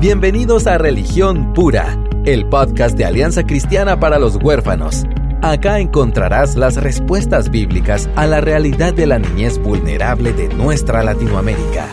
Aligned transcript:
Bienvenidos 0.00 0.66
a 0.66 0.78
Religión 0.78 1.52
Pura, 1.52 2.02
el 2.24 2.48
podcast 2.48 2.96
de 2.96 3.04
Alianza 3.04 3.42
Cristiana 3.44 4.00
para 4.00 4.18
los 4.18 4.36
Huérfanos. 4.36 5.04
Acá 5.42 5.78
encontrarás 5.78 6.56
las 6.56 6.82
respuestas 6.82 7.50
bíblicas 7.50 8.08
a 8.16 8.26
la 8.26 8.40
realidad 8.40 8.94
de 8.94 9.04
la 9.04 9.18
niñez 9.18 9.58
vulnerable 9.58 10.32
de 10.32 10.48
nuestra 10.54 11.02
Latinoamérica. 11.02 11.86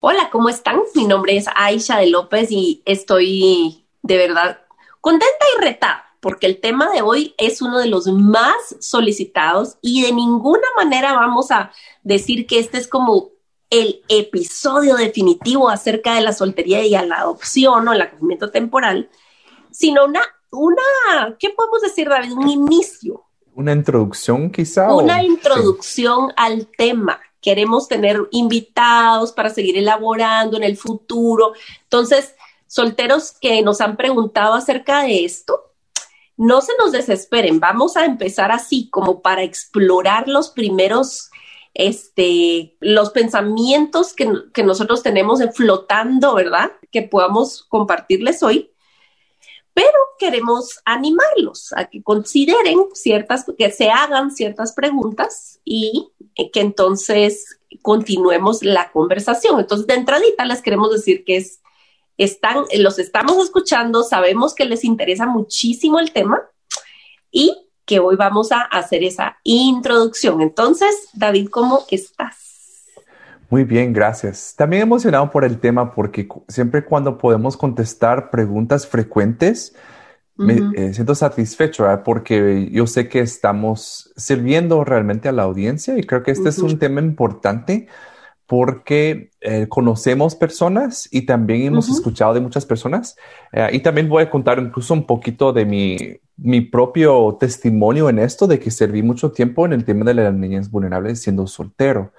Hola, 0.00 0.28
¿cómo 0.32 0.48
están? 0.48 0.80
Mi 0.96 1.04
nombre 1.04 1.36
es 1.36 1.46
Aisha 1.54 1.98
de 1.98 2.08
López 2.08 2.50
y 2.50 2.82
estoy 2.84 3.86
de 4.02 4.16
verdad 4.16 4.58
contenta 5.00 5.44
y 5.56 5.62
retada 5.62 6.02
porque 6.18 6.46
el 6.46 6.60
tema 6.60 6.90
de 6.90 7.00
hoy 7.00 7.36
es 7.38 7.62
uno 7.62 7.78
de 7.78 7.86
los 7.86 8.08
más 8.08 8.74
solicitados 8.80 9.78
y 9.82 10.02
de 10.02 10.12
ninguna 10.12 10.66
manera 10.76 11.12
vamos 11.12 11.52
a 11.52 11.70
decir 12.02 12.48
que 12.48 12.58
este 12.58 12.78
es 12.78 12.88
como 12.88 13.35
el 13.80 14.02
episodio 14.08 14.96
definitivo 14.96 15.68
acerca 15.68 16.14
de 16.14 16.20
la 16.20 16.32
soltería 16.32 16.84
y 16.84 16.94
a 16.94 17.04
la 17.04 17.20
adopción 17.20 17.88
o 17.88 17.92
el 17.92 18.02
acogimiento 18.02 18.50
temporal, 18.50 19.08
sino 19.70 20.04
una, 20.04 20.22
una, 20.50 21.36
¿qué 21.38 21.50
podemos 21.50 21.82
decir, 21.82 22.08
David? 22.08 22.32
Un 22.32 22.48
inicio. 22.48 23.24
Una 23.54 23.72
introducción 23.72 24.50
quizá. 24.50 24.94
Una 24.94 25.22
introducción 25.22 26.32
al 26.36 26.68
tema. 26.76 27.20
Queremos 27.40 27.88
tener 27.88 28.20
invitados 28.32 29.32
para 29.32 29.50
seguir 29.50 29.78
elaborando 29.78 30.56
en 30.56 30.62
el 30.62 30.76
futuro. 30.76 31.52
Entonces, 31.84 32.34
solteros 32.66 33.32
que 33.40 33.62
nos 33.62 33.80
han 33.80 33.96
preguntado 33.96 34.54
acerca 34.54 35.02
de 35.02 35.24
esto, 35.24 35.72
no 36.36 36.60
se 36.60 36.72
nos 36.78 36.92
desesperen. 36.92 37.60
Vamos 37.60 37.96
a 37.96 38.04
empezar 38.04 38.52
así, 38.52 38.90
como 38.90 39.22
para 39.22 39.42
explorar 39.42 40.28
los 40.28 40.50
primeros 40.50 41.30
este, 41.78 42.74
los 42.80 43.10
pensamientos 43.10 44.14
que, 44.14 44.64
nosotros 44.64 45.02
tenemos 45.02 45.40
flotando, 45.54 46.34
¿verdad? 46.34 46.72
Que 46.90 47.02
podamos 47.02 47.64
compartirles 47.68 48.42
hoy. 48.42 48.72
Pero 49.74 49.92
queremos 50.18 50.80
animarlos 50.86 51.74
a 51.74 51.84
que 51.84 52.02
consideren 52.02 52.78
ciertas, 52.94 53.44
que 53.58 53.70
se 53.70 53.90
hagan 53.90 54.30
ciertas 54.30 54.72
preguntas 54.72 55.60
y 55.66 56.08
que 56.34 56.60
entonces 56.60 57.60
continuemos 57.82 58.62
la 58.62 58.90
conversación. 58.90 59.60
Entonces, 59.60 59.86
de 59.86 59.94
entradita 59.94 60.46
les 60.46 60.62
queremos 60.62 60.90
decir 60.90 61.26
que 61.26 61.36
es, 61.36 61.60
están, 62.16 62.64
los 62.78 62.98
estamos 62.98 63.36
escuchando, 63.44 64.02
sabemos 64.02 64.54
que 64.54 64.64
les 64.64 64.82
interesa 64.82 65.26
muchísimo 65.26 65.98
el 65.98 66.10
tema 66.12 66.42
y 67.30 67.65
que 67.86 68.00
hoy 68.00 68.16
vamos 68.16 68.52
a 68.52 68.62
hacer 68.62 69.04
esa 69.04 69.38
introducción. 69.44 70.42
Entonces, 70.42 71.08
David, 71.14 71.48
¿cómo 71.48 71.84
estás? 71.90 72.46
Muy 73.48 73.62
bien, 73.62 73.92
gracias. 73.92 74.54
También 74.56 74.82
emocionado 74.82 75.30
por 75.30 75.44
el 75.44 75.60
tema 75.60 75.94
porque 75.94 76.28
siempre 76.48 76.84
cuando 76.84 77.16
podemos 77.16 77.56
contestar 77.56 78.30
preguntas 78.30 78.86
frecuentes, 78.86 79.74
me 80.38 80.60
eh, 80.76 80.92
siento 80.92 81.14
satisfecho, 81.14 81.84
¿verdad? 81.84 82.02
porque 82.04 82.68
yo 82.70 82.86
sé 82.86 83.08
que 83.08 83.20
estamos 83.20 84.12
sirviendo 84.16 84.84
realmente 84.84 85.30
a 85.30 85.32
la 85.32 85.44
audiencia 85.44 85.96
y 85.96 86.02
creo 86.02 86.22
que 86.22 86.32
este 86.32 86.50
es 86.50 86.58
un 86.58 86.78
tema 86.78 87.00
importante 87.00 87.86
porque 88.46 89.30
eh, 89.40 89.66
conocemos 89.68 90.34
personas 90.34 91.08
y 91.10 91.22
también 91.22 91.62
hemos 91.62 91.88
escuchado 91.88 92.34
de 92.34 92.40
muchas 92.40 92.66
personas. 92.66 93.16
Eh, 93.50 93.68
y 93.72 93.80
también 93.80 94.08
voy 94.08 94.24
a 94.24 94.30
contar 94.30 94.58
incluso 94.58 94.92
un 94.92 95.06
poquito 95.06 95.52
de 95.52 95.64
mi, 95.64 95.96
mi 96.36 96.60
propio 96.60 97.36
testimonio 97.40 98.08
en 98.08 98.18
esto, 98.18 98.46
de 98.46 98.58
que 98.58 98.70
serví 98.70 99.02
mucho 99.02 99.32
tiempo 99.32 99.66
en 99.66 99.72
el 99.72 99.84
tema 99.84 100.04
de 100.04 100.14
las 100.14 100.34
niñas 100.34 100.70
vulnerables 100.70 101.22
siendo 101.22 101.46
soltero. 101.46 102.12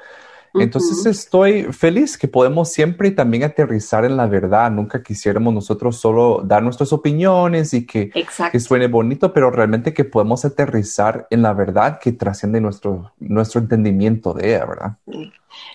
Entonces 0.54 1.06
estoy 1.06 1.64
feliz 1.72 2.18
que 2.18 2.28
podemos 2.28 2.70
siempre 2.70 3.12
también 3.12 3.44
aterrizar 3.44 4.06
en 4.06 4.18
la 4.18 4.26
verdad. 4.26 4.72
Nunca 4.72 5.04
quisiéramos 5.04 5.54
nosotros 5.54 5.98
solo 5.98 6.42
dar 6.44 6.64
nuestras 6.64 6.94
opiniones 6.94 7.74
y 7.74 7.86
que, 7.86 8.12
que 8.52 8.60
suene 8.60 8.88
bonito, 8.88 9.34
pero 9.34 9.52
realmente 9.52 9.94
que 9.94 10.04
podemos 10.04 10.46
aterrizar 10.46 11.28
en 11.30 11.42
la 11.42 11.54
verdad 11.54 12.00
que 12.00 12.12
trasciende 12.12 12.62
nuestro, 12.62 13.12
nuestro 13.20 13.62
entendimiento 13.62 14.34
de 14.34 14.56
ella, 14.56 14.66
¿verdad? 14.66 14.98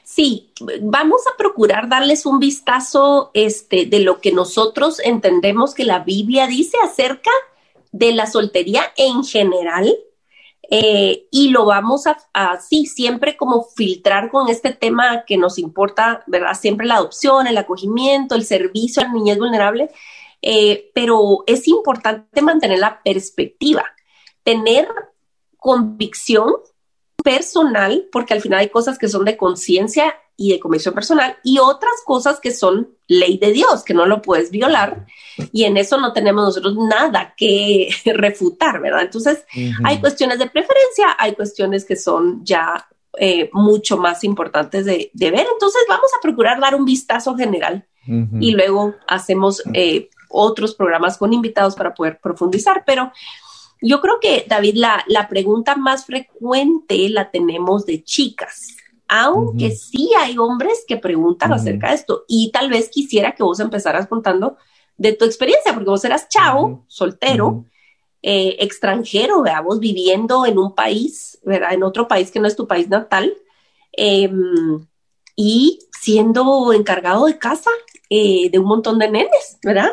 Sí, 0.03 0.50
vamos 0.80 1.22
a 1.32 1.36
procurar 1.36 1.88
darles 1.88 2.26
un 2.26 2.38
vistazo 2.38 3.30
este, 3.34 3.86
de 3.86 4.00
lo 4.00 4.20
que 4.20 4.32
nosotros 4.32 5.00
entendemos 5.04 5.74
que 5.74 5.84
la 5.84 6.00
Biblia 6.00 6.47
dice 6.47 6.76
acerca 6.84 7.30
de 7.92 8.12
la 8.12 8.26
soltería 8.26 8.92
en 8.97 9.22
general 9.22 9.94
eh, 10.75 11.26
y 11.30 11.50
lo 11.50 11.66
vamos 11.66 12.06
a, 12.06 12.16
así, 12.32 12.86
siempre 12.86 13.36
como 13.36 13.62
filtrar 13.62 14.30
con 14.30 14.48
este 14.48 14.72
tema 14.72 15.25
que 15.26 15.36
nos 15.36 15.58
importa, 15.58 16.25
¿verdad? 16.26 16.54
Siempre 16.58 16.86
la 16.86 16.97
adopción, 16.97 17.47
el 17.47 17.58
acogimiento, 17.58 18.34
el 18.34 18.47
servicio 18.47 19.03
a 19.03 19.06
la 19.06 19.12
niñez 19.12 19.38
vulnerable, 19.38 19.91
eh, 20.41 20.91
pero 20.94 21.44
es 21.47 21.69
importante 21.69 22.41
mantener 22.41 22.78
la 22.78 23.03
perspectiva, 23.03 23.84
tener 24.44 24.88
convicción 25.59 26.54
personal, 27.22 28.09
porque 28.10 28.32
al 28.32 28.41
final 28.41 28.60
hay 28.60 28.70
cosas 28.70 28.98
que 28.98 29.09
son 29.09 29.26
de 29.26 29.36
conciencia 29.36 30.14
y 30.37 30.53
de 30.53 30.60
convicción 30.60 30.94
personal 30.94 31.37
y 31.43 31.59
otras 31.59 31.93
cosas 32.04 32.41
que 32.41 32.53
son 32.53 32.88
ley 33.06 33.38
de 33.38 33.53
Dios, 33.53 33.84
que 33.84 33.94
no 33.94 34.06
lo 34.06 34.22
puedes 34.22 34.50
violar. 34.50 35.06
Y 35.53 35.65
en 35.65 35.76
eso 35.76 35.98
no 35.98 36.12
tenemos 36.12 36.44
nosotros 36.44 36.76
nada 36.76 37.34
que 37.37 37.91
refutar, 38.15 38.81
¿verdad? 38.81 39.03
Entonces, 39.03 39.44
hay 39.84 40.00
cuestiones 40.00 40.38
de 40.38 40.48
preferencia, 40.48 41.16
hay 41.19 41.34
cuestiones 41.34 41.84
que 41.84 41.97
son 41.97 42.44
ya 42.44 42.88
eh, 43.19 43.50
mucho 43.53 43.98
más 43.98 44.25
importantes 44.25 44.84
de, 44.84 45.10
ver. 45.15 45.47
Entonces, 45.53 45.82
vamos 45.88 46.10
a 46.16 46.21
procurar 46.22 46.60
dar 46.60 46.75
un 46.75 46.84
vistazo 46.84 47.37
general 47.37 47.87
y 48.41 48.50
luego 48.50 48.97
hacemos 49.06 49.62
eh, 49.75 50.10
otros 50.28 50.75
programas 50.75 51.19
con 51.19 51.32
invitados 51.32 51.76
para 51.76 51.94
poder 51.94 52.19
profundizar, 52.21 52.82
pero 52.84 53.12
yo 53.81 54.00
creo 54.00 54.19
que, 54.21 54.44
David, 54.48 54.75
la, 54.76 55.04
la 55.06 55.28
pregunta 55.28 55.76
más 55.76 56.04
frecuente 56.04 57.09
la 57.09 57.31
tenemos 57.31 57.87
de 57.87 58.03
chicas 58.03 58.76
aunque 59.14 59.72
sí 59.72 60.10
hay 60.18 60.38
hombres 60.38 60.86
que 60.88 60.96
preguntan 60.96 61.52
acerca 61.52 61.90
de 61.90 61.96
esto 61.96 62.24
y 62.26 62.50
tal 62.50 62.70
vez 62.70 62.88
quisiera 62.88 63.34
que 63.34 63.42
vos 63.42 63.60
empezaras 63.60 64.06
contando 64.06 64.56
de 64.96 65.12
tu 65.12 65.26
experiencia, 65.26 65.74
porque 65.74 65.90
vos 65.90 66.02
eras 66.06 66.30
chavo, 66.30 66.86
soltero, 66.88 67.66
eh, 68.22 68.56
extranjero, 68.60 69.44
vos 69.64 69.80
viviendo 69.80 70.46
en 70.46 70.58
un 70.58 70.74
país, 70.74 71.38
¿verdad? 71.44 71.74
En 71.74 71.82
otro 71.82 72.08
país 72.08 72.30
que 72.30 72.40
no 72.40 72.48
es 72.48 72.56
tu 72.56 72.66
país 72.66 72.88
natal, 72.88 73.34
em, 73.92 74.86
y 75.36 75.80
siendo 76.00 76.72
encargado 76.72 77.26
de 77.26 77.36
casa 77.36 77.70
eh, 78.08 78.48
de 78.48 78.58
un 78.58 78.66
montón 78.66 78.98
de 78.98 79.10
nenes, 79.10 79.58
¿verdad? 79.62 79.90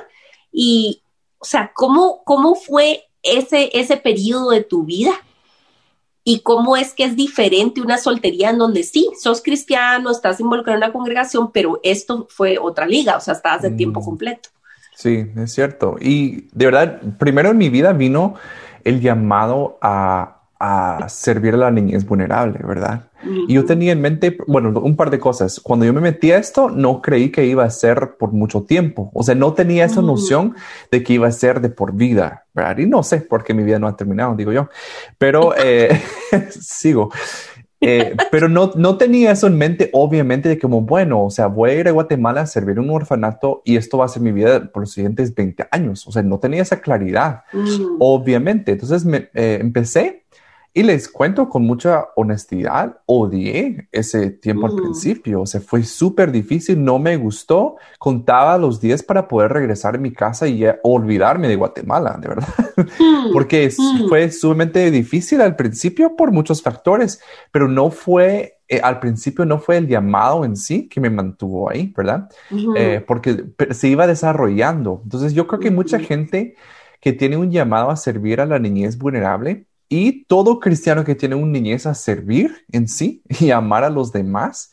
Y, 0.50 1.04
o 1.40 1.46
sea, 1.46 1.74
¿cómo, 1.76 2.24
cómo 2.24 2.56
fue 2.56 3.04
ese, 3.22 3.70
ese 3.74 3.98
periodo 3.98 4.52
de 4.52 4.64
tu 4.64 4.86
vida? 4.86 5.12
Y 6.24 6.42
cómo 6.42 6.78
es 6.78 6.94
que 6.94 7.06
es 7.06 7.16
diferente 7.16 7.82
una 7.82 7.98
soltería 7.98 8.50
en 8.50 8.58
donde 8.58 8.84
sí, 8.84 9.10
sos 9.20 9.42
cristiano, 9.42 10.12
estás 10.12 10.40
involucrado 10.40 10.78
en 10.78 10.84
una 10.84 10.94
congregación, 10.94 11.52
pero 11.52 11.80
esto 11.84 12.28
fue 12.30 12.58
otra 12.60 12.86
liga, 12.86 13.18
o 13.18 13.20
sea, 13.20 13.34
estabas 13.34 13.62
de 13.62 13.72
tiempo 13.72 14.02
mm. 14.02 14.04
completo. 14.04 14.50
Sí, 14.96 15.26
es 15.38 15.54
cierto. 15.54 15.96
Y 16.00 16.48
de 16.52 16.66
verdad, 16.66 17.02
primero 17.18 17.52
en 17.52 17.58
mi 17.58 17.70
vida 17.70 17.94
vino 17.94 18.36
el 18.84 19.00
llamado 19.00 19.78
a 19.82 20.39
a 20.60 21.08
servir 21.08 21.54
a 21.54 21.58
la 21.58 21.72
niñez 21.72 22.06
vulnerable, 22.06 22.60
¿verdad? 22.68 23.04
Y 23.48 23.54
yo 23.54 23.66
tenía 23.66 23.94
en 23.94 24.02
mente, 24.02 24.38
bueno, 24.48 24.78
un 24.80 24.96
par 24.96 25.10
de 25.10 25.20
cosas. 25.20 25.60
Cuando 25.60 25.86
yo 25.86 25.94
me 25.94 26.02
metí 26.02 26.32
a 26.32 26.38
esto, 26.38 26.70
no 26.70 27.02
creí 27.02 27.32
que 27.32 27.46
iba 27.46 27.64
a 27.64 27.70
ser 27.70 28.16
por 28.18 28.32
mucho 28.32 28.64
tiempo. 28.64 29.10
O 29.14 29.24
sea, 29.24 29.36
no 29.36 29.54
tenía 29.54 29.86
esa 29.86 30.02
noción 30.02 30.56
de 30.92 31.04
que 31.04 31.14
iba 31.14 31.28
a 31.28 31.32
ser 31.32 31.62
de 31.62 31.70
por 31.70 31.94
vida, 31.94 32.46
¿verdad? 32.54 32.78
Y 32.78 32.86
no 32.86 33.04
sé 33.04 33.22
por 33.22 33.44
qué 33.44 33.54
mi 33.54 33.64
vida 33.64 33.80
no 33.80 33.88
ha 33.88 33.96
terminado, 33.96 34.36
digo 34.36 34.52
yo. 34.52 34.70
Pero 35.18 35.54
eh, 35.64 36.02
sigo. 36.50 37.10
Eh, 37.82 38.16
pero 38.30 38.50
no, 38.50 38.72
no 38.76 38.98
tenía 38.98 39.32
eso 39.32 39.48
en 39.48 39.58
mente, 39.58 39.90
obviamente, 39.94 40.50
de 40.50 40.60
como, 40.60 40.82
bueno, 40.82 41.24
o 41.24 41.30
sea, 41.30 41.48
voy 41.48 41.72
a 41.72 41.76
ir 41.76 41.88
a 41.88 41.92
Guatemala 41.92 42.42
a 42.42 42.46
servir 42.46 42.80
un 42.80 42.90
orfanato 42.90 43.62
y 43.64 43.78
esto 43.78 43.98
va 43.98 44.06
a 44.06 44.10
ser 44.10 44.22
mi 44.22 44.34
vida 44.34 44.70
por 44.72 44.84
los 44.84 44.92
siguientes 44.92 45.34
20 45.34 45.68
años. 45.72 46.06
O 46.06 46.12
sea, 46.12 46.22
no 46.22 46.40
tenía 46.40 46.62
esa 46.62 46.82
claridad, 46.82 47.44
obviamente. 48.00 48.74
Entonces 48.74 49.06
me, 49.06 49.30
eh, 49.34 49.60
empecé 49.62 50.24
y 50.74 50.84
les 50.84 51.10
cuento 51.10 51.50
con 51.50 51.64
mucha 51.64 52.10
honestidad, 52.16 53.00
odié 53.06 53.90
ese 53.92 54.30
tiempo 54.30 54.68
al 54.68 54.74
mm. 54.74 54.78
principio, 54.78 55.42
o 55.42 55.46
sea, 55.46 55.62
fue 55.62 55.84
súper 55.84 56.32
difícil, 56.32 56.84
no 56.84 57.00
me 57.00 57.18
gustó, 57.18 57.78
contaba 57.98 58.58
los 58.58 58.80
días 58.80 59.02
para 59.02 59.28
poder 59.28 59.52
regresar 59.52 59.96
a 59.96 59.98
mi 59.98 60.14
casa 60.14 60.48
y 60.48 60.64
olvidarme 60.84 61.48
de 61.48 61.56
Guatemala, 61.56 62.20
de 62.22 62.28
verdad, 62.28 62.48
mm. 62.78 63.32
porque 63.34 63.70
mm. 63.76 64.08
fue 64.10 64.32
sumamente 64.32 64.92
difícil 64.92 65.42
al 65.42 65.56
principio 65.56 66.16
por 66.16 66.32
muchos 66.32 66.62
factores, 66.62 67.20
pero 67.52 67.68
no 67.68 67.90
fue, 67.90 68.60
eh, 68.68 68.80
al 68.84 69.00
principio 69.00 69.46
no 69.46 69.58
fue 69.58 69.78
el 69.78 69.88
llamado 69.88 70.46
en 70.46 70.56
sí 70.56 70.88
que 70.88 71.02
me 71.02 71.10
mantuvo 71.10 71.72
ahí, 71.72 71.92
¿verdad? 71.98 72.30
Eh, 72.76 73.04
porque 73.08 73.46
se 73.72 73.88
iba 73.88 74.06
desarrollando. 74.06 75.02
Entonces 75.04 75.34
yo 75.34 75.48
creo 75.48 75.60
que 75.60 75.72
mucha 75.72 76.00
gente 76.00 76.56
que 77.02 77.14
tiene 77.14 77.38
un 77.38 77.52
llamado 77.52 77.90
a 77.90 77.96
servir 77.96 78.42
a 78.42 78.46
la 78.46 78.60
niñez 78.60 78.98
vulnerable, 78.98 79.66
y 79.90 80.24
todo 80.26 80.60
cristiano 80.60 81.04
que 81.04 81.16
tiene 81.16 81.36
una 81.36 81.52
niñez 81.52 81.86
a 81.88 81.96
servir 81.96 82.66
en 82.72 82.88
sí 82.88 83.24
y 83.28 83.50
amar 83.50 83.84
a 83.84 83.90
los 83.90 84.12
demás, 84.12 84.72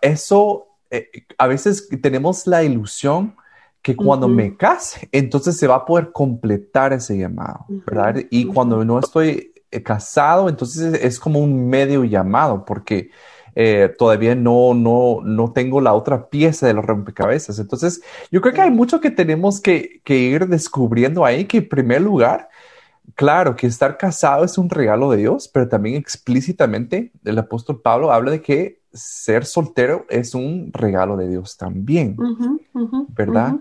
eso, 0.00 0.68
eh, 0.90 1.10
a 1.38 1.46
veces 1.46 1.88
tenemos 2.00 2.46
la 2.46 2.62
ilusión 2.62 3.34
que 3.82 3.96
cuando 3.96 4.28
me 4.28 4.56
case, 4.56 5.08
entonces 5.10 5.56
se 5.56 5.66
va 5.66 5.76
a 5.76 5.84
poder 5.86 6.12
completar 6.12 6.92
ese 6.92 7.16
llamado, 7.16 7.64
¿verdad? 7.86 8.16
Y 8.30 8.44
cuando 8.44 8.84
no 8.84 8.98
estoy 8.98 9.54
eh, 9.70 9.82
casado, 9.82 10.50
entonces 10.50 11.02
es 11.02 11.18
como 11.18 11.40
un 11.40 11.68
medio 11.68 12.04
llamado, 12.04 12.64
porque 12.66 13.10
eh, 13.54 13.92
todavía 13.98 14.34
no, 14.34 14.74
no, 14.74 15.20
no 15.24 15.52
tengo 15.52 15.80
la 15.80 15.94
otra 15.94 16.28
pieza 16.28 16.66
de 16.66 16.74
los 16.74 16.84
rompecabezas. 16.84 17.58
Entonces, 17.58 18.02
yo 18.30 18.40
creo 18.40 18.54
que 18.54 18.60
hay 18.60 18.70
mucho 18.70 19.00
que 19.00 19.10
tenemos 19.10 19.60
que, 19.60 20.00
que 20.04 20.16
ir 20.18 20.46
descubriendo 20.46 21.24
ahí, 21.24 21.46
que 21.46 21.58
en 21.58 21.68
primer 21.68 22.02
lugar, 22.02 22.48
claro, 23.14 23.56
que 23.56 23.66
estar 23.66 23.96
casado 23.96 24.44
es 24.44 24.58
un 24.58 24.70
regalo 24.70 25.10
de 25.10 25.18
Dios, 25.18 25.48
pero 25.48 25.68
también 25.68 25.96
explícitamente 25.96 27.12
el 27.24 27.38
apóstol 27.38 27.80
Pablo 27.80 28.12
habla 28.12 28.30
de 28.30 28.42
que 28.42 28.80
ser 28.92 29.44
soltero 29.44 30.06
es 30.08 30.34
un 30.34 30.72
regalo 30.72 31.16
de 31.16 31.28
Dios 31.28 31.56
también, 31.56 32.16
¿verdad? 33.10 33.56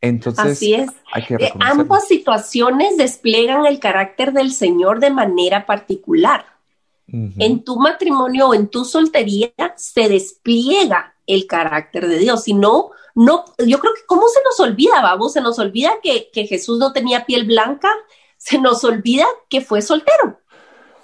Entonces, 0.00 0.52
Así 0.52 0.74
es. 0.74 0.90
Hay 1.12 1.24
que 1.24 1.34
eh, 1.34 1.52
ambas 1.60 2.08
situaciones 2.08 2.96
despliegan 2.96 3.66
el 3.66 3.78
carácter 3.78 4.32
del 4.32 4.52
Señor 4.52 4.98
de 5.00 5.10
manera 5.10 5.66
particular. 5.66 6.46
En 7.14 7.62
tu 7.62 7.78
matrimonio 7.78 8.48
o 8.48 8.54
en 8.54 8.68
tu 8.68 8.86
soltería 8.86 9.52
se 9.76 10.08
despliega 10.08 11.14
el 11.26 11.46
carácter 11.46 12.08
de 12.08 12.18
Dios. 12.18 12.44
Si 12.44 12.54
no, 12.54 12.90
no, 13.14 13.44
yo 13.58 13.78
creo 13.80 13.92
que 13.92 14.06
cómo 14.06 14.28
se 14.28 14.40
nos 14.42 14.58
olvida, 14.60 15.02
vamos, 15.02 15.34
se 15.34 15.42
nos 15.42 15.58
olvida 15.58 15.92
que, 16.02 16.30
que 16.32 16.46
Jesús 16.46 16.78
no 16.78 16.94
tenía 16.94 17.26
piel 17.26 17.44
blanca, 17.44 17.90
se 18.42 18.58
nos 18.58 18.82
olvida 18.82 19.24
que 19.48 19.60
fue 19.60 19.82
soltero. 19.82 20.40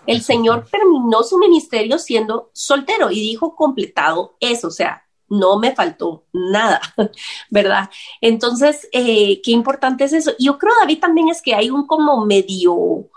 El 0.06 0.22
Señor 0.22 0.66
terminó 0.68 1.22
su 1.22 1.38
ministerio 1.38 1.98
siendo 1.98 2.50
soltero 2.52 3.12
y 3.12 3.20
dijo 3.20 3.54
completado 3.54 4.36
eso, 4.40 4.68
o 4.68 4.72
sea, 4.72 5.04
no 5.28 5.58
me 5.60 5.72
faltó 5.72 6.24
nada, 6.32 6.80
¿verdad? 7.50 7.90
Entonces, 8.20 8.88
eh, 8.90 9.40
qué 9.42 9.52
importante 9.52 10.02
es 10.02 10.14
eso. 10.14 10.32
Yo 10.40 10.58
creo, 10.58 10.72
David, 10.80 10.98
también 10.98 11.28
es 11.28 11.40
que 11.40 11.54
hay 11.54 11.70
un 11.70 11.86
como 11.86 12.24
medio, 12.26 13.08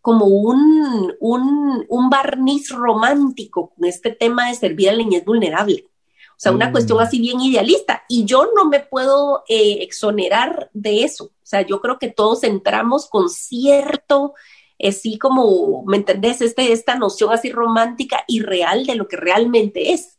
como 0.00 0.24
un, 0.24 1.14
un, 1.20 2.10
barniz 2.10 2.70
romántico 2.70 3.74
con 3.76 3.84
este 3.84 4.10
tema 4.10 4.48
de 4.48 4.56
servir 4.56 4.88
a 4.88 4.92
la 4.92 4.98
niñez 4.98 5.24
vulnerable. 5.24 5.84
O 6.30 6.40
sea, 6.40 6.50
una 6.50 6.72
cuestión 6.72 6.98
mm. 6.98 7.02
así 7.02 7.20
bien 7.20 7.40
idealista. 7.40 8.02
Y 8.08 8.24
yo 8.24 8.48
no 8.56 8.64
me 8.64 8.80
puedo 8.80 9.44
eh, 9.48 9.78
exonerar 9.82 10.68
de 10.72 11.04
eso. 11.04 11.30
O 11.48 11.50
sea, 11.50 11.62
yo 11.62 11.80
creo 11.80 11.98
que 11.98 12.10
todos 12.10 12.44
entramos 12.44 13.08
con 13.08 13.30
cierto, 13.30 14.34
así 14.78 15.14
eh, 15.14 15.18
como, 15.18 15.82
¿me 15.86 15.96
entendés? 15.96 16.42
Este, 16.42 16.72
esta 16.72 16.94
noción 16.96 17.32
así 17.32 17.50
romántica 17.50 18.22
y 18.26 18.40
real 18.40 18.84
de 18.84 18.96
lo 18.96 19.08
que 19.08 19.16
realmente 19.16 19.94
es. 19.94 20.18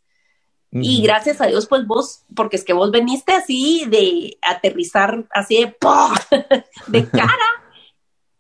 Y 0.72 1.04
gracias 1.04 1.40
a 1.40 1.46
Dios, 1.46 1.68
pues 1.68 1.86
vos, 1.86 2.24
porque 2.36 2.56
es 2.56 2.64
que 2.64 2.74
vos 2.74 2.90
veniste 2.90 3.34
así 3.34 3.86
de 3.86 4.40
aterrizar, 4.42 5.28
así 5.30 5.58
de, 5.58 5.76
de 6.88 7.10
cara, 7.10 7.46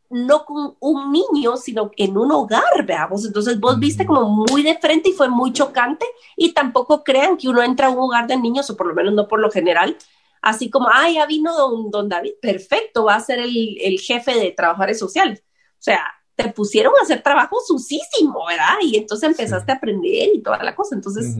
no 0.09 0.45
con 0.45 0.75
un 0.79 1.11
niño, 1.11 1.57
sino 1.57 1.91
en 1.95 2.17
un 2.17 2.31
hogar, 2.31 2.87
veamos. 2.87 3.23
Entonces 3.23 3.59
vos 3.59 3.77
viste 3.77 4.03
como 4.03 4.29
muy 4.29 4.63
de 4.63 4.79
frente 4.79 5.09
y 5.09 5.13
fue 5.13 5.29
muy 5.29 5.53
chocante 5.53 6.07
y 6.35 6.53
tampoco 6.53 7.03
crean 7.03 7.37
que 7.37 7.49
uno 7.49 7.61
entra 7.61 7.87
a 7.87 7.91
un 7.91 7.99
hogar 7.99 8.25
de 8.25 8.37
niños, 8.37 8.67
o 8.71 8.75
por 8.75 8.87
lo 8.87 8.95
menos 8.95 9.13
no 9.13 9.27
por 9.27 9.39
lo 9.39 9.51
general, 9.51 9.95
así 10.41 10.69
como, 10.69 10.87
ah, 10.91 11.09
ya 11.09 11.25
vino 11.25 11.55
don, 11.55 11.91
don 11.91 12.09
David, 12.09 12.33
perfecto, 12.41 13.05
va 13.05 13.15
a 13.15 13.19
ser 13.19 13.39
el, 13.39 13.77
el 13.81 13.99
jefe 13.99 14.35
de 14.35 14.51
trabajadores 14.51 14.99
sociales. 14.99 15.43
O 15.73 15.81
sea, 15.81 16.01
te 16.35 16.49
pusieron 16.49 16.93
a 16.99 17.03
hacer 17.03 17.21
trabajo 17.21 17.57
susísimo, 17.65 18.45
¿verdad? 18.47 18.77
Y 18.81 18.97
entonces 18.97 19.29
empezaste 19.29 19.71
a 19.71 19.75
aprender 19.75 20.29
y 20.33 20.41
toda 20.41 20.63
la 20.63 20.75
cosa. 20.75 20.95
Entonces... 20.95 21.35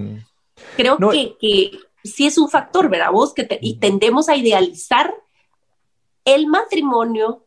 Creo 0.76 0.98
que, 0.98 1.36
que, 1.40 1.72
sí 2.04 2.26
es 2.26 2.38
un 2.38 2.50
factor, 2.50 2.90
¿verdad? 2.90 3.12
Vos 3.12 3.34
que 3.34 3.48
y 3.62 3.80
tendemos 3.80 4.30
a 4.30 4.36
idealizar 4.36 5.14
el 6.26 6.48
matrimonio, 6.48 7.46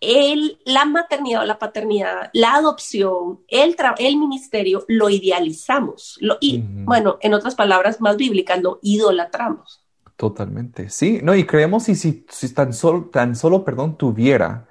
el, 0.00 0.58
la 0.64 0.84
maternidad 0.84 1.42
o 1.42 1.46
la 1.46 1.58
paternidad, 1.58 2.30
la 2.32 2.54
adopción, 2.54 3.40
el, 3.48 3.76
el 3.98 4.16
ministerio, 4.16 4.84
lo 4.88 5.08
idealizamos. 5.08 6.18
Lo, 6.20 6.36
y, 6.40 6.62
Bueno, 6.62 7.18
en 7.20 7.34
otras 7.34 7.54
palabras 7.54 8.00
más 8.00 8.16
bíblicas, 8.16 8.62
lo 8.62 8.78
idolatramos. 8.82 9.83
Totalmente, 10.16 10.90
sí, 10.90 11.18
no, 11.24 11.34
y 11.34 11.44
creemos 11.44 11.88
y 11.88 11.96
si, 11.96 12.24
si 12.30 12.54
tan 12.54 12.72
solo, 12.72 13.06
tan 13.10 13.34
solo, 13.34 13.64
perdón, 13.64 13.98
tuviera 13.98 14.68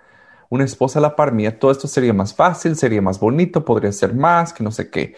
una 0.49 0.63
esposa 0.63 0.99
a 0.99 1.01
la 1.01 1.15
par 1.17 1.33
mía, 1.33 1.59
todo 1.59 1.71
esto 1.71 1.85
sería 1.87 2.13
más 2.13 2.33
fácil, 2.33 2.77
sería 2.77 3.01
más 3.01 3.19
bonito, 3.19 3.65
podría 3.65 3.91
ser 3.91 4.13
más, 4.13 4.53
que 4.53 4.63
no 4.63 4.71
sé 4.71 4.89
qué. 4.89 5.15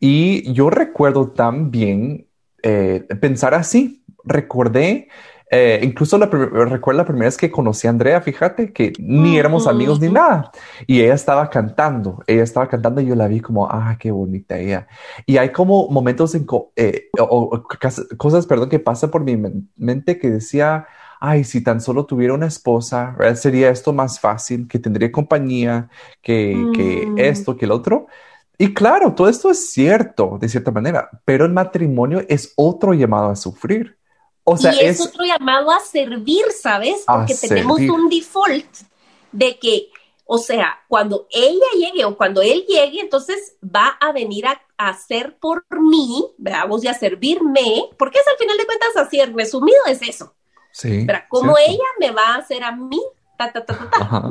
Y 0.00 0.52
yo 0.54 0.70
recuerdo 0.70 1.30
también 1.32 2.28
eh, 2.62 3.06
pensar 3.20 3.54
así. 3.54 4.04
Recordé, 4.24 5.08
eh, 5.48 5.80
incluso 5.82 6.18
la 6.18 6.26
recuerdo 6.26 6.98
la 6.98 7.06
primera 7.06 7.26
vez 7.26 7.36
que 7.36 7.50
conocí 7.50 7.86
a 7.86 7.90
Andrea, 7.90 8.20
fíjate 8.20 8.72
que 8.72 8.92
ni 8.98 9.38
éramos 9.38 9.66
amigos 9.66 10.00
ni 10.00 10.08
nada. 10.08 10.50
Y 10.86 11.00
ella 11.02 11.14
estaba 11.14 11.48
cantando, 11.50 12.22
ella 12.26 12.42
estaba 12.42 12.68
cantando 12.68 13.00
y 13.00 13.06
yo 13.06 13.14
la 13.14 13.28
vi 13.28 13.40
como, 13.40 13.66
ah, 13.66 13.96
qué 13.98 14.10
bonita 14.10 14.58
ella. 14.58 14.88
Y 15.24 15.36
hay 15.36 15.50
como 15.50 15.88
momentos 15.88 16.34
en 16.34 16.46
eh, 16.76 17.10
o, 17.18 17.62
cosas, 18.16 18.46
perdón, 18.46 18.68
que 18.68 18.80
pasan 18.80 19.10
por 19.10 19.22
mi 19.22 19.36
mente 19.76 20.18
que 20.18 20.30
decía, 20.30 20.86
ay, 21.20 21.44
si 21.44 21.62
tan 21.62 21.80
solo 21.80 22.06
tuviera 22.06 22.34
una 22.34 22.46
esposa, 22.46 23.16
sería 23.36 23.70
esto 23.70 23.92
más 23.92 24.18
fácil, 24.18 24.66
que 24.68 24.78
tendría 24.78 25.12
compañía, 25.12 25.88
que, 26.22 26.70
que 26.74 27.06
mm. 27.06 27.18
esto, 27.18 27.56
que 27.56 27.66
el 27.66 27.70
otro. 27.70 28.08
Y 28.58 28.72
claro, 28.74 29.14
todo 29.14 29.28
esto 29.28 29.50
es 29.50 29.70
cierto 29.70 30.38
de 30.40 30.48
cierta 30.48 30.70
manera, 30.70 31.10
pero 31.24 31.44
el 31.44 31.52
matrimonio 31.52 32.22
es 32.28 32.52
otro 32.56 32.94
llamado 32.94 33.28
a 33.28 33.36
sufrir. 33.36 33.95
O 34.48 34.56
sea, 34.56 34.72
y 34.72 34.86
es, 34.86 35.00
otro 35.00 35.24
llamado 35.24 35.72
a 35.72 35.80
servir, 35.80 36.44
¿sabes? 36.52 37.02
Porque 37.04 37.34
tenemos 37.34 37.80
un 37.80 38.08
default 38.08 38.64
de 39.32 39.58
que, 39.58 39.88
o 40.24 40.38
sea, 40.38 40.84
cuando 40.86 41.26
ella 41.30 41.66
llegue 41.76 42.04
o 42.04 42.16
cuando 42.16 42.42
él 42.42 42.64
llegue, 42.68 43.00
entonces 43.00 43.56
va 43.60 43.88
a 44.00 44.12
venir 44.12 44.46
a, 44.46 44.62
hacer 44.78 45.36
por 45.38 45.64
mí, 45.70 46.32
veamos, 46.38 46.84
y 46.84 46.88
a 46.88 46.94
servirme, 46.94 47.88
porque 47.98 48.20
es 48.20 48.28
al 48.28 48.38
final 48.38 48.56
de 48.56 48.66
cuentas 48.66 48.96
así, 48.96 49.18
el 49.18 49.34
resumido 49.34 49.78
es 49.88 50.00
eso. 50.02 50.34
Sí. 50.70 51.02
Pero 51.04 51.18
como 51.28 51.56
ella 51.58 51.84
me 51.98 52.12
va 52.12 52.34
a 52.34 52.36
hacer 52.36 52.62
a 52.62 52.70
mí, 52.70 53.02
ta, 53.36 53.50
ta, 53.52 53.64
ta, 53.64 53.90
ta, 53.90 54.30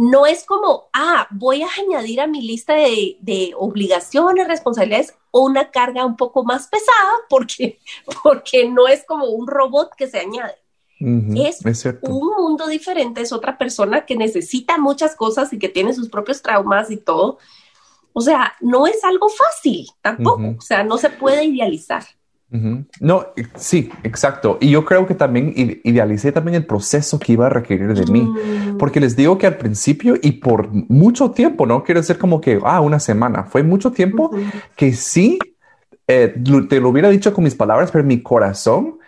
no 0.00 0.24
es 0.24 0.44
como, 0.44 0.88
ah, 0.94 1.28
voy 1.30 1.62
a 1.62 1.68
añadir 1.78 2.22
a 2.22 2.26
mi 2.26 2.40
lista 2.40 2.72
de, 2.72 3.52
obligaciones, 3.54 4.48
responsabilidades, 4.48 5.14
una 5.30 5.70
carga 5.70 6.06
un 6.06 6.16
poco 6.16 6.42
más 6.42 6.68
pesada 6.68 7.12
porque, 7.28 7.78
porque 8.22 8.66
no 8.66 8.88
es 8.88 9.04
como 9.04 9.26
un 9.26 9.46
robot 9.46 9.90
que 9.94 10.06
se 10.06 10.20
añade. 10.20 10.54
es, 11.00 11.60
un 12.00 12.34
mundo 12.34 12.66
diferente, 12.66 13.20
es 13.20 13.30
otra 13.30 13.58
persona 13.58 14.06
que 14.06 14.16
necesita 14.16 14.78
muchas 14.78 15.14
cosas 15.14 15.52
y 15.52 15.58
que 15.58 15.68
tiene 15.68 15.92
sus 15.92 16.08
propios 16.08 16.40
traumas 16.40 16.90
y 16.90 16.96
todo. 16.96 17.36
O 18.14 18.22
sea, 18.22 18.54
no 18.60 18.86
es 18.86 19.04
algo 19.04 19.28
fácil 19.28 19.86
tampoco, 20.00 20.56
o 20.58 20.62
sea, 20.62 20.82
no 20.82 20.96
se 20.96 21.10
puede 21.10 21.44
idealizar. 21.44 22.04
No, 23.00 23.26
sí, 23.54 23.90
exacto. 24.02 24.58
Y 24.60 24.70
yo 24.70 24.84
creo 24.84 25.06
que 25.06 25.14
también 25.14 25.52
idealicé 25.84 26.32
también 26.32 26.56
el 26.56 26.66
proceso 26.66 27.18
que 27.18 27.34
iba 27.34 27.46
a 27.46 27.48
requerir 27.48 27.94
de 27.94 28.10
mí, 28.10 28.22
mm. 28.22 28.76
porque 28.76 28.98
les 28.98 29.14
digo 29.14 29.38
que 29.38 29.46
al 29.46 29.56
principio 29.56 30.16
y 30.20 30.32
por 30.32 30.68
mucho 30.88 31.30
tiempo, 31.30 31.64
no 31.64 31.84
quiero 31.84 32.00
decir 32.00 32.18
como 32.18 32.40
que, 32.40 32.58
ah, 32.64 32.80
una 32.80 32.98
semana, 32.98 33.44
fue 33.44 33.62
mucho 33.62 33.92
tiempo 33.92 34.32
que 34.74 34.92
sí, 34.92 35.38
eh, 36.08 36.34
te 36.68 36.80
lo 36.80 36.88
hubiera 36.88 37.08
dicho 37.08 37.32
con 37.32 37.44
mis 37.44 37.54
palabras, 37.54 37.92
pero 37.92 38.02
mi 38.02 38.20
corazón 38.20 38.98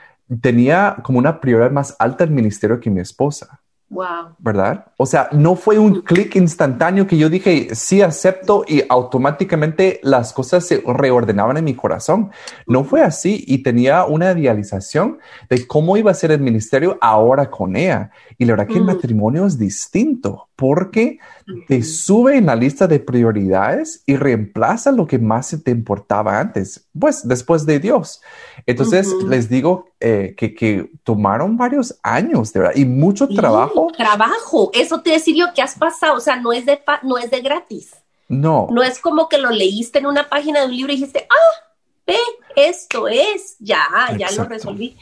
tenía 0.40 0.96
como 1.02 1.18
una 1.18 1.40
prioridad 1.40 1.72
más 1.72 1.96
alta 1.98 2.22
el 2.22 2.30
ministerio 2.30 2.78
que 2.78 2.90
mi 2.90 3.00
esposa. 3.00 3.61
Wow. 3.92 4.36
¿Verdad? 4.38 4.86
O 4.96 5.04
sea, 5.04 5.28
no 5.32 5.54
fue 5.54 5.78
un 5.78 6.00
clic 6.00 6.34
instantáneo 6.36 7.06
que 7.06 7.18
yo 7.18 7.28
dije, 7.28 7.74
sí 7.74 8.00
acepto 8.00 8.64
y 8.66 8.82
automáticamente 8.88 10.00
las 10.02 10.32
cosas 10.32 10.66
se 10.66 10.82
reordenaban 10.86 11.58
en 11.58 11.64
mi 11.64 11.74
corazón. 11.74 12.30
No 12.66 12.84
fue 12.84 13.02
así 13.02 13.44
y 13.46 13.62
tenía 13.62 14.06
una 14.06 14.32
idealización 14.32 15.18
de 15.50 15.66
cómo 15.66 15.98
iba 15.98 16.10
a 16.10 16.14
ser 16.14 16.32
el 16.32 16.40
ministerio 16.40 16.96
ahora 17.02 17.50
con 17.50 17.76
ella. 17.76 18.10
Y 18.38 18.46
la 18.46 18.54
verdad 18.54 18.68
que 18.68 18.78
el 18.78 18.84
matrimonio 18.84 19.44
es 19.44 19.58
distinto 19.58 20.48
porque 20.62 21.18
te 21.66 21.82
sube 21.82 22.36
en 22.36 22.46
la 22.46 22.54
lista 22.54 22.86
de 22.86 23.00
prioridades 23.00 24.04
y 24.06 24.14
reemplaza 24.14 24.92
lo 24.92 25.08
que 25.08 25.18
más 25.18 25.56
te 25.64 25.72
importaba 25.72 26.38
antes, 26.38 26.86
pues 26.96 27.26
después 27.26 27.66
de 27.66 27.80
Dios. 27.80 28.22
Entonces 28.64 29.12
les 29.26 29.48
digo 29.48 29.86
eh, 29.98 30.36
que, 30.36 30.88
tomaron 31.02 31.56
varios 31.56 31.98
años 32.04 32.52
de 32.52 32.60
verdad 32.60 32.76
y 32.76 32.84
mucho 32.84 33.26
trabajo. 33.26 33.88
Trabajo, 33.96 34.70
eso 34.72 35.00
te 35.00 35.10
decía 35.10 35.34
yo 35.36 35.52
que 35.52 35.62
has 35.62 35.74
pasado, 35.74 36.14
o 36.14 36.20
sea, 36.20 36.36
no 36.36 36.52
es 36.52 36.64
de, 36.64 36.80
no 37.02 37.18
es 37.18 37.28
de 37.32 37.40
gratis. 37.40 37.96
No. 38.28 38.68
No 38.70 38.84
es 38.84 39.00
como 39.00 39.28
que 39.28 39.38
lo 39.38 39.50
leíste 39.50 39.98
en 39.98 40.06
una 40.06 40.28
página 40.28 40.60
de 40.60 40.66
un 40.66 40.76
libro 40.76 40.92
y 40.92 40.96
dijiste, 40.96 41.26
ah, 41.28 41.72
ve, 42.06 42.18
esto 42.54 43.08
es, 43.08 43.56
ya, 43.58 43.84
ya 44.16 44.30
lo 44.30 44.44
resolví. 44.44 44.96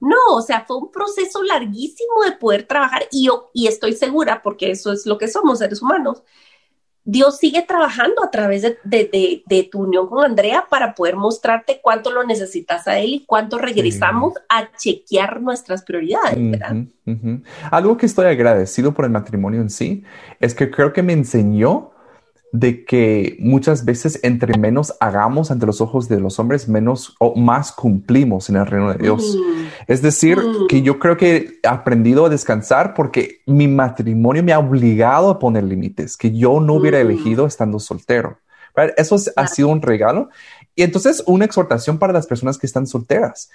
No, 0.00 0.16
o 0.30 0.42
sea, 0.42 0.64
fue 0.66 0.78
un 0.78 0.90
proceso 0.90 1.42
larguísimo 1.42 2.24
de 2.24 2.32
poder 2.32 2.66
trabajar 2.66 3.02
y 3.10 3.26
yo, 3.26 3.50
y 3.52 3.66
estoy 3.66 3.92
segura, 3.92 4.42
porque 4.42 4.70
eso 4.70 4.92
es 4.92 5.04
lo 5.06 5.18
que 5.18 5.28
somos 5.28 5.58
seres 5.58 5.82
humanos, 5.82 6.22
Dios 7.04 7.38
sigue 7.38 7.62
trabajando 7.62 8.22
a 8.22 8.30
través 8.30 8.62
de, 8.62 9.68
tu 9.70 9.80
unión 9.80 10.06
con 10.06 10.24
Andrea 10.24 10.66
para 10.68 10.94
poder 10.94 11.16
mostrarte 11.16 11.80
cuánto 11.82 12.10
lo 12.10 12.24
necesitas 12.24 12.86
a 12.86 12.98
él 12.98 13.14
y 13.14 13.24
cuánto 13.24 13.58
regresamos 13.58 14.34
a 14.48 14.70
chequear 14.76 15.40
nuestras 15.40 15.82
prioridades, 15.82 16.38
Algo 17.70 17.96
que 17.96 18.06
estoy 18.06 18.26
agradecido 18.26 18.92
por 18.92 19.06
el 19.06 19.10
matrimonio 19.10 19.60
en 19.60 19.70
sí 19.70 20.04
es 20.40 20.54
que 20.54 20.70
creo 20.70 20.92
que 20.92 21.02
me 21.02 21.12
enseñó 21.14 21.90
de 22.52 22.84
que 22.84 23.36
muchas 23.38 23.84
veces 23.84 24.18
entre 24.22 24.58
menos 24.58 24.94
hagamos 24.98 25.50
ante 25.50 25.66
los 25.66 25.80
ojos 25.80 26.08
de 26.08 26.18
los 26.18 26.38
hombres, 26.38 26.68
menos 26.68 27.14
o 27.20 27.36
más 27.36 27.72
cumplimos 27.72 28.48
en 28.48 28.56
el 28.56 28.66
reino 28.66 28.92
de 28.92 28.98
Dios. 28.98 29.36
Mm. 29.36 29.66
Es 29.86 30.02
decir, 30.02 30.38
mm. 30.38 30.66
que 30.68 30.82
yo 30.82 30.98
creo 30.98 31.16
que 31.16 31.60
he 31.62 31.68
aprendido 31.68 32.26
a 32.26 32.28
descansar 32.28 32.94
porque 32.94 33.42
mi 33.46 33.68
matrimonio 33.68 34.42
me 34.42 34.52
ha 34.52 34.58
obligado 34.58 35.30
a 35.30 35.38
poner 35.38 35.64
límites 35.64 36.16
que 36.16 36.32
yo 36.32 36.60
no 36.60 36.74
hubiera 36.74 36.98
mm. 36.98 37.02
elegido 37.02 37.46
estando 37.46 37.78
soltero. 37.78 38.38
Eso 38.96 39.16
ha 39.36 39.46
sido 39.46 39.68
un 39.68 39.82
regalo. 39.82 40.30
Y 40.74 40.82
entonces 40.82 41.22
una 41.26 41.44
exhortación 41.44 41.98
para 41.98 42.12
las 42.12 42.26
personas 42.26 42.58
que 42.58 42.66
están 42.66 42.86
solteras 42.86 43.50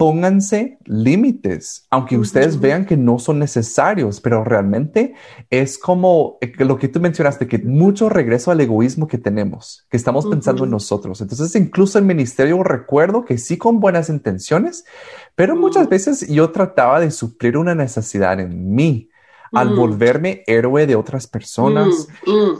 pónganse 0.00 0.78
límites, 0.86 1.86
aunque 1.90 2.16
ustedes 2.16 2.58
vean 2.58 2.86
que 2.86 2.96
no 2.96 3.18
son 3.18 3.38
necesarios, 3.38 4.22
pero 4.22 4.42
realmente 4.42 5.12
es 5.50 5.76
como 5.76 6.38
eh, 6.40 6.50
lo 6.64 6.78
que 6.78 6.88
tú 6.88 7.00
mencionaste, 7.00 7.46
que 7.46 7.58
mucho 7.58 8.08
regreso 8.08 8.50
al 8.50 8.62
egoísmo 8.62 9.06
que 9.06 9.18
tenemos, 9.18 9.86
que 9.90 9.98
estamos 9.98 10.24
pensando 10.26 10.64
en 10.64 10.70
nosotros. 10.70 11.20
Entonces, 11.20 11.54
incluso 11.54 11.98
el 11.98 12.06
ministerio 12.06 12.62
recuerdo 12.62 13.26
que 13.26 13.36
sí 13.36 13.58
con 13.58 13.78
buenas 13.78 14.08
intenciones, 14.08 14.86
pero 15.34 15.54
muchas 15.54 15.86
veces 15.86 16.26
yo 16.28 16.50
trataba 16.50 16.98
de 16.98 17.10
suplir 17.10 17.58
una 17.58 17.74
necesidad 17.74 18.40
en 18.40 18.74
mí. 18.74 19.10
Al 19.52 19.74
volverme 19.74 20.44
héroe 20.46 20.86
de 20.86 20.94
otras 20.94 21.26
personas, 21.26 22.06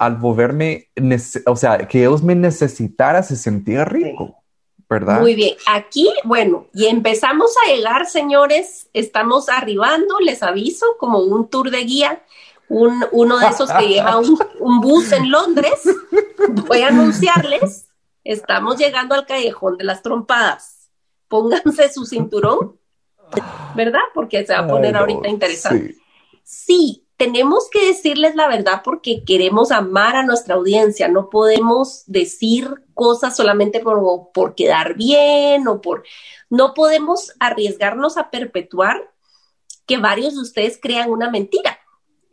al 0.00 0.16
volverme, 0.16 0.88
o 1.46 1.54
sea, 1.54 1.78
que 1.86 2.00
ellos 2.00 2.20
me 2.20 2.34
necesitaran, 2.34 3.22
se 3.22 3.36
sentía 3.36 3.84
rico. 3.84 4.39
Muy 5.20 5.36
bien, 5.36 5.56
aquí, 5.66 6.12
bueno, 6.24 6.66
y 6.74 6.86
empezamos 6.86 7.54
a 7.64 7.72
llegar, 7.72 8.06
señores, 8.06 8.88
estamos 8.92 9.48
arribando, 9.48 10.18
les 10.18 10.42
aviso, 10.42 10.84
como 10.98 11.20
un 11.20 11.48
tour 11.48 11.70
de 11.70 11.84
guía, 11.84 12.24
un, 12.68 13.04
uno 13.12 13.38
de 13.38 13.46
esos 13.46 13.70
que 13.70 13.86
lleva 13.86 14.18
un, 14.18 14.36
un 14.58 14.80
bus 14.80 15.12
en 15.12 15.30
Londres. 15.30 15.80
Voy 16.66 16.80
a 16.80 16.88
anunciarles, 16.88 17.86
estamos 18.24 18.78
llegando 18.78 19.14
al 19.14 19.26
callejón 19.26 19.76
de 19.78 19.84
las 19.84 20.02
trompadas. 20.02 20.90
Pónganse 21.28 21.92
su 21.92 22.04
cinturón, 22.04 22.76
¿verdad? 23.76 24.00
Porque 24.12 24.44
se 24.44 24.54
va 24.54 24.60
a 24.60 24.66
poner 24.66 24.96
ahorita 24.96 25.28
interesante. 25.28 25.94
Sí. 26.42 26.99
Tenemos 27.20 27.68
que 27.68 27.84
decirles 27.84 28.34
la 28.34 28.48
verdad 28.48 28.80
porque 28.82 29.24
queremos 29.26 29.72
amar 29.72 30.16
a 30.16 30.24
nuestra 30.24 30.54
audiencia. 30.54 31.06
No 31.06 31.28
podemos 31.28 32.02
decir 32.06 32.82
cosas 32.94 33.36
solamente 33.36 33.80
por, 33.80 34.32
por 34.32 34.54
quedar 34.54 34.94
bien 34.94 35.68
o 35.68 35.82
por... 35.82 36.02
No 36.48 36.72
podemos 36.72 37.34
arriesgarnos 37.38 38.16
a 38.16 38.30
perpetuar 38.30 39.12
que 39.86 39.98
varios 39.98 40.34
de 40.34 40.40
ustedes 40.40 40.78
crean 40.80 41.10
una 41.10 41.30
mentira. 41.30 41.78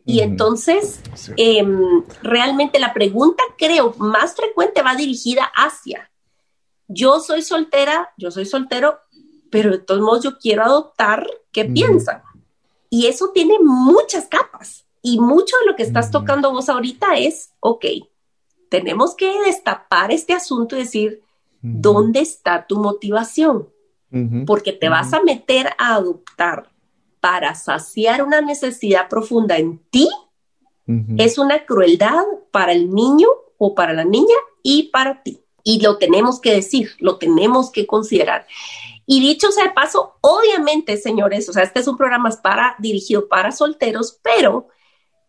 Y 0.06 0.20
entonces, 0.20 1.02
em, 1.36 2.02
realmente 2.22 2.78
la 2.78 2.94
pregunta, 2.94 3.42
creo, 3.58 3.94
más 3.98 4.34
frecuente 4.34 4.80
va 4.80 4.94
dirigida 4.94 5.52
hacia, 5.54 6.10
yo 6.86 7.20
soy 7.20 7.42
soltera, 7.42 8.14
yo 8.16 8.30
soy 8.30 8.46
soltero, 8.46 9.00
pero 9.50 9.70
de 9.70 9.78
todos 9.80 10.00
modos 10.00 10.24
yo 10.24 10.38
quiero 10.38 10.64
adoptar, 10.64 11.26
¿qué 11.52 11.66
piensan? 11.66 12.22
Y 12.90 13.06
eso 13.06 13.30
tiene 13.32 13.58
muchas 13.60 14.26
capas. 14.26 14.86
Y 15.02 15.20
mucho 15.20 15.56
de 15.60 15.66
lo 15.66 15.76
que 15.76 15.82
estás 15.82 16.10
tocando 16.10 16.52
vos 16.52 16.68
ahorita 16.68 17.16
es, 17.16 17.52
ok, 17.60 17.84
tenemos 18.68 19.14
que 19.14 19.32
destapar 19.46 20.10
este 20.10 20.32
asunto 20.32 20.76
y 20.76 20.80
decir, 20.80 21.22
¿dónde 21.62 22.20
está 22.20 22.66
tu 22.66 22.78
motivación? 22.78 23.68
Porque 24.46 24.72
te 24.72 24.88
vas 24.88 25.12
a 25.12 25.22
meter 25.22 25.68
a 25.78 25.94
adoptar 25.94 26.70
para 27.20 27.54
saciar 27.54 28.22
una 28.22 28.40
necesidad 28.40 29.08
profunda 29.08 29.58
en 29.58 29.78
ti. 29.90 30.08
Es 31.18 31.36
una 31.36 31.66
crueldad 31.66 32.24
para 32.50 32.72
el 32.72 32.94
niño 32.94 33.28
o 33.58 33.74
para 33.74 33.92
la 33.92 34.04
niña 34.04 34.36
y 34.62 34.84
para 34.84 35.22
ti. 35.22 35.42
Y 35.62 35.80
lo 35.82 35.98
tenemos 35.98 36.40
que 36.40 36.54
decir, 36.54 36.92
lo 36.98 37.18
tenemos 37.18 37.70
que 37.70 37.86
considerar. 37.86 38.46
Y 39.10 39.20
dicho 39.20 39.50
sea 39.50 39.64
de 39.64 39.70
paso, 39.70 40.18
obviamente, 40.20 40.98
señores, 40.98 41.48
o 41.48 41.54
sea, 41.54 41.62
este 41.62 41.80
es 41.80 41.88
un 41.88 41.96
programa 41.96 42.28
para, 42.42 42.76
dirigido 42.78 43.26
para 43.26 43.52
solteros, 43.52 44.20
pero 44.22 44.68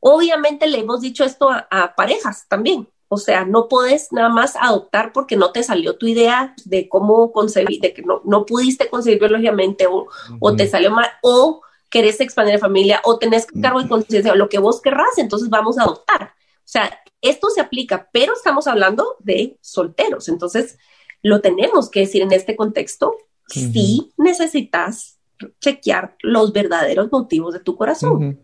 obviamente 0.01 0.67
le 0.67 0.79
hemos 0.79 0.99
dicho 0.99 1.23
esto 1.23 1.49
a 1.49 1.95
parejas 1.95 2.45
también. 2.49 2.89
O 3.07 3.15
sea, 3.15 3.45
no 3.45 3.69
puedes 3.69 4.11
nada 4.11 4.27
más 4.27 4.57
adoptar 4.57 5.13
porque 5.13 5.37
no 5.37 5.53
te 5.53 5.63
salió 5.63 5.97
tu 5.97 6.07
idea 6.07 6.53
de 6.65 6.89
cómo 6.89 7.31
concebir, 7.31 7.79
de 7.79 7.93
que 7.93 8.01
no, 8.01 8.21
no 8.25 8.45
pudiste 8.45 8.89
concebir 8.89 9.17
biológicamente 9.17 9.87
o, 9.87 10.07
o 10.41 10.55
te 10.57 10.67
salió 10.67 10.91
mal, 10.91 11.07
o 11.21 11.61
querés 11.89 12.19
expandir 12.19 12.55
la 12.55 12.59
familia, 12.59 12.99
o 13.05 13.17
tenés 13.17 13.47
cargo 13.61 13.81
de 13.81 13.87
conciencia, 13.87 14.33
o 14.33 14.35
lo 14.35 14.49
que 14.49 14.59
vos 14.59 14.81
querrás, 14.81 15.17
entonces 15.17 15.49
vamos 15.49 15.77
a 15.77 15.83
adoptar. 15.83 16.33
O 16.57 16.71
sea, 16.71 16.99
esto 17.21 17.49
se 17.49 17.61
aplica, 17.61 18.09
pero 18.11 18.33
estamos 18.33 18.67
hablando 18.67 19.15
de 19.19 19.57
solteros, 19.61 20.27
entonces 20.27 20.77
lo 21.21 21.39
tenemos 21.39 21.89
que 21.89 22.01
decir 22.01 22.23
en 22.23 22.33
este 22.33 22.57
contexto, 22.57 23.15
si 23.49 24.11
necesitas 24.17 25.17
chequear 25.59 26.15
los 26.21 26.53
verdaderos 26.53 27.11
motivos 27.11 27.53
de 27.53 27.59
tu 27.59 27.75
corazón. 27.75 28.39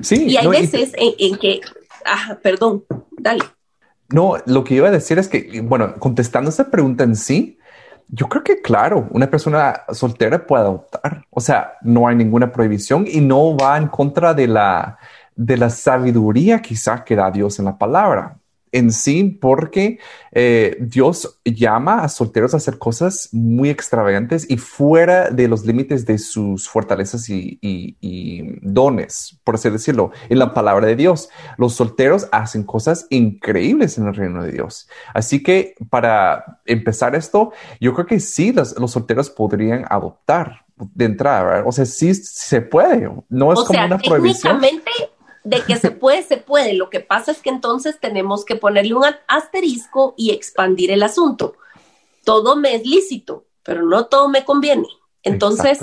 Sí. 0.00 0.26
Y 0.26 0.36
hay 0.36 0.46
veces 0.46 0.92
en, 0.96 1.14
en, 1.18 1.38
que, 1.38 1.60
ah, 2.04 2.38
perdón, 2.42 2.84
dale. 3.18 3.44
No, 4.08 4.36
lo 4.46 4.62
que 4.62 4.74
iba 4.74 4.88
a 4.88 4.92
decir 4.92 5.18
es 5.18 5.28
que, 5.28 5.60
bueno, 5.62 5.94
contestando 5.98 6.50
esa 6.50 6.70
pregunta 6.70 7.02
en 7.02 7.16
sí, 7.16 7.58
yo 8.08 8.28
creo 8.28 8.44
que 8.44 8.62
claro, 8.62 9.08
una 9.10 9.28
persona 9.28 9.82
soltera 9.92 10.46
puede 10.46 10.62
adoptar. 10.62 11.26
O 11.30 11.40
sea, 11.40 11.72
no 11.82 12.06
hay 12.06 12.14
ninguna 12.14 12.52
prohibición 12.52 13.06
y 13.08 13.20
no 13.20 13.56
va 13.56 13.76
en 13.76 13.88
contra 13.88 14.32
de 14.32 14.46
la, 14.46 14.98
de 15.34 15.56
la 15.56 15.70
sabiduría 15.70 16.62
quizá 16.62 17.02
que 17.02 17.16
da 17.16 17.30
Dios 17.32 17.58
en 17.58 17.64
la 17.64 17.76
palabra 17.76 18.38
en 18.72 18.90
sí 18.90 19.38
porque 19.40 19.98
eh, 20.32 20.76
Dios 20.80 21.40
llama 21.44 22.02
a 22.02 22.08
solteros 22.08 22.54
a 22.54 22.58
hacer 22.58 22.78
cosas 22.78 23.30
muy 23.32 23.70
extravagantes 23.70 24.48
y 24.50 24.56
fuera 24.56 25.30
de 25.30 25.48
los 25.48 25.64
límites 25.64 26.04
de 26.04 26.18
sus 26.18 26.68
fortalezas 26.68 27.28
y, 27.28 28.58
dones, 28.62 29.40
por 29.44 29.54
así 29.54 29.70
decirlo, 29.70 30.10
en 30.28 30.38
la 30.38 30.52
palabra 30.52 30.86
de 30.86 30.96
Dios. 30.96 31.28
Los 31.56 31.74
solteros 31.74 32.28
hacen 32.32 32.64
cosas 32.64 33.06
increíbles 33.10 33.98
en 33.98 34.06
el 34.06 34.14
reino 34.14 34.42
de 34.42 34.52
Dios. 34.52 34.88
Así 35.14 35.42
que 35.42 35.74
para 35.90 36.60
empezar 36.66 37.14
esto, 37.14 37.52
yo 37.80 37.94
creo 37.94 38.06
que 38.06 38.20
sí, 38.20 38.52
los, 38.52 38.74
solteros 38.90 39.30
podrían 39.30 39.84
adoptar 39.88 40.64
de 40.76 41.06
entrada, 41.06 41.62
o 41.64 41.72
sea, 41.72 41.86
sí 41.86 42.14
se 42.14 42.60
puede, 42.60 43.10
no 43.30 43.52
es 43.52 43.60
como 43.60 43.86
una 43.86 43.96
prohibición 43.96 44.60
de 45.46 45.62
que 45.62 45.76
se 45.76 45.92
puede, 45.92 46.24
se 46.24 46.38
puede. 46.38 46.72
Lo 46.74 46.90
que 46.90 46.98
pasa 46.98 47.30
es 47.30 47.40
que 47.40 47.50
entonces 47.50 48.00
tenemos 48.00 48.44
que 48.44 48.56
ponerle 48.56 48.94
un 48.94 49.04
asterisco 49.28 50.14
y 50.16 50.32
expandir 50.32 50.90
el 50.90 51.04
asunto. 51.04 51.54
Todo 52.24 52.56
me 52.56 52.74
es 52.74 52.84
lícito, 52.84 53.46
pero 53.62 53.84
no 53.84 54.06
todo 54.06 54.28
me 54.28 54.44
conviene. 54.44 54.88
Entonces, 55.22 55.78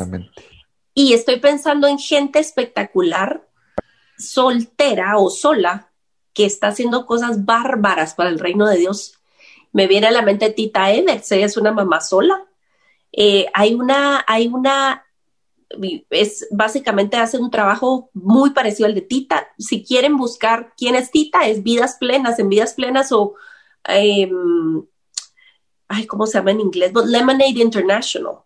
y 0.94 1.14
estoy 1.14 1.40
pensando 1.40 1.88
en 1.88 1.98
gente 1.98 2.40
espectacular, 2.40 3.48
soltera 4.18 5.18
o 5.18 5.30
sola, 5.30 5.92
que 6.34 6.46
está 6.46 6.68
haciendo 6.68 7.06
cosas 7.06 7.46
bárbaras 7.46 8.16
para 8.16 8.30
el 8.30 8.40
reino 8.40 8.68
de 8.68 8.78
Dios. 8.78 9.14
Me 9.72 9.88
viene 9.88 10.08
a 10.08 10.12
la 10.12 10.24
mente 10.24 10.50
Tita 10.50 10.92
Evers, 10.92 11.32
ella 11.32 11.46
es 11.46 11.56
una 11.56 11.72
mamá 11.72 12.02
sola. 12.02 12.46
Eh, 13.14 13.46
hay 13.54 13.76
una, 13.76 14.26
hay 14.28 14.48
una 14.48 15.06
es 16.10 16.48
básicamente 16.52 17.18
hace 17.18 17.38
un 17.38 17.52
trabajo 17.52 18.10
muy 18.14 18.52
parecido 18.52 18.88
al 18.88 18.96
de 18.96 19.02
Tita. 19.02 19.48
Si 19.58 19.84
quieren 19.84 20.18
buscar 20.18 20.74
quién 20.78 20.96
es 20.96 21.12
Tita, 21.12 21.48
es 21.48 21.64
Vidas 21.64 21.98
Plenas, 22.00 22.40
en 22.40 22.50
Vidas 22.50 22.74
Plenas 22.74 23.12
o, 23.12 23.36
em, 23.86 24.84
ay, 25.88 26.06
¿cómo 26.06 26.26
se 26.26 26.38
llama 26.38 26.52
en 26.52 26.62
inglés? 26.62 26.92
Lemonade 27.06 27.62
International. 27.62 28.40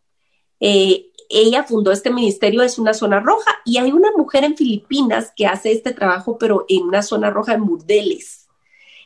Eh, 0.60 1.12
ella 1.30 1.64
fundó 1.64 1.92
este 1.92 2.10
ministerio, 2.10 2.62
es 2.62 2.80
una 2.80 2.94
zona 2.94 3.20
roja, 3.20 3.52
y 3.66 3.78
hay 3.78 3.92
una 3.92 4.12
mujer 4.16 4.44
en 4.44 4.56
Filipinas 4.56 5.34
que 5.36 5.46
hace 5.46 5.72
este 5.72 5.94
trabajo, 5.94 6.38
pero 6.38 6.66
en 6.70 6.84
una 6.84 7.02
zona 7.02 7.30
roja 7.30 7.54
en 7.54 7.66
burdeles. 7.66 8.48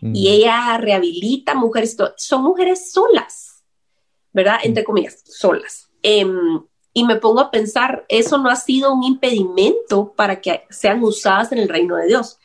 Y 0.02 0.08
mm. 0.08 0.16
ella 0.16 0.78
rehabilita 0.78 1.56
mujeres, 1.56 1.96
son 2.18 2.44
mujeres 2.44 2.92
solas, 2.92 3.64
¿verdad? 4.34 4.60
Entre 4.64 4.84
comillas, 4.84 5.24
solas. 5.26 5.90
Em, 6.02 6.64
y 6.94 7.06
me 7.06 7.16
pongo 7.16 7.40
a 7.40 7.52
pensar, 7.52 8.06
eso 8.10 8.38
no 8.38 8.50
ha 8.50 8.56
sido 8.56 8.94
un 8.94 9.04
impedimento 9.04 10.14
para 10.14 10.42
que 10.42 10.66
sean 10.70 11.04
usadas 11.04 11.52
en 11.52 11.60
el 11.60 11.70
reino 11.70 11.96
de 11.96 12.08
Dios. 12.08 12.38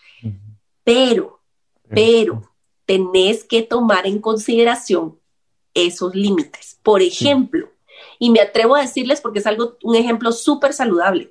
Pero, 0.84 1.40
pero, 1.88 2.48
tenés 2.84 3.42
que 3.42 3.62
tomar 3.62 4.06
en 4.06 4.20
consideración 4.20 5.18
esos 5.74 6.14
límites. 6.14 6.78
Por 6.82 7.02
ejemplo, 7.02 7.68
y 8.20 8.30
me 8.30 8.40
atrevo 8.40 8.76
a 8.76 8.82
decirles 8.82 9.20
porque 9.20 9.40
es 9.40 9.46
algo, 9.46 9.76
un 9.82 9.96
ejemplo 9.96 10.32
súper 10.32 10.72
saludable. 10.72 11.30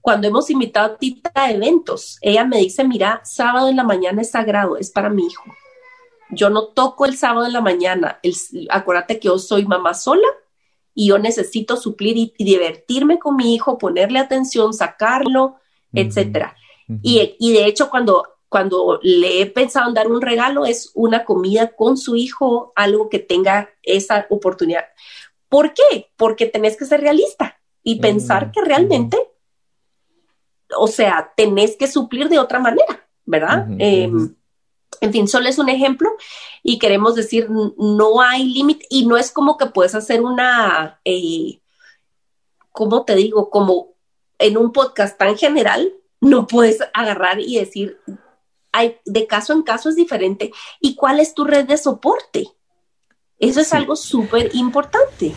cuando 0.00 0.26
hemos 0.26 0.48
invitado 0.48 0.94
a 0.94 0.96
Tita 0.96 1.30
a 1.34 1.50
eventos, 1.50 2.18
ella 2.22 2.44
me 2.44 2.58
dice, 2.58 2.82
mira, 2.82 3.20
sábado 3.24 3.68
en 3.68 3.76
la 3.76 3.84
mañana 3.84 4.22
es 4.22 4.30
sagrado, 4.30 4.78
es 4.78 4.90
para 4.90 5.10
mi 5.10 5.26
hijo. 5.26 5.44
Yo 6.30 6.48
no 6.48 6.68
toco 6.68 7.04
el 7.04 7.16
sábado 7.16 7.46
en 7.46 7.52
la 7.52 7.60
mañana. 7.60 8.18
El, 8.22 8.34
acuérdate 8.70 9.18
que 9.18 9.28
yo 9.28 9.38
soy 9.38 9.66
mamá 9.66 9.92
sola 9.92 10.26
y 10.98 11.06
yo 11.06 11.18
necesito 11.20 11.76
suplir 11.76 12.16
y, 12.16 12.34
divertirme 12.44 13.20
con 13.20 13.36
mi 13.36 13.54
hijo, 13.54 13.78
ponerle 13.78 14.18
atención, 14.18 14.74
sacarlo, 14.74 15.54
etcétera. 15.92 16.56
y, 17.02 17.36
y, 17.38 17.52
de 17.52 17.66
hecho, 17.66 17.88
cuando, 17.88 18.24
cuando 18.48 18.98
le 19.00 19.40
he 19.40 19.46
pensado 19.46 19.86
en 19.88 19.94
dar 19.94 20.08
un 20.08 20.20
regalo, 20.20 20.66
es 20.66 20.90
una 20.94 21.24
comida 21.24 21.68
con 21.76 21.96
su 21.96 22.16
hijo, 22.16 22.72
algo 22.74 23.08
que 23.08 23.20
tenga 23.20 23.70
esa 23.84 24.26
oportunidad. 24.28 24.86
¿Por 25.48 25.72
qué? 25.72 26.10
Porque 26.16 26.46
tenés 26.46 26.76
que 26.76 26.84
ser 26.84 27.00
realista 27.00 27.60
y 27.84 28.00
pensar 28.00 28.50
que 28.50 28.60
realmente 28.62 29.18
o 30.76 30.88
sea, 30.88 31.32
tenés 31.36 31.76
que 31.76 31.86
suplir 31.86 32.28
de 32.28 32.40
otra 32.40 32.58
manera, 32.58 33.08
¿verdad? 33.24 33.68
Em, 33.78 34.34
en 35.00 35.12
fin, 35.12 35.28
solo 35.28 35.48
es 35.48 35.58
un 35.58 35.68
ejemplo 35.68 36.10
y 36.62 36.78
queremos 36.78 37.14
decir, 37.14 37.48
no 37.50 38.20
hay 38.20 38.44
límite 38.44 38.86
y 38.90 39.06
no 39.06 39.16
es 39.16 39.30
como 39.30 39.56
que 39.56 39.66
puedes 39.66 39.94
hacer 39.94 40.22
una, 40.22 41.00
eh, 41.04 41.60
¿cómo 42.72 43.04
te 43.04 43.14
digo? 43.14 43.50
Como 43.50 43.94
en 44.38 44.56
un 44.56 44.72
podcast 44.72 45.18
tan 45.18 45.36
general, 45.36 45.92
no 46.20 46.46
puedes 46.46 46.78
agarrar 46.94 47.40
y 47.40 47.58
decir, 47.58 48.00
hay, 48.72 48.98
de 49.04 49.26
caso 49.26 49.52
en 49.52 49.62
caso 49.62 49.88
es 49.88 49.96
diferente. 49.96 50.52
¿Y 50.80 50.94
cuál 50.94 51.20
es 51.20 51.34
tu 51.34 51.44
red 51.44 51.66
de 51.66 51.76
soporte? 51.76 52.48
Eso 53.38 53.60
es 53.60 53.72
algo 53.72 53.94
súper 53.94 54.54
importante. 54.54 55.34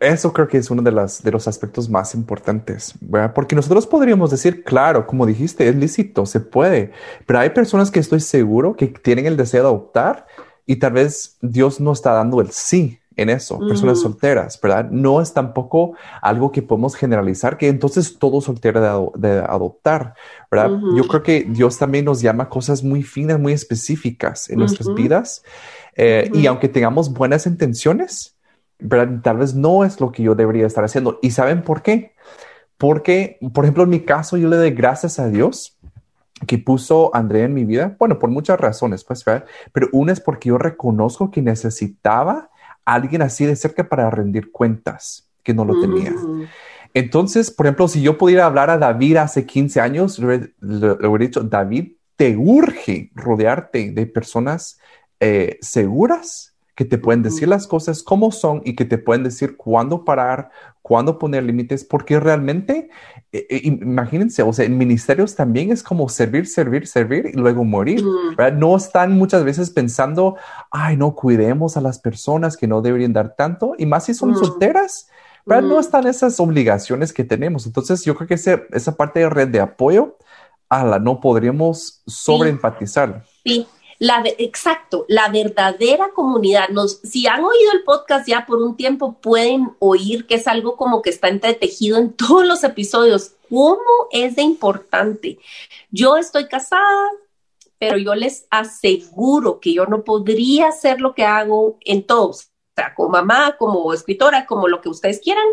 Eso 0.00 0.32
creo 0.32 0.48
que 0.48 0.56
es 0.56 0.70
uno 0.70 0.80
de, 0.80 0.90
las, 0.90 1.22
de 1.22 1.30
los 1.30 1.46
aspectos 1.46 1.90
más 1.90 2.14
importantes, 2.14 2.94
¿verdad? 3.00 3.34
porque 3.34 3.54
nosotros 3.54 3.86
podríamos 3.86 4.30
decir, 4.30 4.64
claro, 4.64 5.06
como 5.06 5.26
dijiste, 5.26 5.68
es 5.68 5.76
lícito, 5.76 6.24
se 6.24 6.40
puede, 6.40 6.92
pero 7.26 7.40
hay 7.40 7.50
personas 7.50 7.90
que 7.90 8.00
estoy 8.00 8.20
seguro 8.20 8.74
que 8.74 8.86
tienen 8.86 9.26
el 9.26 9.36
deseo 9.36 9.62
de 9.62 9.68
adoptar 9.68 10.26
y 10.64 10.76
tal 10.76 10.94
vez 10.94 11.36
Dios 11.42 11.78
no 11.78 11.92
está 11.92 12.12
dando 12.12 12.40
el 12.40 12.50
sí 12.52 13.00
en 13.16 13.30
eso, 13.30 13.58
personas 13.58 14.00
solteras, 14.00 14.60
¿verdad? 14.60 14.90
No 14.90 15.22
es 15.22 15.32
tampoco 15.32 15.94
algo 16.20 16.52
que 16.52 16.60
podemos 16.60 16.94
generalizar, 16.94 17.56
que 17.56 17.68
entonces 17.68 18.18
todo 18.18 18.42
soltero 18.42 19.12
de, 19.16 19.38
adoptar, 19.38 20.14
¿verdad? 20.50 20.78
Yo 20.94 21.08
creo 21.08 21.22
que 21.22 21.46
Dios 21.48 21.78
también 21.78 22.04
nos 22.04 22.20
llama 22.20 22.44
a 22.44 22.48
cosas 22.50 22.84
muy 22.84 23.02
finas, 23.02 23.40
muy 23.40 23.54
específicas 23.54 24.50
en 24.50 24.58
nuestras 24.58 24.92
vidas. 24.94 25.42
Eh, 25.96 26.30
y 26.34 26.46
aunque 26.46 26.68
tengamos 26.68 27.10
buenas 27.10 27.46
intenciones, 27.46 28.35
Tal 29.22 29.38
vez 29.38 29.54
no 29.54 29.84
es 29.84 30.00
lo 30.00 30.12
que 30.12 30.22
yo 30.22 30.34
debería 30.34 30.66
estar 30.66 30.84
haciendo. 30.84 31.18
¿Y 31.22 31.30
saben 31.30 31.62
por 31.62 31.82
qué? 31.82 32.12
Porque, 32.78 33.38
por 33.54 33.64
ejemplo, 33.64 33.84
en 33.84 33.90
mi 33.90 34.00
caso, 34.00 34.36
yo 34.36 34.48
le 34.48 34.56
doy 34.56 34.70
gracias 34.70 35.18
a 35.18 35.28
Dios 35.28 35.78
que 36.46 36.58
puso 36.58 37.14
a 37.14 37.18
Andrea 37.18 37.44
en 37.44 37.54
mi 37.54 37.64
vida. 37.64 37.96
Bueno, 37.98 38.18
por 38.18 38.30
muchas 38.30 38.60
razones, 38.60 39.04
pues, 39.04 39.24
Pero 39.72 39.88
una 39.92 40.12
es 40.12 40.20
porque 40.20 40.50
yo 40.50 40.58
reconozco 40.58 41.30
que 41.30 41.40
necesitaba 41.40 42.50
a 42.84 42.94
alguien 42.94 43.22
así 43.22 43.46
de 43.46 43.56
cerca 43.56 43.88
para 43.88 44.10
rendir 44.10 44.52
cuentas, 44.52 45.28
que 45.42 45.54
no 45.54 45.64
lo 45.64 45.80
tenía. 45.80 46.12
Entonces, 46.92 47.50
por 47.50 47.66
ejemplo, 47.66 47.88
si 47.88 48.02
yo 48.02 48.18
pudiera 48.18 48.46
hablar 48.46 48.70
a 48.70 48.78
David 48.78 49.16
hace 49.16 49.46
15 49.46 49.80
años, 49.80 50.18
le, 50.18 50.54
hubiera 50.60 51.18
dicho, 51.18 51.42
David, 51.42 51.92
te 52.16 52.36
urge 52.36 53.10
rodearte 53.14 53.90
de 53.90 54.06
personas 54.06 54.78
eh, 55.20 55.58
seguras 55.60 56.55
que 56.76 56.84
te 56.84 56.98
pueden 56.98 57.22
decir 57.22 57.48
las 57.48 57.66
cosas 57.66 58.02
como 58.02 58.30
son 58.30 58.60
y 58.64 58.76
que 58.76 58.84
te 58.84 58.98
pueden 58.98 59.24
decir 59.24 59.56
cuándo 59.56 60.04
parar, 60.04 60.50
cuándo 60.82 61.18
poner 61.18 61.42
límites, 61.42 61.84
porque 61.84 62.20
realmente, 62.20 62.90
eh, 63.32 63.46
eh, 63.48 63.60
imagínense, 63.64 64.42
o 64.42 64.52
sea, 64.52 64.66
en 64.66 64.76
ministerios 64.76 65.34
también 65.34 65.72
es 65.72 65.82
como 65.82 66.08
servir, 66.10 66.46
servir, 66.46 66.86
servir 66.86 67.30
y 67.32 67.32
luego 67.32 67.64
morir. 67.64 68.04
No 68.54 68.76
están 68.76 69.16
muchas 69.16 69.42
veces 69.42 69.70
pensando, 69.70 70.36
ay, 70.70 70.98
no, 70.98 71.14
cuidemos 71.14 71.78
a 71.78 71.80
las 71.80 71.98
personas 71.98 72.58
que 72.58 72.68
no 72.68 72.82
deberían 72.82 73.14
dar 73.14 73.34
tanto, 73.34 73.72
y 73.78 73.86
más 73.86 74.04
si 74.04 74.14
son 74.14 74.36
solteras. 74.36 75.08
No 75.46 75.80
están 75.80 76.06
esas 76.06 76.38
obligaciones 76.40 77.12
que 77.12 77.24
tenemos. 77.24 77.66
Entonces, 77.66 78.04
yo 78.04 78.14
creo 78.16 78.28
que 78.28 78.34
esa 78.34 78.96
parte 78.96 79.20
de 79.20 79.30
red 79.30 79.48
de 79.48 79.60
apoyo, 79.60 80.18
a 80.68 80.84
la 80.84 80.98
no 80.98 81.20
podríamos 81.20 82.02
sobreenfatizar. 82.06 83.24
Sí, 83.44 83.66
la 83.98 84.22
exacto, 84.38 85.06
la 85.08 85.28
verdadera 85.28 86.10
comunidad. 86.14 86.68
Nos, 86.68 87.00
si 87.00 87.26
han 87.26 87.44
oído 87.44 87.72
el 87.72 87.82
podcast 87.84 88.28
ya 88.28 88.44
por 88.46 88.58
un 88.62 88.76
tiempo, 88.76 89.18
pueden 89.20 89.74
oír 89.78 90.26
que 90.26 90.34
es 90.36 90.46
algo 90.46 90.76
como 90.76 91.02
que 91.02 91.10
está 91.10 91.28
entretejido 91.28 91.98
en 91.98 92.12
todos 92.16 92.46
los 92.46 92.64
episodios. 92.64 93.32
¿Cómo 93.48 94.08
es 94.10 94.36
de 94.36 94.42
importante? 94.42 95.38
Yo 95.90 96.16
estoy 96.16 96.48
casada, 96.48 97.10
pero 97.78 97.96
yo 97.98 98.14
les 98.14 98.46
aseguro 98.50 99.60
que 99.60 99.72
yo 99.72 99.86
no 99.86 100.02
podría 100.02 100.68
hacer 100.68 101.00
lo 101.00 101.14
que 101.14 101.24
hago 101.24 101.78
en 101.84 102.04
todos, 102.04 102.50
o 102.76 102.82
como 102.94 103.10
mamá, 103.10 103.56
como 103.58 103.92
escritora, 103.92 104.46
como 104.46 104.68
lo 104.68 104.80
que 104.80 104.88
ustedes 104.88 105.20
quieran, 105.20 105.46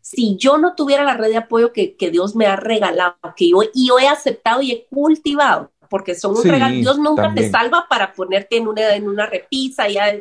si 0.00 0.36
yo 0.36 0.58
no 0.58 0.74
tuviera 0.74 1.04
la 1.04 1.14
red 1.14 1.28
de 1.28 1.36
apoyo 1.38 1.72
que, 1.72 1.96
que 1.96 2.10
Dios 2.10 2.34
me 2.34 2.46
ha 2.46 2.56
regalado, 2.56 3.16
que 3.36 3.50
yo, 3.50 3.62
y 3.74 3.88
yo 3.88 3.98
he 3.98 4.08
aceptado 4.08 4.62
y 4.62 4.72
he 4.72 4.86
cultivado 4.86 5.70
porque 5.90 6.14
son 6.14 6.38
un 6.38 6.44
regalo. 6.44 6.74
Dios 6.76 6.98
nunca 6.98 7.34
te 7.34 7.50
salva 7.50 7.86
para 7.90 8.14
ponerte 8.14 8.56
en 8.56 8.68
una, 8.68 8.94
en 8.94 9.06
una 9.08 9.26
repisa, 9.26 9.88
ya, 9.88 10.14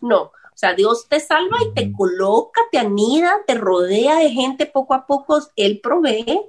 no. 0.00 0.22
O 0.22 0.58
sea, 0.58 0.72
Dios 0.72 1.06
te 1.08 1.20
salva 1.20 1.58
y 1.62 1.74
te 1.74 1.92
coloca, 1.92 2.62
te 2.72 2.78
anida, 2.78 3.40
te 3.46 3.56
rodea 3.56 4.16
de 4.20 4.30
gente 4.30 4.64
poco 4.64 4.94
a 4.94 5.04
poco, 5.06 5.38
Él 5.56 5.80
provee 5.82 6.40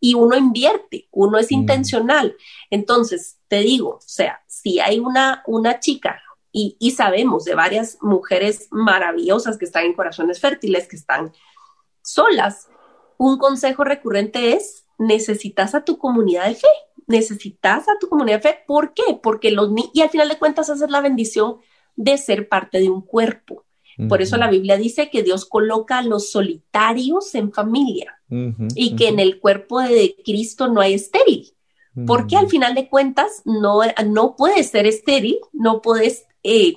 y 0.00 0.14
uno 0.14 0.36
invierte, 0.36 1.06
uno 1.12 1.38
es 1.38 1.52
intencional. 1.52 2.34
Entonces, 2.70 3.38
te 3.46 3.58
digo, 3.58 3.90
o 3.90 4.00
sea, 4.00 4.42
si 4.48 4.80
hay 4.80 4.98
una, 4.98 5.44
una 5.46 5.78
chica 5.78 6.20
y, 6.50 6.76
y, 6.80 6.90
sabemos 6.90 7.44
de 7.44 7.54
varias 7.54 7.98
mujeres 8.00 8.66
maravillosas 8.72 9.58
que 9.58 9.64
están 9.64 9.84
en 9.84 9.94
corazones 9.94 10.40
fértiles, 10.40 10.88
que 10.88 10.96
están 10.96 11.32
solas, 12.02 12.68
un 13.16 13.38
consejo 13.38 13.84
recurrente 13.84 14.54
es, 14.54 14.86
necesitas 14.98 15.74
a 15.74 15.84
tu 15.84 15.98
comunidad 15.98 16.46
de 16.46 16.56
fe 16.56 16.68
necesitas 17.06 17.88
a 17.88 17.98
tu 18.00 18.08
comunidad 18.08 18.42
de 18.42 18.48
fe. 18.48 18.58
¿Por 18.66 18.94
qué? 18.94 19.18
Porque 19.22 19.50
los 19.50 19.70
y 19.92 20.00
al 20.00 20.10
final 20.10 20.28
de 20.28 20.38
cuentas 20.38 20.68
esa 20.68 20.84
es 20.84 20.90
la 20.90 21.00
bendición 21.00 21.56
de 21.96 22.18
ser 22.18 22.48
parte 22.48 22.80
de 22.80 22.90
un 22.90 23.02
cuerpo. 23.02 23.64
Por 24.08 24.22
eso 24.22 24.36
la 24.36 24.50
Biblia 24.50 24.78
dice 24.78 25.10
que 25.10 25.22
Dios 25.22 25.44
coloca 25.44 25.98
a 25.98 26.02
los 26.02 26.30
solitarios 26.30 27.34
en 27.34 27.52
familia 27.52 28.18
y 28.74 28.96
que 28.96 29.08
en 29.08 29.20
el 29.20 29.38
cuerpo 29.38 29.80
de 29.80 30.16
Cristo 30.24 30.68
no 30.68 30.80
hay 30.80 30.94
estéril. 30.94 31.52
Porque 32.06 32.36
al 32.36 32.48
final 32.48 32.74
de 32.74 32.88
cuentas 32.88 33.42
no, 33.44 33.80
no 34.06 34.34
puedes 34.34 34.70
ser 34.70 34.86
estéril, 34.86 35.38
no 35.52 35.82
puedes 35.82 36.26
eh, 36.42 36.76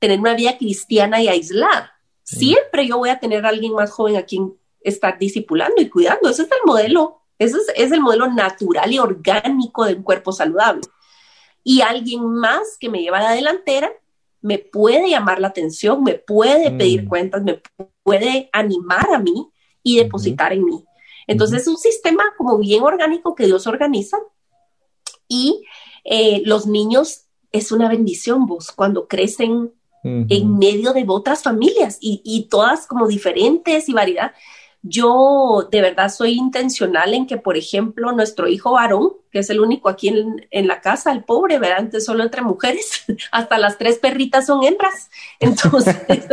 tener 0.00 0.18
una 0.18 0.34
vida 0.34 0.58
cristiana 0.58 1.22
y 1.22 1.28
aislada. 1.28 1.92
Siempre 2.24 2.86
yo 2.88 2.98
voy 2.98 3.10
a 3.10 3.20
tener 3.20 3.46
a 3.46 3.50
alguien 3.50 3.72
más 3.74 3.92
joven 3.92 4.16
a 4.16 4.24
quien 4.24 4.54
estar 4.80 5.18
discipulando 5.18 5.80
y 5.80 5.88
cuidando. 5.88 6.28
Ese 6.28 6.42
es 6.42 6.48
el 6.50 6.66
modelo 6.66 7.22
ese 7.38 7.58
es, 7.76 7.92
el 7.92 8.00
modelo 8.00 8.32
natural 8.32 8.92
y 8.92 8.98
orgánico 8.98 9.84
de 9.84 9.94
un 9.94 10.02
cuerpo 10.02 10.32
saludable. 10.32 10.82
Y 11.62 11.80
alguien 11.80 12.24
más 12.24 12.76
que 12.78 12.88
me 12.88 13.02
lleva 13.02 13.18
a 13.18 13.24
la 13.24 13.32
delantera 13.32 13.90
me 14.40 14.58
puede 14.58 15.10
llamar 15.10 15.40
la 15.40 15.48
atención, 15.48 16.04
me 16.04 16.14
puede 16.14 16.70
pedir 16.70 17.04
mm. 17.04 17.08
cuentas, 17.08 17.42
me 17.42 17.60
puede 18.04 18.48
animar 18.52 19.12
a 19.12 19.18
mí 19.18 19.50
y 19.82 19.96
depositar 19.96 20.52
en 20.52 20.64
mí. 20.64 20.84
Entonces 21.26 21.62
es 21.62 21.68
un 21.68 21.76
sistema 21.76 22.22
como 22.38 22.58
bien 22.58 22.84
orgánico 22.84 23.34
que 23.34 23.46
Dios 23.46 23.66
organiza 23.66 24.18
y 25.26 25.64
eh, 26.04 26.42
los 26.44 26.66
niños 26.66 27.24
es 27.50 27.72
una 27.72 27.88
bendición 27.88 28.46
vos 28.46 28.70
cuando 28.70 29.08
crecen 29.08 29.72
en 30.04 30.56
medio 30.56 30.92
de 30.92 31.04
otras 31.08 31.42
familias 31.42 31.98
y, 32.00 32.22
y, 32.24 32.48
todas 32.48 32.86
como 32.86 33.08
diferentes 33.08 33.88
y 33.88 33.92
variedad. 33.92 34.32
Yo 34.82 35.68
de 35.70 35.80
verdad 35.80 36.10
soy 36.10 36.34
intencional 36.34 37.12
en 37.14 37.26
que, 37.26 37.36
por 37.36 37.56
ejemplo, 37.56 38.12
nuestro 38.12 38.46
hijo 38.46 38.72
varón, 38.72 39.14
que 39.32 39.40
es 39.40 39.50
el 39.50 39.60
único 39.60 39.88
aquí 39.88 40.08
en, 40.08 40.68
la 40.68 40.80
casa, 40.80 41.12
el 41.12 41.24
pobre, 41.24 41.58
¿verdad? 41.58 41.78
Antes 41.78 42.04
solo 42.04 42.22
entre 42.22 42.42
mujeres, 42.42 43.04
hasta 43.32 43.58
las 43.58 43.78
tres 43.78 43.98
perritas 43.98 44.46
son 44.46 44.64
hembras. 44.64 45.10
Entonces, 45.40 45.96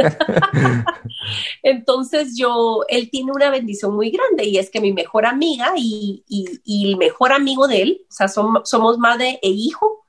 entonces 1.63 2.37
yo, 2.37 2.81
él 2.89 3.09
tiene 3.09 3.31
una 3.31 3.49
bendición 3.49 3.95
muy 3.95 4.11
grande 4.11 4.45
y 4.45 4.57
es 4.57 4.69
que 4.69 4.81
mi 4.81 4.93
mejor 4.93 5.25
amiga 5.25 5.73
y, 5.75 6.23
el 6.67 6.97
mejor 6.97 7.31
amigo 7.31 7.67
de 7.67 7.81
él, 7.81 8.01
o 8.09 8.13
sea, 8.13 8.27
somos 8.27 8.97
madre 8.99 9.39
e 9.41 9.49
hijo, 9.49 10.03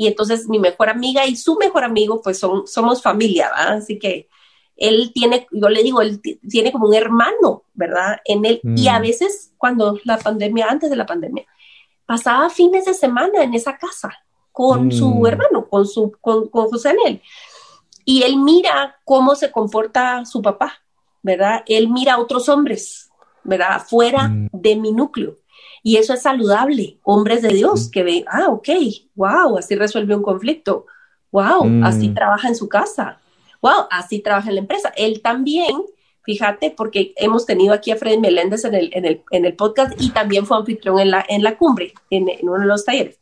y 0.00 0.06
entonces 0.06 0.48
mi 0.48 0.58
mejor 0.58 0.88
amiga 0.88 1.26
y 1.26 1.36
su 1.36 1.56
mejor 1.56 1.84
amigo, 1.84 2.22
pues 2.22 2.38
son, 2.38 2.66
somos 2.66 3.02
familia. 3.02 3.48
Así 3.54 3.98
que 3.98 4.28
él 4.80 5.12
tiene, 5.14 5.46
yo 5.52 5.68
le 5.68 5.82
digo, 5.82 6.00
él 6.00 6.20
tiene 6.48 6.72
como 6.72 6.88
un 6.88 6.94
hermano, 6.94 7.64
¿verdad? 7.74 8.16
En 8.24 8.46
él. 8.46 8.60
Y 8.76 8.88
a 8.88 8.98
mm. 8.98 9.02
veces, 9.02 9.52
cuando 9.58 10.00
la 10.04 10.16
pandemia, 10.16 10.68
antes 10.68 10.88
de 10.88 10.96
la 10.96 11.04
pandemia, 11.04 11.44
pasaba 12.06 12.48
fines 12.48 12.86
de 12.86 12.94
semana 12.94 13.44
en 13.44 13.52
esa 13.52 13.76
casa 13.76 14.10
con 14.50 14.90
su 14.90 15.10
mm. 15.10 15.26
hermano, 15.26 15.68
con, 15.68 15.86
su, 15.86 16.12
con, 16.18 16.48
José 16.48 16.88
Anel. 16.88 17.20
Y 18.06 18.22
él 18.22 18.38
mira 18.38 18.96
cómo 19.04 19.34
se 19.34 19.52
comporta 19.52 20.24
su 20.24 20.40
papá, 20.40 20.72
¿verdad? 21.22 21.62
Él 21.66 21.90
mira 21.90 22.14
a 22.14 22.18
otros 22.18 22.48
hombres, 22.48 23.10
¿verdad? 23.44 23.82
Fuera 23.86 24.28
mm. 24.28 24.48
de 24.50 24.76
mi 24.76 24.92
núcleo. 24.92 25.36
Y 25.82 25.98
eso 25.98 26.14
es 26.14 26.22
saludable. 26.22 26.98
Hombres 27.02 27.42
de 27.42 27.48
Dios 27.48 27.90
que 27.90 28.02
ven, 28.02 28.24
ah, 28.28 28.48
ok, 28.48 28.68
wow, 29.14 29.58
así 29.58 29.74
resuelve 29.76 30.16
un 30.16 30.22
conflicto. 30.22 30.86
Wow, 31.32 31.84
así 31.84 32.08
trabaja 32.08 32.48
en 32.48 32.56
su 32.56 32.68
casa. 32.68 33.19
Wow, 33.62 33.86
así 33.90 34.20
trabaja 34.20 34.48
en 34.48 34.56
la 34.56 34.60
empresa. 34.62 34.92
Él 34.96 35.20
también, 35.22 35.76
fíjate, 36.22 36.70
porque 36.70 37.12
hemos 37.16 37.46
tenido 37.46 37.74
aquí 37.74 37.90
a 37.90 37.96
Freddy 37.96 38.18
Meléndez 38.18 38.64
en 38.64 38.74
el, 38.74 38.90
en 38.94 39.04
el, 39.04 39.22
en 39.30 39.44
el 39.44 39.54
podcast 39.54 40.00
y 40.00 40.10
también 40.10 40.46
fue 40.46 40.56
anfitrión 40.56 40.98
en 40.98 41.10
la, 41.10 41.24
en 41.28 41.42
la 41.42 41.56
cumbre, 41.56 41.92
en, 42.10 42.28
uno 42.42 42.60
de 42.60 42.66
los 42.66 42.84
talleres. 42.84 43.18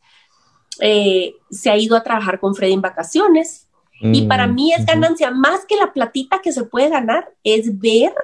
Eh, 0.81 1.35
se 1.51 1.70
ha 1.70 1.77
ido 1.77 1.96
a 1.96 2.03
trabajar 2.03 2.38
con 2.38 2.55
Freddy 2.55 2.74
en 2.74 2.83
vacaciones. 2.83 3.68
y 4.01 4.27
para 4.27 4.46
mm, 4.46 4.55
mí 4.55 4.72
es 4.72 4.87
ganancia, 4.87 5.31
más 5.33 5.64
que 5.66 5.77
la 5.77 5.92
platita 5.92 6.40
que 6.40 6.53
se 6.53 6.64
puede 6.64 6.88
ganar, 6.88 7.33
es 7.42 7.79
ver 7.79 8.14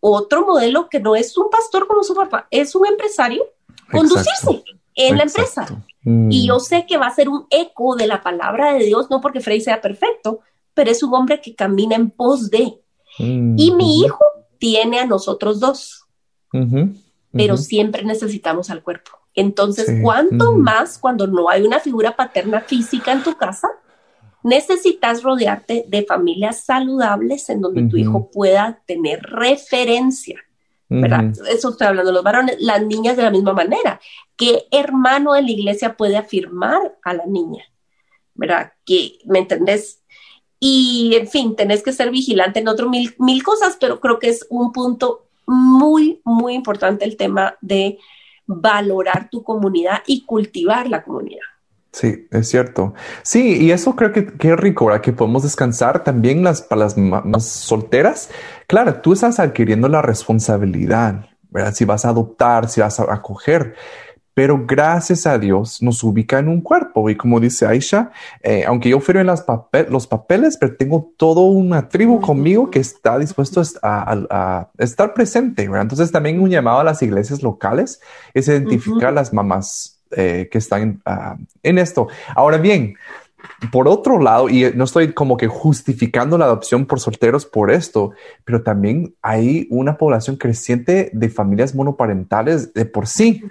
otro 0.00 0.44
modelo 0.44 0.88
que 0.88 1.00
no 1.00 1.14
es 1.14 1.36
un 1.38 1.48
pastor 1.50 1.86
como 1.86 2.02
su 2.02 2.14
papá, 2.14 2.48
es 2.50 2.74
un 2.74 2.86
empresario 2.86 3.44
conducirse 3.90 4.64
en 4.94 5.16
la 5.16 5.24
empresa. 5.24 5.66
Y 6.04 6.10
mm. 6.10 6.46
yo 6.46 6.58
sé 6.58 6.86
que 6.86 6.96
va 6.96 7.06
a 7.06 7.14
ser 7.14 7.28
un 7.28 7.46
eco 7.50 7.94
de 7.94 8.06
la 8.06 8.20
palabra 8.20 8.74
de 8.74 8.84
Dios, 8.84 9.08
no 9.10 9.20
porque 9.20 9.40
Frey 9.40 9.60
sea 9.60 9.80
perfecto, 9.80 10.40
pero 10.74 10.90
es 10.90 11.02
un 11.02 11.14
hombre 11.14 11.40
que 11.40 11.54
camina 11.54 11.96
en 11.96 12.10
pos 12.10 12.50
de. 12.50 12.80
Mm, 13.18 13.58
y 13.58 13.70
mi 13.72 14.00
hijo 14.00 14.24
tiene 14.58 15.00
a 15.00 15.06
nosotros 15.06 15.60
dos, 15.60 16.06
pero 17.32 17.56
siempre 17.56 18.04
necesitamos 18.04 18.70
al 18.70 18.82
cuerpo. 18.82 19.10
Entonces, 19.34 20.00
¿cuánto 20.02 20.52
más 20.52 20.98
cuando 20.98 21.26
no 21.26 21.48
hay 21.48 21.62
una 21.62 21.80
figura 21.80 22.14
paterna 22.14 22.60
física 22.60 23.12
en 23.12 23.22
tu 23.22 23.36
casa? 23.36 23.68
Necesitas 24.44 25.22
rodearte 25.22 25.84
de 25.88 26.04
familias 26.04 26.64
saludables 26.64 27.48
en 27.48 27.60
donde 27.60 27.88
tu 27.88 27.96
hijo 27.96 28.30
pueda 28.30 28.82
tener 28.86 29.22
referencia. 29.22 30.40
¿verdad? 31.00 31.32
Eso 31.48 31.70
estoy 31.70 31.86
hablando 31.86 32.10
de 32.10 32.14
los 32.14 32.24
varones, 32.24 32.56
las 32.60 32.84
niñas 32.84 33.16
de 33.16 33.22
la 33.22 33.30
misma 33.30 33.54
manera. 33.54 34.00
¿Qué 34.36 34.66
hermano 34.70 35.32
de 35.32 35.42
la 35.42 35.50
iglesia 35.50 35.96
puede 35.96 36.16
afirmar 36.16 36.98
a 37.02 37.14
la 37.14 37.24
niña? 37.26 37.64
¿Verdad? 38.34 38.72
Que, 38.84 39.18
¿me 39.24 39.38
entendés? 39.38 40.01
Y, 40.64 41.16
en 41.16 41.26
fin, 41.26 41.56
tenés 41.56 41.82
que 41.82 41.92
ser 41.92 42.12
vigilante 42.12 42.60
en 42.60 42.68
otro 42.68 42.88
mil, 42.88 43.12
mil 43.18 43.42
cosas, 43.42 43.76
pero 43.80 43.98
creo 43.98 44.20
que 44.20 44.28
es 44.28 44.46
un 44.48 44.70
punto 44.70 45.26
muy, 45.44 46.20
muy 46.24 46.54
importante 46.54 47.04
el 47.04 47.16
tema 47.16 47.56
de 47.60 47.98
valorar 48.46 49.28
tu 49.28 49.42
comunidad 49.42 50.04
y 50.06 50.24
cultivar 50.24 50.88
la 50.88 51.02
comunidad. 51.02 51.42
Sí, 51.90 52.28
es 52.30 52.48
cierto. 52.48 52.94
Sí, 53.24 53.56
y 53.60 53.72
eso 53.72 53.96
creo 53.96 54.12
que, 54.12 54.20
es 54.38 54.56
rico, 54.56 54.86
¿verdad? 54.86 55.00
Que 55.00 55.12
podemos 55.12 55.42
descansar 55.42 56.04
también 56.04 56.44
las, 56.44 56.62
para 56.62 56.82
las 56.82 56.96
más 56.96 57.44
solteras. 57.44 58.30
Claro, 58.68 59.00
tú 59.00 59.14
estás 59.14 59.40
adquiriendo 59.40 59.88
la 59.88 60.00
responsabilidad, 60.00 61.26
¿verdad? 61.50 61.74
Si 61.74 61.84
vas 61.84 62.04
a 62.04 62.10
adoptar, 62.10 62.68
si 62.68 62.80
vas 62.80 63.00
a 63.00 63.12
acoger, 63.12 63.74
pero 64.34 64.64
gracias 64.66 65.26
a 65.26 65.38
Dios 65.38 65.82
nos 65.82 66.02
ubica 66.02 66.38
en 66.38 66.48
un 66.48 66.60
cuerpo. 66.60 67.10
Y 67.10 67.16
como 67.16 67.40
dice 67.40 67.66
Aisha, 67.66 68.10
eh, 68.42 68.64
aunque 68.66 68.88
yo 68.88 69.00
firme 69.00 69.24
las 69.24 69.44
los 69.88 70.06
papeles, 70.06 70.56
pero 70.56 70.76
tengo 70.76 71.12
toda 71.16 71.42
una 71.42 71.88
tribu 71.88 72.20
conmigo 72.20 72.70
que 72.70 72.78
está 72.78 73.18
dispuesto 73.18 73.62
a, 73.82 74.68
estar 74.78 75.14
presente. 75.14 75.68
¿verdad? 75.68 75.82
Entonces 75.82 76.10
también 76.10 76.40
un 76.40 76.50
llamado 76.50 76.80
a 76.80 76.84
las 76.84 77.02
iglesias 77.02 77.42
locales 77.42 78.00
es 78.34 78.48
identificar 78.48 79.12
las 79.12 79.32
mamás 79.32 80.00
eh, 80.12 80.48
que 80.50 80.58
están 80.58 81.00
ah, 81.04 81.36
en 81.62 81.78
esto. 81.78 82.08
Ahora 82.34 82.58
bien, 82.58 82.96
por 83.70 83.88
otro 83.88 84.18
lado, 84.18 84.48
y 84.48 84.72
no 84.74 84.84
estoy 84.84 85.12
como 85.12 85.36
que 85.36 85.46
justificando 85.46 86.38
la 86.38 86.46
adopción 86.46 86.86
por 86.86 87.00
solteros 87.00 87.46
por 87.46 87.70
esto, 87.70 88.12
pero 88.44 88.62
también 88.62 89.14
hay 89.22 89.66
una 89.70 89.96
población 89.96 90.36
creciente 90.36 91.10
de 91.12 91.28
familias 91.28 91.74
monoparentales 91.74 92.74
de 92.74 92.84
por 92.84 93.06
sí. 93.06 93.42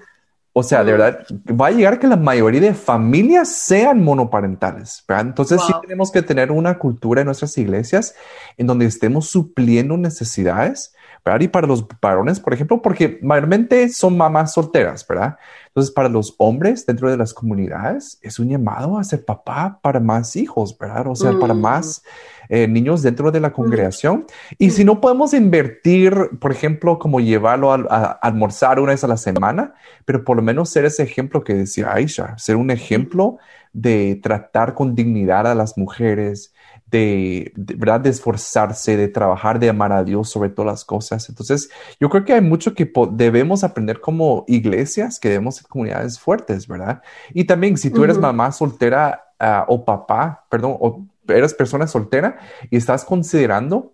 O 0.54 0.64
sea, 0.64 0.84
de 0.84 0.92
verdad, 0.92 1.26
va 1.50 1.68
a 1.68 1.72
llegar 1.72 1.98
que 1.98 2.08
la 2.08 2.18
mayoría 2.18 2.60
de 2.60 2.74
familias 2.74 3.48
sean 3.48 4.04
monoparentales. 4.04 5.04
Entonces 5.08 5.62
sí 5.66 5.74
tenemos 5.82 6.12
que 6.12 6.22
tener 6.22 6.52
una 6.52 6.78
cultura 6.78 7.22
en 7.22 7.26
nuestras 7.28 7.58
iglesias 7.58 8.16
en 8.58 8.68
donde 8.68 8.86
estemos 8.86 9.30
supliendo 9.30 9.96
necesidades, 9.96 10.94
¿verdad? 11.24 11.40
Y 11.40 11.48
para 11.48 11.68
los 11.68 11.86
varones, 12.02 12.42
por 12.42 12.54
ejemplo, 12.54 12.82
porque 12.82 13.18
mayormente 13.22 13.88
son 13.90 14.18
mamás 14.18 14.54
solteras, 14.54 15.08
¿verdad? 15.08 15.38
Entonces, 15.72 15.94
para 15.94 16.10
los 16.10 16.36
hombres 16.38 16.86
dentro 16.86 17.10
de 17.10 17.16
las 17.16 17.34
comunidades, 17.34 18.20
es 18.22 18.40
un 18.40 18.50
llamado 18.50 18.98
a 18.98 19.04
ser 19.06 19.24
papá 19.24 19.80
para 19.82 20.02
más 20.02 20.36
hijos, 20.36 20.78
¿verdad? 20.78 21.08
O 21.08 21.16
sea, 21.16 21.32
para 21.40 21.54
mm. 21.54 21.62
más 21.62 22.04
eh, 22.50 22.68
niños 22.68 23.02
dentro 23.02 23.32
de 23.32 23.40
la 23.40 23.54
congregación. 23.54 24.26
Y 24.58 24.72
si 24.72 24.84
no 24.84 25.00
podemos 25.00 25.34
invertir, 25.34 26.14
por 26.42 26.52
ejemplo, 26.52 27.00
como 27.00 27.22
llevarlo 27.22 27.72
a, 27.72 27.86
a, 27.90 28.12
almorzar 28.22 28.82
una 28.82 28.92
vez 28.92 29.06
a 29.06 29.08
la 29.08 29.16
semana, 29.16 29.74
pero 30.04 30.26
por 30.26 30.36
lo 30.36 30.44
menos 30.44 30.70
ser 30.70 30.84
ese 30.84 31.04
ejemplo 31.04 31.42
que 31.46 31.54
decía 31.54 31.94
Aisha, 31.94 32.38
ser 32.38 32.58
un 32.58 32.70
ejemplo 32.70 33.38
de 33.72 34.20
tratar 34.22 34.74
con 34.74 34.94
dignidad 34.94 35.48
a 35.48 35.56
las 35.56 35.78
mujeres, 35.78 36.54
de, 36.92 37.54
¿verdad? 37.56 38.02
de 38.02 38.10
esforzarse, 38.10 38.98
de 38.98 39.08
trabajar, 39.08 39.60
de 39.60 39.70
amar 39.70 39.94
a 39.94 40.04
Dios 40.04 40.30
sobre 40.30 40.50
todas 40.50 40.72
las 40.72 40.86
cosas. 40.86 41.30
Entonces, 41.30 41.70
yo 42.00 42.10
creo 42.10 42.26
que 42.26 42.34
hay 42.34 42.42
mucho 42.42 42.76
que 42.76 42.92
debemos 43.14 43.64
aprender 43.64 44.02
como 44.02 44.44
iglesias, 44.48 45.20
que 45.20 45.30
debemos 45.30 45.61
comunidades 45.64 46.20
fuertes, 46.20 46.68
¿verdad? 46.68 47.02
Y 47.34 47.46
también 47.46 47.78
si 47.78 47.90
tú 47.90 48.04
eres 48.04 48.18
mamá 48.18 48.52
soltera 48.52 49.24
ah, 49.40 49.66
o 49.68 49.84
papá, 49.86 50.46
perdón, 50.50 50.78
o 50.80 51.06
eres 51.28 51.54
persona 51.54 51.88
soltera 51.88 52.38
y 52.70 52.78
estás 52.78 53.06
considerando 53.06 53.94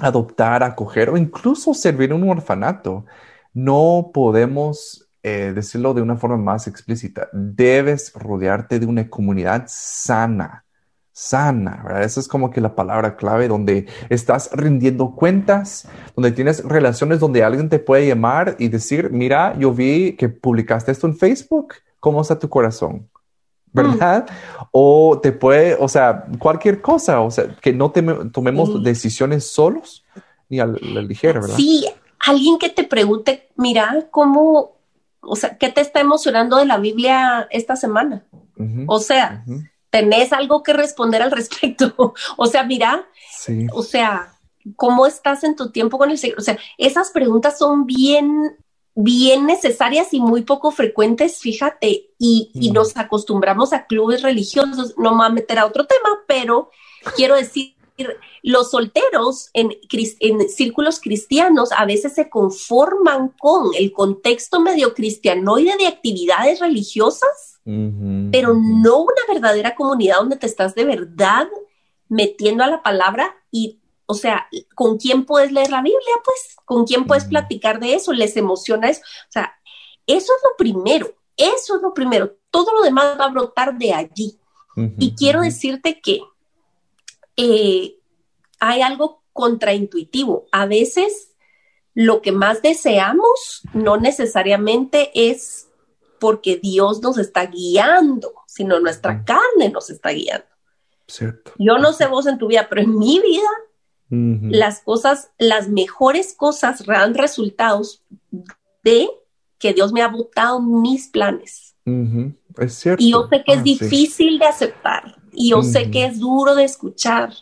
adoptar, 0.00 0.62
acoger 0.62 1.10
o 1.10 1.16
incluso 1.16 1.74
servir 1.74 2.10
en 2.10 2.22
un 2.22 2.30
orfanato, 2.30 3.04
no 3.52 4.10
podemos 4.14 5.08
eh, 5.22 5.52
decirlo 5.54 5.92
de 5.92 6.02
una 6.02 6.16
forma 6.16 6.36
más 6.36 6.66
explícita. 6.66 7.28
Debes 7.32 8.12
rodearte 8.14 8.78
de 8.78 8.86
una 8.86 9.08
comunidad 9.08 9.64
sana 9.68 10.64
sana, 11.12 11.82
¿verdad? 11.84 12.04
Esa 12.04 12.20
es 12.20 12.28
como 12.28 12.50
que 12.50 12.60
la 12.60 12.74
palabra 12.74 13.16
clave 13.16 13.48
donde 13.48 13.86
estás 14.08 14.50
rindiendo 14.52 15.14
cuentas, 15.14 15.88
donde 16.14 16.32
tienes 16.32 16.64
relaciones 16.64 17.20
donde 17.20 17.44
alguien 17.44 17.68
te 17.68 17.78
puede 17.78 18.06
llamar 18.06 18.56
y 18.58 18.68
decir, 18.68 19.10
mira, 19.10 19.56
yo 19.58 19.72
vi 19.72 20.12
que 20.12 20.28
publicaste 20.28 20.92
esto 20.92 21.06
en 21.06 21.16
Facebook, 21.16 21.74
¿cómo 21.98 22.22
está 22.22 22.38
tu 22.38 22.48
corazón? 22.48 23.08
¿Verdad? 23.72 24.26
O 24.72 25.20
te 25.22 25.30
puede, 25.30 25.76
o 25.78 25.86
sea, 25.88 26.24
cualquier 26.38 26.80
cosa, 26.80 27.20
o 27.20 27.30
sea, 27.30 27.54
que 27.60 27.72
no 27.72 27.90
tomemos 27.90 28.82
decisiones 28.82 29.52
solos 29.52 30.04
ni 30.48 30.58
a 30.58 30.66
la 30.66 31.02
ligera, 31.02 31.40
¿verdad? 31.40 31.56
Sí, 31.56 31.86
alguien 32.18 32.58
que 32.58 32.68
te 32.68 32.82
pregunte, 32.82 33.48
mira, 33.56 34.08
¿cómo, 34.10 34.72
o 35.20 35.36
sea, 35.36 35.56
qué 35.56 35.68
te 35.68 35.80
está 35.80 36.00
emocionando 36.00 36.56
de 36.56 36.66
la 36.66 36.78
Biblia 36.78 37.46
esta 37.50 37.76
semana? 37.76 38.24
O 38.88 38.98
sea, 38.98 39.44
tenés 39.90 40.32
algo 40.32 40.62
que 40.62 40.72
responder 40.72 41.22
al 41.22 41.30
respecto. 41.30 42.14
o 42.36 42.46
sea, 42.46 42.64
mira, 42.64 43.06
o 43.72 43.82
sea, 43.82 44.34
¿cómo 44.76 45.06
estás 45.06 45.44
en 45.44 45.56
tu 45.56 45.70
tiempo 45.70 45.98
con 45.98 46.10
el 46.10 46.18
Señor? 46.18 46.38
O 46.38 46.42
sea, 46.42 46.58
esas 46.78 47.10
preguntas 47.10 47.58
son 47.58 47.86
bien, 47.86 48.56
bien 48.94 49.46
necesarias 49.46 50.12
y 50.12 50.20
muy 50.20 50.42
poco 50.42 50.70
frecuentes, 50.70 51.38
fíjate, 51.38 52.10
y, 52.18 52.50
y 52.54 52.70
nos 52.70 52.96
acostumbramos 52.96 53.72
a 53.72 53.86
clubes 53.86 54.22
religiosos, 54.22 54.94
no 54.96 55.10
me 55.10 55.18
voy 55.18 55.26
a 55.26 55.30
meter 55.30 55.58
a 55.58 55.66
otro 55.66 55.86
tema, 55.86 56.20
pero 56.26 56.70
quiero 57.16 57.34
decir, 57.34 57.74
los 58.42 58.70
solteros 58.70 59.50
en, 59.52 59.76
en, 60.20 60.48
círculos 60.48 61.00
cristianos 61.00 61.70
a 61.72 61.84
veces 61.84 62.14
se 62.14 62.28
conforman 62.28 63.34
con 63.38 63.70
el 63.78 63.92
contexto 63.92 64.60
medio 64.60 64.94
cristianoide 64.94 65.76
de 65.78 65.86
actividades 65.86 66.60
religiosas 66.60 67.50
pero 67.64 68.54
no 68.54 69.02
una 69.02 69.22
verdadera 69.28 69.74
comunidad 69.74 70.16
donde 70.16 70.36
te 70.36 70.46
estás 70.46 70.74
de 70.74 70.84
verdad 70.84 71.46
metiendo 72.08 72.64
a 72.64 72.68
la 72.68 72.82
palabra 72.82 73.36
y, 73.50 73.78
o 74.06 74.14
sea, 74.14 74.48
¿con 74.74 74.96
quién 74.96 75.24
puedes 75.24 75.52
leer 75.52 75.70
la 75.70 75.82
Biblia? 75.82 76.14
Pues, 76.24 76.56
¿con 76.64 76.84
quién 76.84 77.06
puedes 77.06 77.26
platicar 77.26 77.78
de 77.78 77.94
eso? 77.94 78.12
¿Les 78.12 78.36
emociona 78.36 78.88
eso? 78.88 79.02
O 79.02 79.32
sea, 79.32 79.54
eso 80.06 80.32
es 80.36 80.42
lo 80.42 80.56
primero, 80.56 81.14
eso 81.36 81.76
es 81.76 81.82
lo 81.82 81.94
primero. 81.94 82.36
Todo 82.50 82.72
lo 82.72 82.82
demás 82.82 83.16
va 83.20 83.26
a 83.26 83.30
brotar 83.30 83.78
de 83.78 83.92
allí. 83.92 84.36
Y 84.98 85.14
quiero 85.14 85.42
decirte 85.42 86.00
que 86.00 86.20
eh, 87.36 87.96
hay 88.58 88.82
algo 88.82 89.22
contraintuitivo. 89.32 90.46
A 90.52 90.66
veces 90.66 91.32
lo 91.94 92.22
que 92.22 92.32
más 92.32 92.62
deseamos 92.62 93.62
no 93.72 93.96
necesariamente 93.96 95.10
es 95.14 95.68
porque 96.18 96.60
Dios 96.62 97.00
nos 97.00 97.18
está 97.18 97.46
guiando, 97.46 98.32
sino 98.46 98.78
nuestra 98.78 99.24
carne 99.24 99.70
nos 99.72 99.90
está 99.90 100.10
guiando. 100.10 100.46
Cierto. 101.06 101.52
Yo 101.58 101.78
no 101.78 101.92
sé 101.92 102.06
vos 102.06 102.26
en 102.26 102.38
tu 102.38 102.46
vida, 102.46 102.68
pero 102.68 102.82
en 102.82 102.96
mi 102.96 103.18
vida, 103.20 103.48
las 104.10 104.80
cosas, 104.80 105.30
las 105.38 105.68
mejores 105.68 106.34
cosas 106.34 106.84
dan 106.84 107.14
resultados 107.14 108.02
de 108.82 109.08
que 109.58 109.72
Dios 109.72 109.92
me 109.92 110.02
ha 110.02 110.08
votado 110.08 110.60
mis 110.60 111.08
planes. 111.08 111.76
Es 112.58 112.74
cierto. 112.74 113.02
Y 113.02 113.12
yo 113.12 113.28
sé 113.28 113.42
que 113.44 113.52
es 113.52 113.58
ah, 113.58 113.62
difícil 113.62 114.38
de 114.38 114.46
aceptar, 114.46 115.16
y 115.32 115.50
yo 115.50 115.62
sé 115.62 115.90
que 115.90 116.04
es 116.04 116.18
duro 116.18 116.54
de 116.54 116.64
escuchar, 116.64 117.32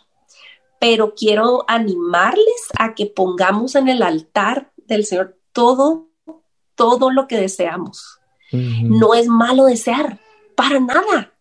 pero 0.79 1.13
quiero 1.15 1.65
animarles 1.67 2.69
a 2.77 2.93
que 2.95 3.05
pongamos 3.05 3.75
en 3.75 3.89
el 3.89 4.01
altar 4.01 4.71
del 4.87 5.05
Señor 5.05 5.37
todo 5.51 6.09
todo 6.79 7.11
lo 7.11 7.27
que 7.27 7.35
deseamos. 7.35 8.19
No 8.53 9.13
es 9.13 9.27
malo 9.27 9.65
desear, 9.65 10.17
para 10.55 10.79
nada. 10.79 11.33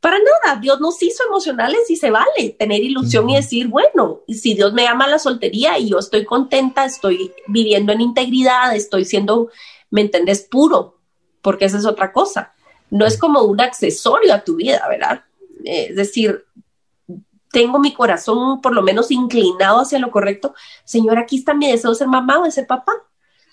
Para 0.00 0.18
nada, 0.18 0.60
Dios 0.60 0.80
nos 0.80 1.00
hizo 1.04 1.22
emocionales 1.24 1.88
y 1.88 1.94
se 1.94 2.10
vale 2.10 2.56
tener 2.58 2.82
ilusión 2.82 3.30
y 3.30 3.36
decir, 3.36 3.68
bueno, 3.68 4.22
si 4.28 4.54
Dios 4.54 4.72
me 4.72 4.88
ama 4.88 5.06
la 5.06 5.20
soltería 5.20 5.78
y 5.78 5.90
yo 5.90 6.00
estoy 6.00 6.24
contenta, 6.24 6.84
estoy 6.84 7.32
viviendo 7.46 7.92
en 7.92 8.00
integridad, 8.00 8.74
estoy 8.74 9.04
siendo, 9.04 9.50
¿me 9.90 10.00
entendés? 10.00 10.42
Puro, 10.42 10.98
porque 11.42 11.66
esa 11.66 11.78
es 11.78 11.86
otra 11.86 12.12
cosa. 12.12 12.52
No 12.90 13.06
es 13.06 13.16
como 13.18 13.42
un 13.42 13.60
accesorio 13.60 14.34
a 14.34 14.42
tu 14.42 14.56
vida, 14.56 14.84
¿verdad? 14.88 15.22
Es 15.66 15.96
decir, 15.96 16.44
tengo 17.52 17.78
mi 17.78 17.94
corazón 17.94 18.60
por 18.60 18.74
lo 18.74 18.82
menos 18.82 19.10
inclinado 19.10 19.80
hacia 19.80 19.98
lo 19.98 20.10
correcto. 20.10 20.54
Señor, 20.84 21.18
aquí 21.18 21.36
está 21.36 21.54
mi 21.54 21.70
deseo 21.70 21.90
de 21.90 21.96
ser 21.96 22.08
mamá 22.08 22.40
o 22.40 22.44
de 22.44 22.50
ser 22.50 22.66
papá. 22.66 22.92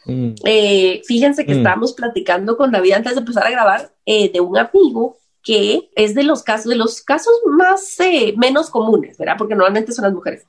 Mm. 0.05 0.33
Eh, 0.43 1.01
fíjense 1.05 1.45
que 1.45 1.53
mm. 1.53 1.57
estábamos 1.57 1.93
platicando 1.93 2.57
con 2.57 2.71
David 2.71 2.93
antes 2.93 3.13
de 3.13 3.19
empezar 3.19 3.47
a 3.47 3.51
grabar 3.51 3.93
eh, 4.05 4.31
de 4.31 4.41
un 4.41 4.57
amigo 4.57 5.17
que 5.41 5.89
es 5.95 6.15
de 6.15 6.23
los 6.23 6.43
casos, 6.43 6.67
de 6.67 6.75
los 6.75 7.01
casos 7.01 7.33
más 7.45 7.99
eh, 7.99 8.33
menos 8.37 8.69
comunes, 8.69 9.17
¿verdad? 9.17 9.35
Porque 9.37 9.55
normalmente 9.55 9.91
son 9.91 10.05
las 10.05 10.13
mujeres. 10.13 10.47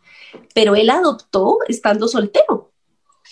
Pero 0.55 0.75
él 0.75 0.91
adoptó 0.91 1.59
estando 1.69 2.09
soltero. 2.09 2.71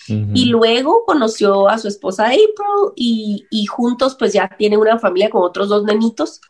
Y 0.07 0.47
luego 0.47 1.05
conoció 1.05 1.69
a 1.69 1.77
su 1.77 1.87
esposa 1.87 2.25
April 2.25 2.91
y, 2.95 3.45
y, 3.49 3.65
juntos 3.67 4.17
pues 4.19 4.33
ya 4.33 4.53
tienen 4.57 4.79
una 4.79 4.99
familia 4.99 5.29
con 5.29 5.43
otros 5.43 5.69
dos 5.69 5.85
nenitos. 5.85 6.41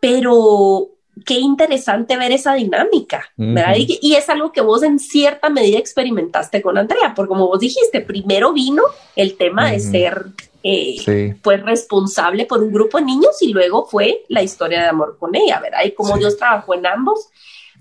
Pero 0.00 0.94
qué 1.24 1.34
interesante 1.34 2.16
ver 2.16 2.32
esa 2.32 2.54
dinámica, 2.54 3.30
¿verdad? 3.36 3.76
y, 3.78 4.14
es 4.14 4.28
algo 4.28 4.52
que 4.52 4.60
vos 4.60 4.82
en 4.82 4.98
cierta 4.98 5.48
medida 5.48 5.78
experimentaste 5.78 6.60
con 6.60 6.76
Andrea, 6.76 7.12
porque 7.14 7.28
como 7.28 7.46
vos 7.46 7.60
dijiste, 7.60 8.00
primero 8.00 8.52
vino 8.52 8.82
el 9.14 9.36
tema 9.36 9.70
de 9.70 9.80
ser 9.80 10.26
eh, 10.62 11.36
pues 11.42 11.62
responsable 11.62 12.46
por 12.46 12.62
un 12.62 12.72
grupo 12.72 12.98
de 12.98 13.04
niños 13.04 13.40
y 13.42 13.52
luego 13.52 13.86
fue 13.86 14.24
la 14.28 14.42
historia 14.42 14.82
de 14.82 14.88
amor 14.88 15.16
con 15.18 15.34
ella, 15.36 15.60
¿verdad? 15.60 15.84
Y 15.84 15.92
cómo 15.92 16.16
Dios 16.18 16.36
trabajó 16.36 16.74
en 16.74 16.86
ambos, 16.86 17.28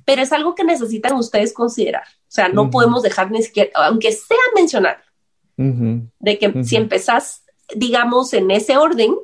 pero 0.05 0.21
es 0.21 0.31
algo 0.31 0.53
que 0.53 0.63
necesitan 0.63 1.13
ustedes 1.13 1.53
considerar, 1.53 2.03
o 2.03 2.31
sea, 2.35 2.49
no 2.49 2.69
podemos 2.69 3.01
dejar 3.01 3.31
ni 3.31 3.41
siquiera, 3.41 3.71
aunque 3.75 4.11
sea 4.11 4.37
mencionar, 4.55 5.03
de 5.55 6.37
que 6.37 6.63
si 6.63 6.75
empezás, 6.75 7.43
digamos, 7.75 8.33
en 8.33 8.51
ese 8.51 8.77
orden, 8.77 9.15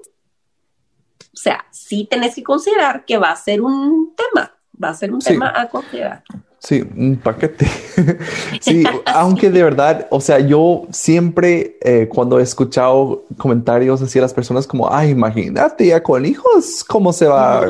o 1.39 1.41
sea, 1.41 1.63
sí 1.71 2.05
tenés 2.09 2.35
que 2.35 2.43
considerar 2.43 3.05
que 3.05 3.17
va 3.17 3.31
a 3.31 3.35
ser 3.37 3.61
un 3.61 4.13
tema, 4.13 4.51
va 4.81 4.89
a 4.89 4.93
ser 4.93 5.13
un 5.13 5.19
tema 5.19 5.53
a 5.55 5.69
considerar. 5.69 6.21
Sí, 6.57 6.83
un 6.97 7.15
paquete. 7.15 7.65
sí, 8.59 8.83
aunque 9.05 9.49
de 9.49 9.63
verdad, 9.63 10.05
o 10.11 10.19
sea, 10.19 10.39
yo 10.39 10.85
siempre 10.91 11.77
eh, 11.79 12.09
cuando 12.09 12.41
he 12.41 12.43
escuchado 12.43 13.23
comentarios 13.37 14.01
así 14.01 14.19
a 14.19 14.23
las 14.23 14.33
personas 14.33 14.67
como, 14.67 14.93
ay, 14.93 15.11
imagínate 15.11 15.87
ya 15.87 16.03
con 16.03 16.25
hijos, 16.25 16.83
¿cómo 16.83 17.13
se 17.13 17.27
va, 17.27 17.67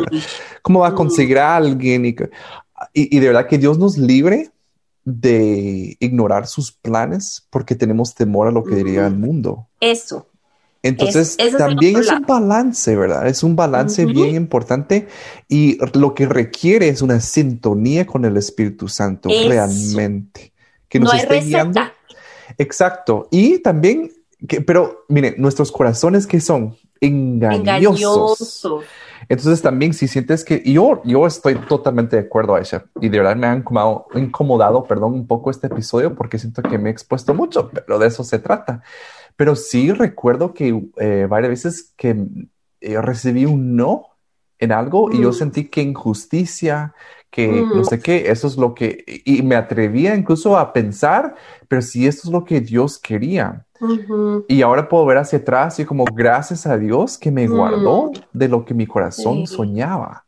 cómo 0.63 0.79
va 0.79 0.87
a 0.87 0.95
conseguir 0.95 1.37
a 1.37 1.55
alguien? 1.55 2.07
Y, 2.07 2.15
y 2.93 3.19
de 3.19 3.27
verdad 3.27 3.45
que 3.45 3.59
Dios 3.59 3.77
nos 3.77 3.99
libre 3.99 4.49
de 5.05 5.95
ignorar 5.99 6.47
sus 6.47 6.71
planes 6.71 7.45
porque 7.51 7.75
tenemos 7.75 8.15
temor 8.15 8.47
a 8.47 8.51
lo 8.51 8.63
que 8.63 8.73
diría 8.73 9.05
el 9.05 9.15
mundo. 9.15 9.67
Eso, 9.79 10.25
entonces, 10.81 11.37
también 11.57 11.97
es, 11.97 12.09
un 12.09 12.21
balance, 12.21 12.95
¿verdad? 12.95 13.27
Es 13.27 13.43
un 13.43 13.55
balance 13.55 14.05
bien 14.05 14.35
importante 14.35 15.07
y 15.49 15.77
lo 15.93 16.13
que 16.13 16.25
requiere 16.25 16.87
es 16.87 17.01
una 17.01 17.19
sintonía 17.19 18.05
con 18.05 18.23
el 18.23 18.37
Espíritu 18.37 18.87
Santo 18.87 19.29
realmente. 19.29 20.53
Que 20.87 20.99
nos 20.99 21.13
esté 21.13 21.41
guiando. 21.41 21.81
Exacto. 22.57 23.27
Y 23.29 23.59
también, 23.59 24.11
que, 24.47 24.61
pero 24.61 25.05
miren, 25.09 25.35
nuestros 25.37 25.71
corazones 25.71 26.25
que 26.25 26.39
son 26.39 26.77
engañosos. 27.01 28.65
Entonces 29.27 29.61
también 29.61 29.93
si 29.93 30.07
sientes 30.07 30.43
que 30.43 30.63
yo, 30.65 31.01
yo 31.03 31.27
estoy 31.27 31.55
totalmente 31.55 32.15
de 32.15 32.23
acuerdo, 32.23 32.55
Aisha, 32.55 32.85
y 33.01 33.09
de 33.09 33.17
verdad 33.19 33.35
me 33.35 33.47
ha 33.47 33.55
incomodado, 33.55 34.07
incomodado, 34.15 34.83
perdón, 34.85 35.13
un 35.13 35.27
poco 35.27 35.51
este 35.51 35.67
episodio 35.67 36.15
porque 36.15 36.39
siento 36.39 36.61
que 36.63 36.77
me 36.77 36.89
he 36.89 36.91
expuesto 36.91 37.33
mucho, 37.33 37.69
pero 37.69 37.99
de 37.99 38.07
eso 38.07 38.23
se 38.23 38.39
trata. 38.39 38.81
Pero 39.39 39.55
sí 39.55 39.93
recuerdo 39.93 40.53
que 40.53 40.83
eh, 40.97 41.25
varias 41.29 41.49
veces 41.49 41.93
que 41.95 42.25
eh, 42.81 43.01
recibí 43.01 43.45
un 43.45 43.77
no 43.77 44.07
en 44.57 44.73
algo 44.73 45.13
y 45.13 45.21
yo 45.21 45.29
mm. 45.29 45.33
sentí 45.33 45.69
que 45.69 45.81
injusticia, 45.81 46.93
que 47.29 47.47
no 47.47 47.79
mm. 47.79 47.85
sé 47.85 48.01
qué, 48.01 48.29
eso 48.29 48.47
es 48.47 48.57
lo 48.57 48.75
que, 48.75 49.01
y 49.23 49.41
me 49.41 49.55
atrevía 49.55 50.13
incluso 50.13 50.57
a 50.57 50.73
pensar, 50.73 51.35
pero 51.69 51.81
si 51.81 52.05
esto 52.05 52.27
es 52.27 52.33
lo 52.33 52.43
que 52.43 52.59
Dios 52.59 52.99
quería. 52.99 53.65
Y 54.49 54.61
ahora 54.61 54.89
puedo 54.89 55.05
ver 55.05 55.19
hacia 55.19 55.39
atrás 55.39 55.79
y 55.79 55.85
como 55.85 56.03
gracias 56.03 56.67
a 56.67 56.77
Dios 56.77 57.17
que 57.17 57.31
me 57.31 57.47
guardó 57.47 58.07
mm. 58.07 58.13
de 58.33 58.49
lo 58.49 58.65
que 58.65 58.73
mi 58.73 58.87
corazón 58.87 59.47
soñaba. 59.47 60.25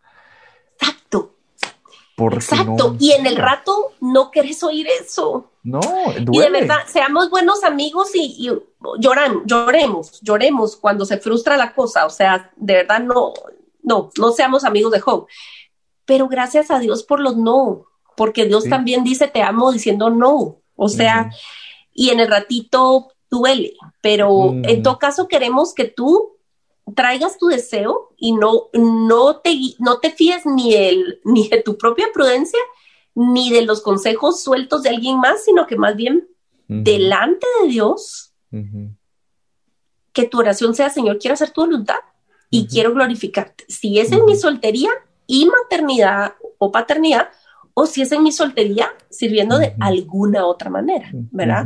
Exacto. 2.17 2.73
Exacto. 2.73 2.95
y 2.99 3.11
en 3.11 3.25
el 3.25 3.35
rato 3.35 3.93
no 3.99 4.31
querés 4.31 4.63
oír 4.63 4.87
eso. 4.87 5.49
No, 5.63 5.81
duele. 6.21 6.31
Y 6.31 6.39
de 6.39 6.49
verdad, 6.61 6.79
seamos 6.87 7.29
buenos 7.29 7.63
amigos 7.63 8.11
y, 8.15 8.49
lloran, 8.99 9.43
lloremos, 9.45 10.19
lloremos 10.21 10.75
cuando 10.75 11.05
se 11.05 11.17
frustra 11.17 11.57
la 11.57 11.73
cosa. 11.73 12.05
O 12.05 12.09
sea, 12.09 12.51
de 12.55 12.73
verdad 12.75 12.99
no, 12.99 13.33
no, 13.83 14.09
no 14.17 14.31
seamos 14.31 14.63
amigos 14.63 14.91
de 14.91 14.99
Job. 14.99 15.27
Pero 16.05 16.27
gracias 16.27 16.71
a 16.71 16.79
Dios 16.79 17.03
por 17.03 17.19
los 17.19 17.37
no, 17.37 17.85
porque 18.17 18.45
Dios 18.45 18.65
también 18.65 19.03
dice 19.03 19.27
te 19.27 19.41
amo 19.43 19.71
diciendo 19.71 20.09
no. 20.09 20.57
O 20.75 20.89
sea, 20.89 21.29
y 21.93 22.09
en 22.09 22.19
el 22.19 22.27
ratito 22.27 23.09
duele, 23.29 23.73
pero 24.01 24.53
en 24.63 24.83
todo 24.83 24.97
caso 24.97 25.27
queremos 25.27 25.73
que 25.73 25.85
tú 25.85 26.37
traigas 26.95 27.37
tu 27.37 27.47
deseo 27.47 28.13
y 28.17 28.33
no, 28.33 28.69
no, 28.73 29.37
te, 29.37 29.55
no 29.79 29.99
te 29.99 30.11
fíes 30.11 30.45
ni, 30.45 30.73
el, 30.75 31.19
ni 31.25 31.47
de 31.47 31.61
tu 31.61 31.77
propia 31.77 32.07
prudencia, 32.13 32.59
ni 33.15 33.51
de 33.51 33.63
los 33.63 33.81
consejos 33.81 34.41
sueltos 34.41 34.83
de 34.83 34.89
alguien 34.89 35.19
más, 35.19 35.43
sino 35.43 35.67
que 35.67 35.75
más 35.75 35.95
bien 35.95 36.27
delante 36.67 37.45
de 37.61 37.67
Dios, 37.67 38.33
que 40.13 40.25
tu 40.25 40.39
oración 40.39 40.73
sea, 40.73 40.89
Señor, 40.89 41.19
quiero 41.19 41.33
hacer 41.33 41.51
tu 41.51 41.61
voluntad 41.61 41.99
y 42.49 42.67
quiero 42.67 42.93
glorificarte. 42.93 43.65
Si 43.67 43.99
es 43.99 44.13
en 44.13 44.23
mi 44.23 44.37
soltería 44.37 44.89
y 45.27 45.47
maternidad 45.47 46.35
o 46.57 46.71
paternidad, 46.71 47.29
o 47.73 47.85
si 47.85 48.01
es 48.01 48.11
en 48.11 48.23
mi 48.23 48.31
soltería 48.31 48.89
sirviendo 49.09 49.57
de 49.57 49.75
alguna 49.79 50.45
otra 50.45 50.69
manera, 50.69 51.09
¿verdad? 51.13 51.65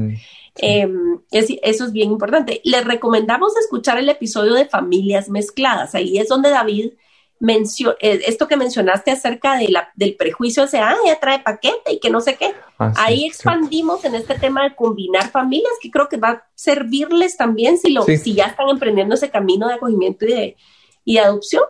Em, 0.58 1.20
eso 1.32 1.86
es 1.86 1.92
bien 1.92 2.12
importante. 2.12 2.62
Les 2.64 2.86
recomendamos 2.86 3.58
escuchar 3.58 3.98
el 3.98 4.10
episodio 4.10 4.54
de 4.54 4.66
familias 4.66 5.30
mezcladas. 5.30 5.96
Ahí 5.96 6.18
es 6.18 6.30
donde 6.30 6.50
David 6.50 6.94
mencionó, 7.40 7.96
eh, 8.00 8.22
esto 8.26 8.48
que 8.48 8.56
mencionaste 8.56 9.12
acerca 9.12 9.58
de 9.58 9.68
la, 9.68 9.90
del 9.96 10.16
prejuicio 10.16 10.64
ese, 10.64 10.80
ah, 10.80 10.96
ya 11.06 11.20
trae 11.20 11.40
paquete 11.40 11.94
y 11.94 12.00
que 12.00 12.10
no 12.10 12.22
sé 12.22 12.36
qué. 12.36 12.54
Ah, 12.80 12.94
Ahí 12.96 13.26
expandimos 13.26 14.06
en 14.06 14.16
este 14.16 14.36
tema 14.36 14.64
de 14.64 14.76
combinar 14.76 15.30
familias, 15.30 15.74
que 15.82 15.92
creo 15.92 16.08
que 16.08 16.18
va 16.18 16.30
a 16.30 16.48
servirles 16.56 17.36
también 17.36 17.78
si, 17.78 17.92
lo, 17.92 18.04
si 18.04 18.34
ya 18.34 18.46
están 18.46 18.70
emprendiendo 18.70 19.16
ese 19.16 19.30
camino 19.30 19.68
de 19.68 19.74
acogimiento 19.74 20.26
y 20.26 20.34
de, 20.34 20.58
y 21.04 21.18
adopción. 21.18 21.64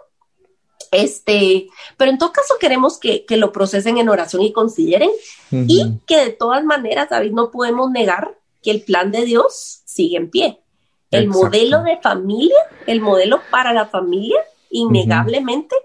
Este, 0.92 1.68
pero 1.98 2.12
en 2.12 2.18
todo 2.18 2.32
caso 2.32 2.54
queremos 2.60 3.00
que, 3.00 3.26
que 3.26 3.36
lo 3.36 3.52
procesen 3.52 3.98
en 3.98 4.08
oración 4.08 4.44
y 4.44 4.54
consideren 4.54 5.10
y 5.52 6.00
que 6.06 6.18
de 6.18 6.30
todas 6.30 6.64
maneras, 6.64 7.10
David, 7.10 7.32
no 7.32 7.52
podemos 7.52 7.92
negar 7.92 8.38
que 8.66 8.72
el 8.72 8.82
plan 8.82 9.12
de 9.12 9.24
Dios 9.24 9.84
sigue 9.86 10.18
en 10.18 10.30
pie. 10.32 10.60
El 11.12 11.28
modelo 11.28 11.84
de 11.84 11.98
familia, 12.02 12.58
el 12.88 13.00
modelo 13.00 13.40
para 13.52 13.72
la 13.72 13.86
familia, 13.86 14.40
innegablemente, 14.72 15.76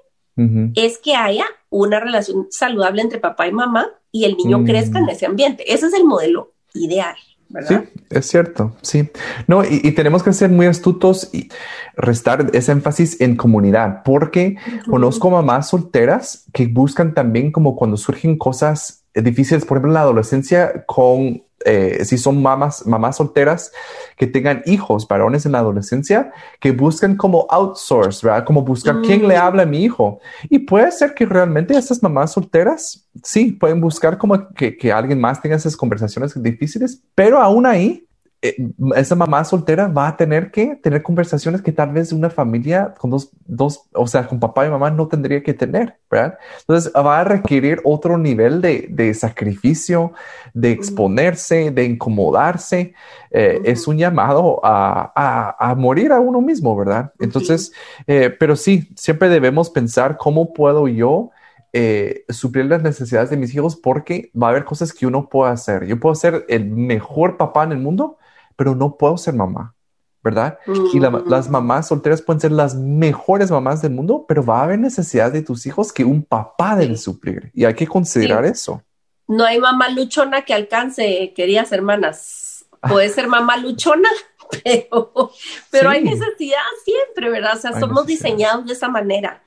es 0.75 0.97
que 0.97 1.15
haya 1.15 1.45
una 1.69 2.01
relación 2.01 2.47
saludable 2.51 3.03
entre 3.03 3.19
papá 3.19 3.47
y 3.47 3.53
mamá 3.53 3.91
y 4.11 4.25
el 4.25 4.39
niño 4.39 4.65
crezca 4.65 4.99
en 4.99 5.11
ese 5.11 5.27
ambiente. 5.27 5.71
Ese 5.71 5.87
es 5.87 5.93
el 5.93 6.05
modelo 6.05 6.55
ideal. 6.73 7.15
¿verdad? 7.51 7.85
Sí, 7.85 8.03
es 8.09 8.27
cierto, 8.27 8.75
sí. 8.81 9.11
No, 9.47 9.63
y, 9.63 9.93
tenemos 9.93 10.23
que 10.23 10.33
ser 10.33 10.49
muy 10.49 10.67
astutos 10.67 11.29
y 11.35 11.51
restar 11.97 12.51
ese 12.55 12.73
énfasis 12.73 13.21
en 13.21 13.37
comunidad, 13.37 14.03
porque 14.03 14.57
conozco 14.89 15.31
mamás 15.31 15.69
solteras 15.69 16.47
que 16.55 16.67
buscan 16.67 17.13
también 17.13 17.53
como 17.53 17.77
cuando 17.77 17.99
surgen 17.99 18.39
cosas 18.39 19.05
difíciles, 19.15 19.67
por 19.67 19.77
ejemplo, 19.77 19.91
en 19.91 19.95
la 19.95 20.01
adolescencia 20.03 20.85
con 20.87 21.43
eh, 21.65 22.05
si 22.05 22.17
son 22.17 22.43
mamás, 22.43 22.87
mamás 22.87 23.17
solteras 23.17 23.73
que 24.17 24.27
tengan 24.27 24.63
hijos 24.67 25.07
varones 25.07 25.45
en 25.47 25.53
la 25.53 25.59
adolescencia, 25.59 26.33
que 26.59 26.73
buscan 26.73 27.17
como 27.17 27.47
outsource, 27.51 28.27
¿verdad? 28.27 28.45
Como 28.45 28.63
buscar 28.63 29.03
quién 29.03 29.27
le 29.29 29.37
mm. 29.37 29.41
habla 29.41 29.63
a 29.65 29.67
mi 29.67 29.85
hijo. 29.85 30.21
Y 30.49 30.61
puede 30.61 30.91
ser 30.93 31.15
que 31.15 31.27
realmente 31.27 31.77
esas 31.77 32.03
mamás 32.03 32.33
solteras, 32.33 33.07
sí, 33.23 33.53
pueden 33.53 33.81
buscar 33.81 34.17
como 34.19 34.49
que, 34.55 34.77
que 34.77 34.93
alguien 34.93 35.21
más 35.21 35.41
tenga 35.43 35.57
esas 35.57 35.77
conversaciones 35.77 36.41
difíciles, 36.43 37.03
pero 37.15 37.41
aún 37.41 37.67
ahí 37.67 38.07
eh, 38.43 38.57
esa 38.97 39.15
mamá 39.15 39.45
soltera 39.45 39.89
va 39.89 40.09
a 40.09 40.17
tener 40.17 40.51
que 40.51 40.77
tener 40.77 41.03
conversaciones 41.03 41.61
que 41.61 41.73
tal 41.73 41.93
vez 41.93 42.11
una 42.13 42.31
familia 42.31 42.95
con 42.97 43.11
dos, 43.11 43.31
dos, 43.45 43.83
o 43.93 44.07
sea, 44.07 44.27
con 44.27 44.41
papá 44.41 44.67
y 44.67 44.71
mamá 44.71 44.91
no 44.91 45.09
tendría 45.09 45.43
que 45.43 45.53
tener, 45.53 45.99
¿verdad? 46.11 46.39
Entonces 46.61 46.91
va 46.95 47.21
a 47.21 47.25
requerir 47.25 47.81
otro 47.85 48.17
nivel 48.17 48.63
de, 48.63 48.87
de 48.89 49.13
sacrificio, 49.13 50.13
de 50.55 50.71
exponerse, 50.71 51.71
de 51.71 51.85
incomodarse. 51.85 52.95
Eh, 53.31 53.61
es 53.65 53.87
un 53.87 53.99
llamado 53.99 54.59
a, 54.65 55.13
a, 55.15 55.71
a, 55.71 55.75
morir 55.75 56.11
a 56.11 56.21
uno 56.21 56.41
mismo, 56.41 56.75
¿verdad? 56.75 57.13
Entonces, 57.19 57.73
eh, 58.07 58.35
pero 58.41 58.57
sí, 58.57 58.89
siempre 58.97 59.29
debemos 59.29 59.69
pensar 59.69 60.17
cómo 60.17 60.55
puedo 60.55 60.89
yo 60.89 61.31
eh, 61.73 62.25
suplir 62.29 62.65
las 62.65 62.83
necesidades 62.83 63.31
de 63.31 63.37
mis 63.37 63.55
hijos 63.55 63.77
porque 63.77 64.33
va 64.35 64.49
a 64.49 64.51
haber 64.51 64.65
cosas 64.65 64.93
que 64.93 65.07
uno 65.07 65.29
puede 65.29 65.53
hacer. 65.53 65.87
Yo 65.87 66.01
puedo 66.01 66.17
ser 66.17 66.45
el 66.49 66.67
mejor 66.67 67.37
papá 67.37 67.63
en 67.63 67.73
el 67.73 67.79
mundo, 67.79 68.19
pero 68.61 68.75
no 68.75 68.99
puedo 68.99 69.17
ser 69.17 69.33
mamá, 69.33 69.75
¿verdad? 70.23 70.59
Y 70.93 71.01
las 71.01 71.49
mamás 71.49 71.89
solteras 71.89 72.21
pueden 72.21 72.43
ser 72.43 72.53
las 72.53 72.75
mejores 72.75 73.51
mamás 73.51 73.81
del 73.81 73.93
mundo, 73.93 74.27
pero 74.29 74.45
va 74.45 74.61
a 74.61 74.65
haber 74.65 74.79
necesidades 74.79 75.33
de 75.33 75.41
tus 75.41 75.65
hijos 75.65 75.95
que 75.95 76.05
un 76.05 76.23
papá 76.23 76.77
debe 76.77 76.99
suplir 76.99 77.51
y 77.55 77.65
hay 77.65 77.73
que 77.73 77.87
considerar 77.87 78.45
eso. 78.45 78.83
No 79.27 79.47
hay 79.47 79.59
mamá 79.59 79.89
luchona 79.89 80.43
que 80.43 80.53
alcance, 80.53 81.33
queridas 81.35 81.73
hermanas. 81.73 82.67
Puede 82.87 83.09
ser 83.09 83.29
mamá 83.29 83.57
luchona, 83.57 84.11
pero, 84.63 85.33
pero 85.71 85.89
hay 85.89 86.05
necesidad 86.05 86.59
siempre, 86.85 87.31
¿verdad? 87.31 87.57
O 87.57 87.61
sea, 87.63 87.81
somos 87.81 88.05
diseñados 88.05 88.67
de 88.67 88.75
esa 88.75 88.91
manera. 88.91 89.43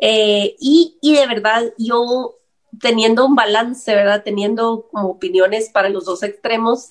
Eh, 0.00 0.56
y, 0.58 0.96
y 1.02 1.12
de 1.12 1.26
verdad, 1.26 1.62
yo 1.76 2.38
teniendo 2.80 3.26
un 3.26 3.34
balance, 3.34 3.94
¿verdad? 3.94 4.22
Teniendo 4.24 4.88
como 4.90 5.08
opiniones 5.10 5.68
para 5.68 5.90
los 5.90 6.06
dos 6.06 6.22
extremos, 6.22 6.88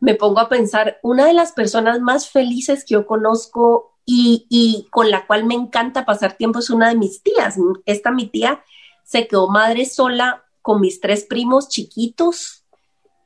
me 0.00 0.14
pongo 0.14 0.40
a 0.40 0.48
pensar, 0.48 0.98
una 1.02 1.26
de 1.26 1.34
las 1.34 1.52
personas 1.52 2.00
más 2.00 2.28
felices 2.28 2.84
que 2.84 2.94
yo 2.94 3.06
conozco 3.06 3.96
y, 4.10 4.86
con 4.90 5.10
la 5.10 5.26
cual 5.26 5.44
me 5.44 5.54
encanta 5.54 6.06
pasar 6.06 6.32
tiempo 6.34 6.60
es 6.60 6.70
una 6.70 6.88
de 6.88 6.96
mis 6.96 7.22
tías. 7.22 7.56
Esta 7.84 8.10
mi 8.10 8.26
tía 8.26 8.62
se 9.04 9.28
quedó 9.28 9.48
madre 9.48 9.84
sola 9.84 10.44
con 10.62 10.80
mis 10.80 11.00
tres 11.00 11.24
primos 11.24 11.68
chiquitos. 11.68 12.64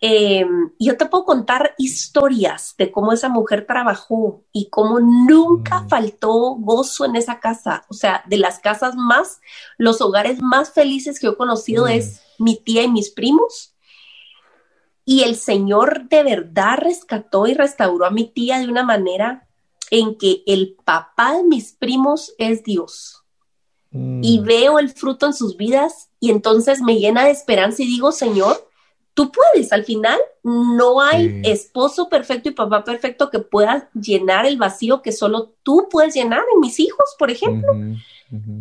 Eh, 0.00 0.44
yo 0.80 0.96
te 0.96 1.06
puedo 1.06 1.24
contar 1.24 1.74
historias 1.78 2.74
de 2.76 2.90
cómo 2.90 3.12
esa 3.12 3.28
mujer 3.28 3.64
trabajó 3.64 4.42
y 4.50 4.68
cómo 4.70 4.98
nunca 4.98 5.82
mm. 5.82 5.88
faltó 5.88 6.56
gozo 6.56 7.04
en 7.04 7.14
esa 7.14 7.38
casa. 7.38 7.85
O 7.88 7.94
sea, 7.94 8.24
de 8.26 8.38
las 8.38 8.58
casas 8.58 8.96
más, 8.96 9.40
los 9.78 10.00
hogares 10.00 10.42
más 10.42 10.72
felices 10.72 11.20
que 11.20 11.26
yo 11.26 11.35
he 11.35 11.37
conocido 11.37 11.85
mm. 11.85 11.90
es 11.90 12.22
mi 12.40 12.56
tía 12.56 12.82
y 12.82 12.90
mis 12.90 13.11
primos 13.11 13.71
y 15.04 15.22
el 15.22 15.36
Señor 15.36 16.08
de 16.08 16.22
verdad 16.22 16.78
rescató 16.78 17.46
y 17.46 17.54
restauró 17.54 18.06
a 18.06 18.10
mi 18.10 18.28
tía 18.28 18.58
de 18.58 18.68
una 18.68 18.84
manera 18.84 19.48
en 19.90 20.16
que 20.16 20.42
el 20.46 20.76
papá 20.84 21.36
de 21.36 21.44
mis 21.44 21.72
primos 21.72 22.34
es 22.38 22.62
Dios. 22.62 23.22
Y 23.90 24.40
mm. 24.40 24.44
veo 24.44 24.78
el 24.78 24.88
fruto 24.88 25.26
en 25.26 25.34
sus 25.34 25.56
vidas 25.58 26.08
y 26.18 26.30
entonces 26.30 26.80
me 26.80 26.98
llena 26.98 27.24
de 27.24 27.30
esperanza 27.30 27.82
y 27.82 27.86
digo, 27.86 28.10
Señor, 28.10 28.66
tú 29.12 29.30
puedes. 29.30 29.72
Al 29.72 29.84
final 29.84 30.18
no 30.42 31.02
hay 31.02 31.42
esposo 31.44 32.08
perfecto 32.08 32.48
y 32.48 32.52
papá 32.52 32.84
perfecto 32.84 33.28
que 33.28 33.40
pueda 33.40 33.90
llenar 33.92 34.46
el 34.46 34.56
vacío 34.56 35.02
que 35.02 35.12
solo 35.12 35.52
tú 35.62 35.88
puedes 35.90 36.14
llenar 36.14 36.42
en 36.54 36.60
mis 36.60 36.80
hijos, 36.80 37.14
por 37.18 37.30
ejemplo. 37.30 37.72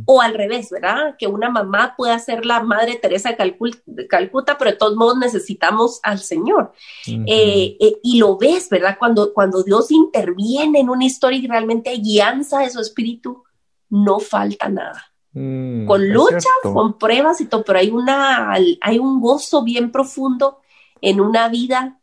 O 0.05 0.21
al 0.21 0.33
revés, 0.33 0.69
¿verdad? 0.69 1.15
Que 1.17 1.27
una 1.27 1.49
mamá 1.49 1.95
pueda 1.95 2.19
ser 2.19 2.45
la 2.45 2.61
madre 2.61 2.95
Teresa 2.95 3.29
de, 3.29 4.07
Calcuta, 4.07 4.57
pero 4.57 4.71
de 4.71 4.77
todos 4.77 4.95
modos 4.95 5.17
necesitamos 5.17 5.99
al 6.03 6.19
Señor. 6.19 6.73
Eh, 7.07 7.77
eh, 7.79 7.97
y 8.03 8.19
lo 8.19 8.37
ves, 8.37 8.69
¿verdad? 8.69 8.97
Cuando, 8.99 9.33
cuando 9.33 9.63
Dios 9.63 9.91
interviene 9.91 10.81
en 10.81 10.89
una 10.89 11.05
historia 11.05 11.39
y 11.39 11.47
realmente 11.47 11.89
hay 11.89 12.01
guianza 12.01 12.59
de 12.59 12.69
su 12.69 12.81
espíritu, 12.81 13.43
no 13.89 14.19
falta 14.19 14.67
nada. 14.67 15.11
Mm, 15.33 15.85
con 15.85 16.09
luchas, 16.09 16.45
con 16.61 16.97
pruebas 16.97 17.39
y 17.39 17.45
todo, 17.45 17.63
pero 17.63 17.79
hay, 17.79 17.89
una, 17.89 18.51
hay 18.51 18.99
un 18.99 19.21
gozo 19.21 19.63
bien 19.63 19.91
profundo 19.91 20.59
en 20.99 21.21
una 21.21 21.47
vida 21.47 22.01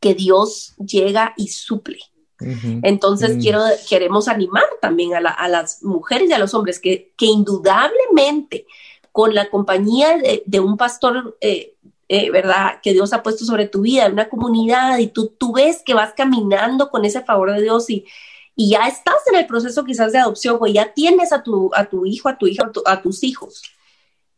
que 0.00 0.14
Dios 0.14 0.74
llega 0.78 1.34
y 1.36 1.48
suple. 1.48 1.98
Entonces 2.40 3.36
mm. 3.36 3.40
quiero, 3.40 3.62
queremos 3.88 4.28
animar 4.28 4.64
también 4.80 5.14
a, 5.14 5.48
las 5.48 5.82
mujeres 5.82 6.30
y 6.30 6.32
a 6.32 6.38
los 6.38 6.54
hombres 6.54 6.80
que, 6.80 7.12
que 7.16 7.26
indudablemente 7.26 8.66
con 9.12 9.34
la 9.34 9.50
compañía 9.50 10.18
de, 10.44 10.60
un 10.60 10.76
pastor, 10.76 11.36
eh, 11.40 11.74
eh, 12.08 12.30
¿verdad? 12.30 12.80
Que 12.82 12.92
Dios 12.92 13.12
ha 13.12 13.22
puesto 13.22 13.44
sobre 13.44 13.66
tu 13.66 13.82
vida, 13.82 14.08
una 14.08 14.28
comunidad, 14.28 14.98
y 14.98 15.08
tú, 15.08 15.34
tú 15.38 15.52
ves 15.52 15.82
que 15.84 15.94
vas 15.94 16.14
caminando 16.14 16.90
con 16.90 17.04
ese 17.04 17.22
favor 17.22 17.52
de 17.52 17.62
Dios 17.62 17.90
y, 17.90 18.06
y 18.56 18.70
ya 18.70 18.86
estás 18.86 19.16
en 19.32 19.36
el 19.36 19.46
proceso 19.46 19.84
quizás 19.84 20.12
de 20.12 20.18
adopción 20.18 20.58
o 20.60 20.66
ya 20.66 20.92
tienes 20.92 21.32
a 21.32 21.42
tu, 21.42 21.70
a 21.74 21.86
tu 21.86 22.04
hijo, 22.06 22.28
a 22.28 22.38
tu 22.38 22.46
hija, 22.46 22.70
a 22.86 23.02
tus 23.02 23.24
hijos. 23.24 23.62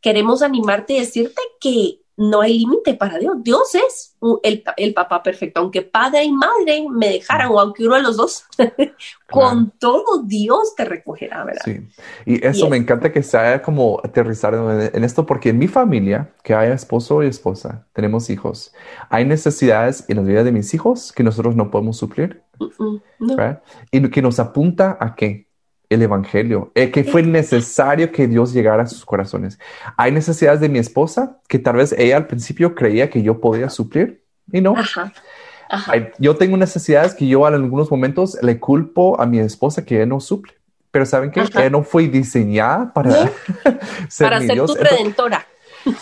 Queremos 0.01 0.43
animarte 0.43 0.95
y 0.95 1.01
decirte 1.01 1.41
que, 1.61 2.02
no 2.17 2.41
hay 2.41 2.59
límite 2.59 2.95
para 2.95 3.19
Dios. 3.19 3.37
Dios 3.43 3.75
es 3.75 4.17
el, 4.77 4.95
papá 4.95 5.23
perfecto. 5.23 5.61
Aunque 5.61 5.83
padre 5.83 6.25
y 6.25 6.33
madre 6.33 6.85
me 6.91 7.09
dejaran, 7.09 7.49
o 7.51 7.59
aunque 7.59 7.85
uno 7.85 7.97
de 7.97 8.03
los 8.03 8.17
dos, 8.17 8.45
con 9.31 9.71
todo 9.79 10.23
Dios 10.25 10.75
te 10.77 10.85
recogerá, 10.85 11.45
¿verdad? 11.45 11.63
Sí. 11.65 11.81
Y 12.27 12.47
eso 12.47 12.69
me 12.69 12.77
encanta 12.77 13.13
que 13.13 13.23
sea 13.23 13.63
como 13.63 14.01
aterrizar 14.03 14.55
en 14.55 15.05
esto, 15.05 15.27
porque 15.27 15.51
en 15.51 15.59
mi 15.59 15.69
familia, 15.69 16.33
que 16.43 16.55
hay 16.55 16.71
esposo 16.71 17.23
y 17.23 17.27
esposa, 17.27 17.87
tenemos 17.93 18.31
hijos, 18.31 18.73
hay 19.09 19.25
necesidades 19.25 20.05
en 20.09 20.17
la 20.17 20.23
vida 20.23 20.45
de 20.45 20.53
mis 20.53 20.73
hijos 20.75 21.13
que 21.13 21.23
nosotros 21.23 21.57
no 21.57 21.71
podemos 21.71 21.97
suplir. 21.97 22.43
Y 23.91 24.11
que 24.11 24.23
nos 24.23 24.39
apunta 24.39 24.97
a 25.01 25.15
qué? 25.15 25.49
El 25.93 26.03
Evangelio, 26.03 26.73
eh, 26.75 26.91
que 26.91 27.05
fue 27.05 27.23
necesario 27.23 28.11
que 28.11 28.27
Dios 28.27 28.53
llegara 28.53 28.83
a 28.83 28.87
sus 28.87 29.05
corazones. 29.05 29.59
Hay 29.97 30.13
necesidades 30.13 30.61
de 30.61 30.69
mi 30.69 30.79
esposa 30.79 31.39
que 31.49 31.59
tal 31.59 31.77
vez 31.77 31.93
ella 31.93 32.17
al 32.17 32.27
principio 32.27 32.75
creía 32.75 33.11
que 33.11 33.23
yo 33.23 33.41
podía 33.41 33.69
suplir 33.69 34.25
y 34.51 34.61
no. 34.61 34.75
yo 36.19 36.37
tengo 36.37 36.57
necesidades 36.57 37.15
que 37.15 37.27
yo 37.27 37.47
en 37.47 37.55
algunos 37.55 37.91
momentos 37.91 38.37
le 38.43 38.59
culpo 38.59 39.21
a 39.21 39.27
mi 39.27 39.39
esposa 39.39 39.85
que 39.85 39.97
ella 39.97 40.07
no 40.07 40.21
suple. 40.21 40.55
Pero 40.91 41.07
¿saben 41.07 41.31
que 41.31 41.41
Ella 41.41 41.71
no 41.71 41.83
fue 41.83 42.07
diseñada 42.07 42.93
para 42.93 43.11
ser, 44.09 44.27
para 44.27 44.41
ser 44.41 44.63
tu 44.65 44.75
redentora. 44.75 45.47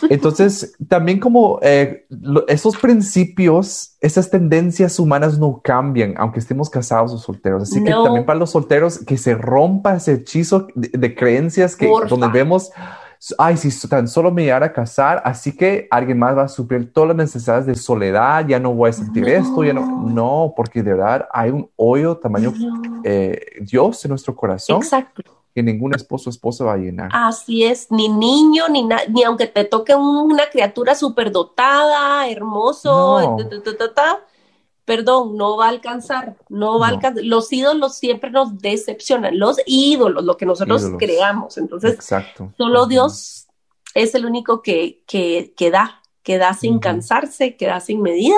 Entonces, 0.08 0.74
también 0.88 1.18
como 1.20 1.58
eh, 1.62 2.06
esos 2.48 2.76
principios, 2.76 3.96
esas 4.00 4.30
tendencias 4.30 4.98
humanas 4.98 5.38
no 5.38 5.60
cambian, 5.62 6.14
aunque 6.16 6.40
estemos 6.40 6.68
casados 6.68 7.12
o 7.12 7.18
solteros. 7.18 7.62
Así 7.64 7.82
que 7.82 7.90
también 7.90 8.26
para 8.26 8.38
los 8.38 8.50
solteros, 8.50 8.98
que 8.98 9.16
se 9.16 9.34
rompa 9.34 9.96
ese 9.96 10.14
hechizo 10.14 10.68
de, 10.74 11.14
creencias 11.14 11.76
que 11.76 11.90
donde 12.08 12.28
vemos, 12.28 12.70
ay, 13.38 13.56
si 13.56 13.88
tan 13.88 14.08
solo 14.08 14.30
me 14.30 14.42
llegara 14.42 14.66
a 14.66 14.72
casar, 14.72 15.22
así 15.24 15.56
que 15.56 15.88
alguien 15.90 16.18
más 16.18 16.36
va 16.36 16.44
a 16.44 16.48
suplir 16.48 16.92
todas 16.92 17.08
las 17.08 17.16
necesidades 17.16 17.66
de 17.66 17.74
soledad, 17.74 18.46
ya 18.46 18.58
no 18.58 18.74
voy 18.74 18.90
a 18.90 18.92
sentir 18.92 19.28
esto, 19.28 19.64
ya 19.64 19.72
no, 19.72 20.08
no, 20.08 20.54
porque 20.56 20.82
de 20.82 20.94
verdad 20.94 21.28
hay 21.32 21.50
un 21.50 21.70
hoyo 21.76 22.16
tamaño 22.16 22.52
eh, 23.04 23.40
Dios 23.60 24.04
en 24.04 24.10
nuestro 24.10 24.34
corazón. 24.34 24.78
Exacto 24.78 25.39
que 25.54 25.62
ningún 25.62 25.94
esposo 25.94 26.30
o 26.30 26.32
esposa 26.32 26.64
va 26.64 26.74
a 26.74 26.78
llenar. 26.78 27.10
Así 27.12 27.64
es, 27.64 27.90
ni 27.90 28.08
niño, 28.08 28.68
ni, 28.68 28.88
ni 29.08 29.24
aunque 29.24 29.46
te 29.46 29.64
toque 29.64 29.94
una 29.94 30.48
criatura 30.50 30.94
superdotada, 30.94 32.28
hermoso, 32.28 33.36
perdón, 34.84 35.36
no 35.36 35.56
va 35.56 35.66
a 35.66 35.68
alcanzar, 35.68 36.36
no 36.48 36.78
va 36.78 36.86
a 36.86 36.90
alcanzar. 36.90 37.24
Los 37.24 37.52
ídolos 37.52 37.96
siempre 37.96 38.30
nos 38.30 38.58
decepcionan, 38.58 39.38
los 39.38 39.58
ídolos, 39.66 40.24
lo 40.24 40.36
que 40.36 40.46
nosotros 40.46 40.84
creamos. 40.98 41.58
Entonces, 41.58 41.94
Exacto. 41.94 42.52
solo 42.56 42.86
Dios 42.86 43.46
es 43.94 44.14
el 44.14 44.24
único 44.26 44.62
que, 44.62 45.02
que, 45.06 45.52
que 45.56 45.70
da, 45.70 46.02
que 46.22 46.38
da 46.38 46.54
sin 46.54 46.78
cansarse, 46.80 47.56
que 47.56 47.66
da 47.66 47.80
sin 47.80 48.02
medida. 48.02 48.36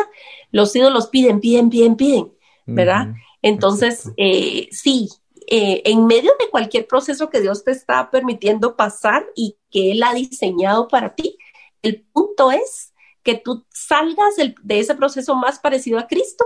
Los 0.50 0.76
ídolos 0.76 1.06
piden, 1.06 1.40
piden, 1.40 1.70
piden, 1.70 1.96
piden, 1.96 2.32
¿verdad? 2.66 3.14
Entonces, 3.40 4.12
eh, 4.16 4.68
sí, 4.70 5.08
eh, 5.54 5.82
en 5.84 6.06
medio 6.06 6.32
de 6.40 6.48
cualquier 6.48 6.86
proceso 6.86 7.28
que 7.28 7.42
Dios 7.42 7.62
te 7.62 7.72
está 7.72 8.10
permitiendo 8.10 8.74
pasar 8.74 9.26
y 9.36 9.58
que 9.70 9.92
Él 9.92 10.02
ha 10.02 10.14
diseñado 10.14 10.88
para 10.88 11.14
ti, 11.14 11.36
el 11.82 12.00
punto 12.10 12.50
es 12.50 12.94
que 13.22 13.34
tú 13.34 13.62
salgas 13.68 14.36
de 14.36 14.78
ese 14.78 14.94
proceso 14.94 15.34
más 15.34 15.58
parecido 15.58 15.98
a 15.98 16.06
Cristo, 16.06 16.42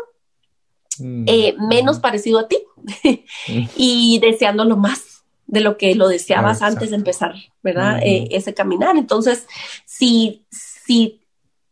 mm, 0.99 1.25
eh, 1.29 1.55
menos 1.57 2.01
parecido 2.01 2.41
a 2.41 2.49
ti 2.49 2.59
mm. 3.47 3.69
y 3.77 4.19
deseándolo 4.19 4.77
más 4.77 5.23
de 5.47 5.61
lo 5.61 5.77
que 5.77 5.95
lo 5.95 6.09
deseabas 6.09 6.61
antes 6.61 6.91
de 6.91 6.97
empezar, 6.97 7.37
¿verdad? 7.63 8.01
Eh, 8.03 8.27
ese 8.33 8.55
caminar. 8.55 8.97
Entonces, 8.97 9.47
si, 9.85 10.45
si, 10.51 11.23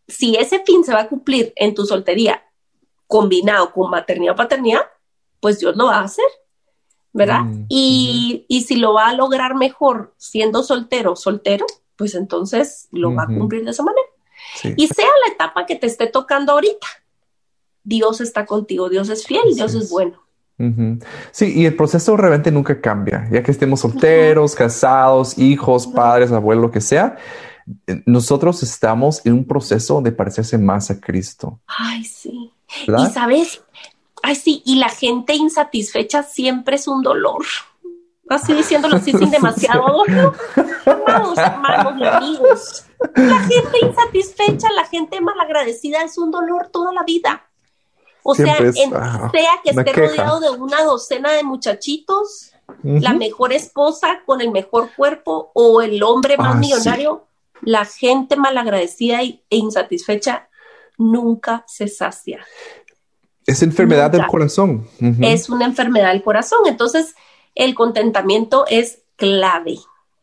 si 0.07 0.37
ese 0.37 0.63
fin 0.65 0.85
se 0.85 0.93
va 0.93 1.01
a 1.01 1.09
cumplir 1.09 1.53
en 1.57 1.75
tu 1.75 1.85
soltería 1.85 2.45
combinado 3.09 3.73
con 3.73 3.91
maternidad 3.91 4.35
o 4.35 4.37
paternidad, 4.37 4.83
pues 5.41 5.59
Dios 5.59 5.75
lo 5.75 5.87
va 5.87 5.97
a 5.97 6.05
hacer. 6.05 6.25
¿Verdad? 7.15 7.43
Mm, 7.43 7.67
y, 7.69 8.45
y, 8.49 8.63
si 8.63 8.77
lo 8.77 8.93
va 8.93 9.09
a 9.09 9.15
lograr 9.15 9.55
mejor 9.55 10.13
siendo 10.19 10.63
soltero, 10.63 11.17
soltero, 11.17 11.65
pues 11.97 12.15
entonces 12.15 12.89
lo 12.91 13.15
va 13.15 13.23
a 13.23 13.27
cumplir 13.27 13.65
de 13.65 13.71
esa 13.71 13.85
manera. 13.85 14.07
Y 14.77 14.89
sea 14.89 15.09
la 15.27 15.33
etapa 15.33 15.65
que 15.65 15.77
te 15.77 15.87
esté 15.87 16.09
tocando 16.09 16.53
ahorita, 16.53 16.87
Dios 17.85 18.21
está 18.21 18.45
contigo, 18.45 18.89
Dios 18.89 19.09
es 19.09 19.27
fiel, 19.27 19.55
Dios 19.55 19.75
es, 19.75 19.91
bueno. 19.91 20.21
Sí, 21.31 21.53
y 21.55 21.67
el 21.67 21.75
proceso 21.75 22.17
realmente 22.17 22.51
nunca 22.51 22.81
cambia, 22.81 23.29
ya 23.31 23.43
que 23.43 23.51
estemos 23.51 23.81
solteros, 23.81 24.55
casados, 24.55 25.39
hijos, 25.39 25.87
padres, 25.87 26.31
abuelos, 26.33 26.63
lo 26.63 26.71
que 26.71 26.81
sea. 26.81 27.17
Nosotros 28.07 28.63
estamos 28.63 29.25
en 29.25 29.35
un 29.35 29.45
proceso 29.47 30.01
de 30.03 30.13
parecerse 30.13 30.59
más 30.59 30.91
a 30.91 31.01
Cristo. 31.01 31.61
Ay, 31.67 32.05
sí. 32.05 32.53
Y 32.87 33.07
sabes, 33.13 33.63
ay, 34.25 34.37
sí, 34.37 34.63
y 34.65 34.77
la 34.77 34.89
gente 34.89 35.35
insatisfecha 35.35 36.23
siempre 36.23 36.77
es 36.77 36.89
un 36.89 37.03
dolor. 37.03 37.45
Así 38.29 38.55
diciéndolo 38.55 38.97
así 38.97 39.13
sin 39.13 39.31
demasiado 39.31 39.87
dolor. 39.87 40.35
Amados 40.87 41.39
hermanos 41.39 41.95
y 41.99 42.05
amigos, 42.05 42.87
la 43.15 43.39
gente 43.41 43.79
insatisfecha, 43.83 44.73
la 44.73 44.87
gente 44.87 45.21
malagradecida 45.21 46.03
es 46.03 46.17
un 46.17 46.31
dolor 46.31 46.69
toda 46.73 46.93
la 46.95 47.03
vida. 47.03 47.47
O 48.23 48.35
sea, 48.35 48.57
sea 48.73 49.61
que 49.63 49.71
esté 49.71 49.93
rodeado 49.93 50.41
de 50.41 50.51
una 50.51 50.83
docena 50.83 51.33
de 51.33 51.43
muchachitos, 51.43 52.53
la 52.83 53.13
mejor 53.13 53.53
esposa 53.53 54.23
con 54.25 54.41
el 54.41 54.51
mejor 54.51 54.89
cuerpo 54.97 55.51
o 55.53 55.83
el 55.83 56.03
hombre 56.03 56.39
más 56.39 56.55
ah, 56.55 56.59
millonario, 56.59 57.27
la 57.61 57.85
gente 57.85 58.37
malagradecida 58.37 59.21
e 59.21 59.43
insatisfecha 59.51 60.49
nunca 60.97 61.65
se 61.67 61.89
sacia. 61.89 62.47
Es 63.47 63.63
enfermedad 63.63 64.11
del 64.11 64.27
corazón. 64.27 64.87
Es 65.21 65.49
una 65.49 65.67
enfermedad 65.67 66.13
del 66.13 66.23
corazón. 66.23 66.61
Entonces, 66.67 67.15
el 67.55 67.75
contentamiento 67.75 68.65
es 68.69 69.03
clave, 69.17 69.79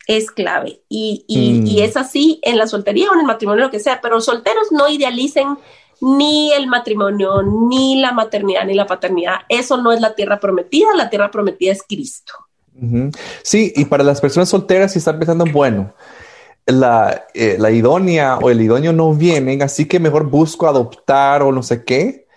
es 0.08 0.32
clave. 0.32 0.82
Y, 0.90 1.26
y, 1.28 1.62
mm. 1.62 1.84
es 1.84 1.98
así 1.98 2.40
en 2.44 2.58
la 2.58 2.68
soltería 2.68 3.10
o 3.10 3.14
en 3.14 3.22
el 3.22 3.26
matrimonio, 3.26 3.66
lo 3.66 3.72
que 3.72 3.80
sea, 3.80 4.02
pero 4.02 4.22
solteros 4.22 4.72
no 4.72 4.90
idealicen 4.90 5.58
ni 6.02 6.52
el 6.52 6.68
matrimonio, 6.68 7.44
ni 7.44 8.02
la 8.02 8.12
maternidad, 8.12 8.66
ni 8.66 8.74
la 8.74 8.88
paternidad. 8.88 9.42
Eso 9.48 9.78
no 9.78 9.92
es 9.92 10.02
la 10.02 10.16
tierra 10.16 10.40
prometida, 10.40 10.88
la 10.96 11.10
tierra 11.10 11.30
prometida 11.30 11.72
es 11.72 11.84
Cristo. 11.88 12.34
Sí, 13.44 13.72
y 13.76 13.86
para 13.86 14.04
las 14.04 14.20
personas 14.20 14.50
solteras, 14.50 14.94
si 14.94 15.00
están 15.00 15.20
pensando, 15.20 15.46
bueno, 15.46 15.94
la, 16.66 17.26
eh, 17.36 17.58
la 17.60 17.70
idónea 17.70 18.38
o 18.38 18.50
el 18.50 18.62
idóneo 18.62 18.92
no 18.94 19.14
vienen, 19.14 19.62
así 19.62 19.88
que 19.88 20.00
mejor 20.00 20.30
busco 20.30 20.68
adoptar 20.68 21.44
o 21.44 21.52
no 21.52 21.62
sé 21.62 21.84
qué, 21.84 22.28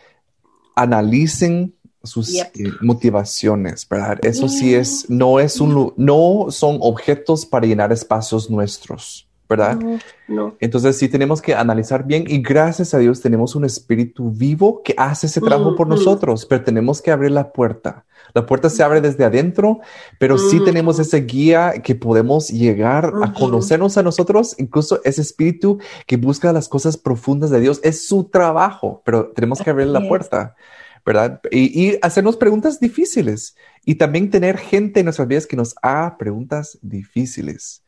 analicen 0.75 1.75
sus 2.03 2.35
eh, 2.35 2.51
motivaciones, 2.83 3.89
¿verdad? 3.89 4.19
Eso 4.23 4.49
sí 4.49 4.75
es, 4.75 5.09
no 5.09 5.41
es 5.41 5.61
un, 5.61 5.95
no 5.97 6.47
son 6.51 6.79
objetos 6.81 7.47
para 7.47 7.67
llenar 7.67 7.93
espacios 7.93 8.51
nuestros. 8.51 9.27
¿Verdad? 9.49 9.79
No, 10.27 10.55
Entonces 10.59 10.97
sí 10.97 11.09
tenemos 11.09 11.43
que 11.43 11.55
analizar 11.55 12.07
bien 12.07 12.25
y 12.27 12.41
gracias 12.41 12.95
a 12.95 12.99
Dios 12.99 13.21
tenemos 13.21 13.55
un 13.55 13.65
espíritu 13.65 14.31
vivo 14.31 14.83
que 14.83 14.95
hace 14.97 15.27
ese 15.27 15.41
trabajo 15.41 15.77
por 15.77 15.87
nosotros, 15.87 16.47
pero 16.47 16.65
tenemos 16.65 17.03
que 17.03 17.11
abrir 17.11 17.31
la 17.31 17.53
puerta. 17.53 18.05
La 18.33 18.47
puerta 18.47 18.71
se 18.71 18.83
abre 18.83 19.01
desde 19.01 19.25
adentro, 19.25 19.81
pero 20.19 20.39
sí 20.39 20.61
tenemos 20.65 20.99
ese 20.99 21.21
guía 21.21 21.75
que 21.83 21.95
podemos 21.95 22.49
llegar 22.49 23.13
a 23.23 23.33
conocernos 23.33 23.99
a 23.99 24.03
nosotros, 24.03 24.57
incluso 24.59 25.01
ese 25.05 25.21
espíritu 25.21 25.79
que 26.07 26.17
busca 26.17 26.53
las 26.53 26.69
cosas 26.69 26.97
profundas 26.97 27.51
de 27.51 27.61
Dios. 27.61 27.81
Es 27.83 28.09
su 28.09 28.25
trabajo, 28.25 29.03
pero 29.05 29.29
tenemos 29.29 29.61
que 29.61 29.71
abrir 29.71 29.89
la 29.89 30.09
puerta. 30.09 30.57
¿verdad? 31.05 31.41
Y, 31.51 31.99
hacernos 32.01 32.37
preguntas 32.37 32.81
difíciles 32.81 33.57
y 33.87 33.97
también 33.97 34.31
tener 34.31 34.59
gente 34.59 35.01
en 35.01 35.07
nuestras 35.07 35.29
vidas 35.29 35.47
que 35.47 35.57
nos 35.57 35.75
haga 35.83 36.17
preguntas 36.17 36.79
difíciles. 36.81 37.83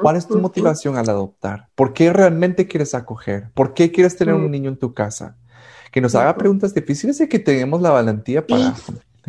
¿Cuál 0.00 0.16
es 0.16 0.26
tu 0.26 0.38
motivación 0.38 0.96
al 0.96 1.08
adoptar? 1.08 1.68
¿Por 1.74 1.92
qué 1.92 2.12
realmente 2.12 2.68
quieres 2.68 2.94
acoger? 2.94 3.50
¿Por 3.54 3.74
qué 3.74 3.90
quieres 3.90 4.16
tener 4.16 4.34
un 4.34 4.50
niño 4.50 4.70
en 4.70 4.78
tu 4.78 4.94
casa? 4.94 5.36
Que 5.90 6.00
nos 6.00 6.14
haga 6.14 6.36
preguntas 6.36 6.72
difíciles 6.74 7.20
y 7.20 7.28
que 7.28 7.38
tengamos 7.38 7.82
la 7.82 7.90
valentía 7.90 8.46
para 8.46 8.74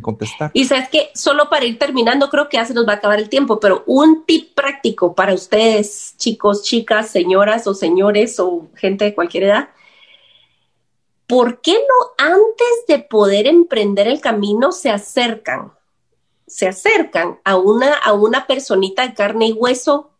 contestar. 0.01 0.51
Y 0.53 0.65
sabes 0.65 0.89
que 0.89 1.09
solo 1.13 1.49
para 1.49 1.65
ir 1.65 1.77
terminando, 1.79 2.29
creo 2.29 2.47
que 2.47 2.57
ya 2.57 2.65
se 2.65 2.73
nos 2.73 2.87
va 2.87 2.93
a 2.93 2.95
acabar 2.97 3.19
el 3.19 3.29
tiempo, 3.29 3.59
pero 3.59 3.83
un 3.87 4.25
tip 4.25 4.53
práctico 4.55 5.15
para 5.15 5.33
ustedes, 5.33 6.15
chicos, 6.17 6.63
chicas, 6.63 7.09
señoras 7.09 7.67
o 7.67 7.73
señores 7.73 8.39
o 8.39 8.67
gente 8.75 9.05
de 9.05 9.15
cualquier 9.15 9.43
edad, 9.43 9.69
¿por 11.27 11.61
qué 11.61 11.73
no 11.73 12.25
antes 12.25 12.85
de 12.87 12.99
poder 12.99 13.47
emprender 13.47 14.07
el 14.07 14.21
camino 14.21 14.71
se 14.71 14.89
acercan? 14.89 15.73
Se 16.53 16.67
acercan 16.67 17.39
a 17.43 17.55
una, 17.57 17.95
a 17.97 18.13
una 18.13 18.45
personita 18.45 19.07
de 19.07 19.15
carne 19.15 19.47
y 19.47 19.53
hueso 19.53 20.11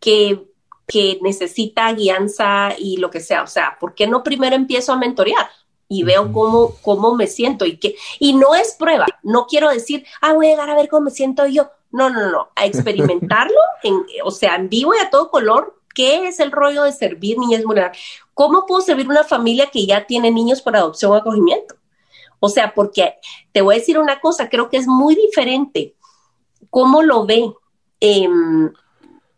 que, 0.00 0.46
que 0.86 1.18
necesita 1.20 1.92
guianza 1.92 2.70
y 2.78 2.96
lo 2.96 3.10
que 3.10 3.20
sea. 3.20 3.42
O 3.42 3.46
sea, 3.46 3.76
¿por 3.78 3.94
qué 3.94 4.06
no 4.06 4.22
primero 4.22 4.56
empiezo 4.56 4.94
a 4.94 4.96
mentorear? 4.96 5.46
y 5.88 6.02
veo 6.02 6.32
cómo, 6.32 6.74
cómo 6.82 7.14
me 7.14 7.28
siento 7.28 7.64
y 7.64 7.76
que, 7.76 7.94
y 8.18 8.34
no 8.34 8.56
es 8.56 8.74
prueba, 8.74 9.06
no 9.22 9.46
quiero 9.46 9.70
decir, 9.70 10.04
ah, 10.20 10.32
voy 10.32 10.46
a 10.46 10.50
llegar 10.50 10.68
a 10.68 10.74
ver 10.74 10.88
cómo 10.88 11.02
me 11.02 11.10
siento 11.12 11.46
yo. 11.46 11.70
No, 11.92 12.10
no, 12.10 12.28
no, 12.30 12.48
a 12.56 12.66
experimentarlo, 12.66 13.60
en, 13.84 14.04
o 14.24 14.32
sea, 14.32 14.56
en 14.56 14.68
vivo 14.68 14.94
y 14.94 14.98
a 14.98 15.10
todo 15.10 15.30
color, 15.30 15.80
¿qué 15.94 16.26
es 16.26 16.40
el 16.40 16.50
rollo 16.50 16.82
de 16.82 16.92
servir 16.92 17.38
niñas 17.38 17.62
vulnerables? 17.62 18.00
¿Cómo 18.34 18.66
puedo 18.66 18.80
servir 18.80 19.08
una 19.08 19.22
familia 19.22 19.70
que 19.70 19.86
ya 19.86 20.06
tiene 20.06 20.32
niños 20.32 20.60
por 20.60 20.76
adopción 20.76 21.12
o 21.12 21.14
acogimiento? 21.14 21.76
O 22.40 22.48
sea, 22.48 22.74
porque 22.74 23.14
te 23.52 23.62
voy 23.62 23.74
a 23.74 23.78
decir 23.78 23.98
una 23.98 24.20
cosa, 24.20 24.48
creo 24.48 24.68
que 24.68 24.76
es 24.76 24.86
muy 24.86 25.14
diferente 25.14 25.94
cómo 26.70 27.02
lo 27.02 27.26
ve, 27.26 27.52
em, 28.00 28.72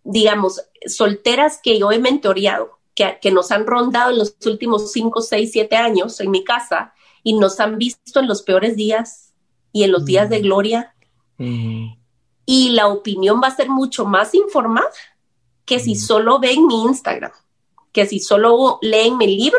digamos, 0.05 0.63
solteras 0.87 1.61
que 1.63 1.79
yo 1.79 1.93
he 1.93 1.99
mentoreado, 1.99 2.79
que, 2.95 3.19
que, 3.21 3.31
nos 3.31 3.53
han 3.53 3.67
rondado 3.67 4.11
en 4.11 4.19
los 4.19 4.37
últimos 4.47 4.93
5, 4.93 5.21
6, 5.21 5.51
7 5.53 5.77
años 5.77 6.21
en 6.21 6.31
mi 6.31 6.45
casa 6.45 6.95
y 7.23 7.35
nos 7.35 7.61
han 7.61 7.79
visto 7.79 8.21
en 8.21 8.27
los 8.27 8.43
peores 8.43 8.77
días 8.77 9.33
y 9.73 9.85
en 9.85 9.93
los 9.93 10.05
días 10.05 10.29
de 10.29 10.41
gloria. 10.41 10.95
Mm. 11.37 11.95
Y 12.47 12.71
la 12.71 12.89
opinión 12.89 13.41
va 13.43 13.49
a 13.49 13.57
ser 13.57 13.69
mucho 13.69 14.05
más 14.05 14.35
informada 14.35 14.91
que 15.65 15.79
si 15.79 15.95
solo 15.95 16.41
ven 16.41 16.67
mi 16.67 16.83
Instagram 16.83 17.33
que 17.93 18.07
si 18.07 18.21
solo 18.21 18.79
leen 18.83 19.17
mi 19.17 19.27
libro, 19.27 19.59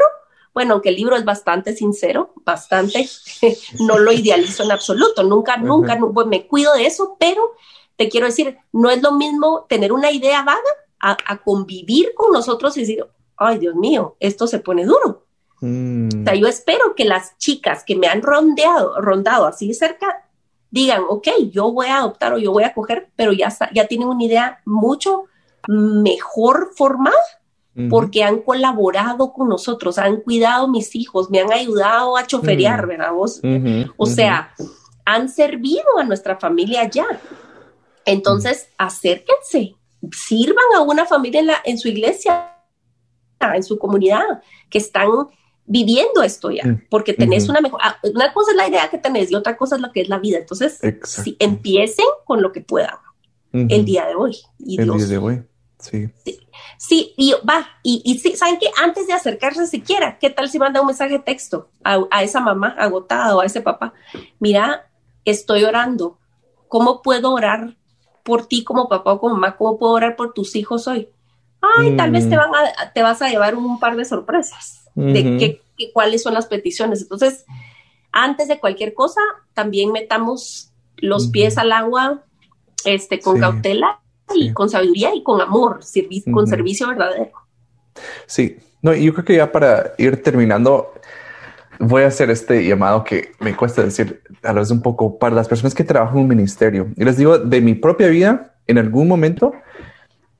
bueno, 0.59 0.73
aunque 0.73 0.89
el 0.89 0.97
libro 0.97 1.15
es 1.15 1.23
bastante 1.23 1.73
sincero, 1.73 2.33
bastante, 2.43 3.07
no 3.79 3.97
lo 3.97 4.11
idealizo 4.11 4.63
en 4.63 4.73
absoluto, 4.73 5.23
nunca, 5.23 5.55
nunca, 5.55 5.97
me 6.25 6.47
cuido 6.47 6.73
de 6.73 6.85
eso, 6.85 7.15
pero 7.17 7.53
te 7.95 8.09
quiero 8.09 8.25
decir, 8.25 8.57
no 8.73 8.91
es 8.91 9.01
lo 9.01 9.13
mismo 9.13 9.65
tener 9.69 9.93
una 9.93 10.11
idea 10.11 10.43
vaga 10.43 10.59
a, 10.99 11.37
convivir 11.37 12.13
con 12.13 12.33
nosotros 12.33 12.75
y 12.75 12.81
decir, 12.81 13.05
ay 13.37 13.59
Dios 13.59 13.73
mío, 13.75 14.17
esto 14.19 14.47
se 14.47 14.59
pone 14.59 14.83
duro. 14.83 15.27
Mm. 15.61 16.23
O 16.23 16.23
sea, 16.25 16.35
yo 16.35 16.47
espero 16.47 16.93
que 16.93 17.05
las 17.05 17.37
chicas 17.37 17.85
que 17.85 17.95
me 17.95 18.07
han 18.07 18.21
rondeado, 18.21 18.99
rondado 18.99 19.45
así 19.45 19.73
cerca, 19.73 20.27
digan, 20.71 21.03
ok, 21.07 21.29
yo 21.53 21.71
voy 21.71 21.87
a 21.87 21.99
adoptar 21.99 22.33
o 22.33 22.37
yo 22.37 22.51
voy 22.51 22.65
a 22.65 22.73
coger, 22.73 23.11
pero 23.15 23.31
ya, 23.31 23.47
ya 23.73 23.87
tienen 23.87 24.09
una 24.09 24.25
idea 24.25 24.59
mucho 24.65 25.23
mejor 25.69 26.73
formada 26.75 27.15
porque 27.89 28.23
han 28.23 28.41
colaborado 28.41 29.31
con 29.31 29.47
nosotros, 29.47 29.97
han 29.97 30.17
cuidado 30.17 30.67
mis 30.67 30.95
hijos, 30.95 31.29
me 31.29 31.39
han 31.39 31.51
ayudado 31.51 32.17
a 32.17 32.25
choferear, 32.25 32.87
¿verdad 32.87 33.13
vos? 33.13 33.41
o 33.97 34.05
sea, 34.05 34.53
han 35.05 35.29
servido 35.29 35.97
a 35.99 36.03
nuestra 36.03 36.37
familia 36.37 36.89
ya. 36.89 37.05
Entonces, 38.05 38.69
acérquense, 38.77 39.75
sirvan 40.11 40.65
a 40.75 40.81
una 40.81 41.05
familia 41.05 41.39
en, 41.41 41.47
la, 41.47 41.61
en 41.63 41.77
su 41.77 41.87
iglesia, 41.87 42.55
en 43.39 43.63
su 43.63 43.77
comunidad, 43.77 44.41
que 44.69 44.79
están 44.79 45.09
viviendo 45.65 46.23
esto 46.23 46.49
ya, 46.49 46.63
porque 46.89 47.13
tenés 47.13 47.47
una 47.47 47.61
mejor, 47.61 47.79
ah, 47.83 47.97
una 48.13 48.33
cosa 48.33 48.51
es 48.51 48.57
la 48.57 48.67
idea 48.67 48.89
que 48.89 48.97
tenés 48.97 49.29
y 49.31 49.35
otra 49.35 49.55
cosa 49.55 49.75
es 49.75 49.81
lo 49.81 49.91
que 49.91 50.01
es 50.01 50.09
la 50.09 50.17
vida. 50.17 50.39
Entonces, 50.39 50.79
si 51.03 51.37
empiecen 51.39 52.07
con 52.25 52.41
lo 52.41 52.51
que 52.51 52.61
puedan 52.61 52.97
el 53.53 53.85
día 53.85 54.05
de 54.05 54.15
hoy. 54.15 54.37
Y 54.59 54.81
el 54.81 54.91
día 54.91 55.05
de 55.05 55.17
hoy. 55.17 55.43
Sí. 55.79 56.09
sí. 56.25 56.39
Y 56.89 57.35
va, 57.47 57.67
y, 57.83 58.01
y 58.05 58.19
sí, 58.19 58.35
¿saben 58.35 58.57
qué? 58.57 58.67
Antes 58.81 59.07
de 59.07 59.13
acercarse 59.13 59.67
siquiera, 59.67 60.17
¿qué 60.17 60.29
tal 60.29 60.49
si 60.49 60.59
manda 60.59 60.79
un 60.79 60.87
mensaje 60.87 61.13
de 61.13 61.19
texto 61.19 61.69
a, 61.83 62.23
esa 62.23 62.39
mamá 62.39 62.75
agotada 62.77 63.35
o 63.35 63.41
a 63.41 63.45
ese 63.45 63.61
papá? 63.61 63.93
Mira, 64.39 64.89
estoy 65.25 65.65
orando. 65.65 66.17
¿Cómo 66.67 67.01
puedo 67.01 67.33
orar 67.33 67.75
por 68.23 68.45
ti 68.45 68.63
como 68.63 68.87
papá 68.87 69.13
o 69.13 69.19
como 69.19 69.35
mamá? 69.35 69.57
¿Cómo 69.57 69.77
puedo 69.77 69.93
orar 69.93 70.15
por 70.15 70.33
tus 70.33 70.55
hijos 70.55 70.87
hoy? 70.87 71.09
Ay, 71.61 71.97
tal 71.97 72.11
vez 72.11 72.29
te, 72.29 72.37
mm. 72.37 72.39
van 72.39 72.51
a, 72.55 72.93
te 72.93 73.01
vas 73.01 73.21
a 73.21 73.27
llevar 73.27 73.55
un 73.55 73.79
par 73.79 73.97
de 73.97 74.05
sorpresas 74.05 74.85
de 74.95 75.61
qué, 75.77 75.91
cuáles 75.91 76.23
son 76.23 76.33
las 76.33 76.45
peticiones. 76.45 77.01
Entonces, 77.01 77.45
antes 78.11 78.47
de 78.47 78.59
cualquier 78.59 78.93
cosa, 78.93 79.21
también 79.53 79.91
metamos 79.91 80.71
los 80.95 81.27
pies 81.27 81.57
al 81.57 81.73
agua 81.73 82.23
este, 82.85 83.19
con 83.19 83.39
cautela 83.39 83.99
y 84.35 84.53
con 84.53 84.69
sabiduría 84.69 85.13
y 85.13 85.23
con 85.23 85.41
amor, 85.41 85.79
con 86.31 86.47
servicio 86.47 86.87
verdadero. 86.87 87.31
Sí, 88.25 88.57
no, 88.81 88.93
yo 88.93 89.13
creo 89.13 89.25
que 89.25 89.35
ya 89.35 89.51
para 89.51 89.93
ir 89.97 90.21
terminando, 90.23 90.93
voy 91.79 92.03
a 92.03 92.07
hacer 92.07 92.29
este 92.29 92.65
llamado 92.65 93.03
que 93.03 93.31
me 93.39 93.55
cuesta 93.55 93.83
decir 93.83 94.21
a 94.43 94.53
la 94.53 94.61
vez 94.61 94.71
un 94.71 94.81
poco 94.81 95.17
para 95.17 95.35
las 95.35 95.47
personas 95.47 95.73
que 95.73 95.83
trabajan 95.83 96.17
en 96.17 96.23
un 96.23 96.29
ministerio. 96.29 96.87
Y 96.95 97.03
les 97.03 97.17
digo, 97.17 97.37
de 97.37 97.61
mi 97.61 97.75
propia 97.75 98.07
vida, 98.07 98.55
en 98.67 98.77
algún 98.77 99.07
momento, 99.07 99.53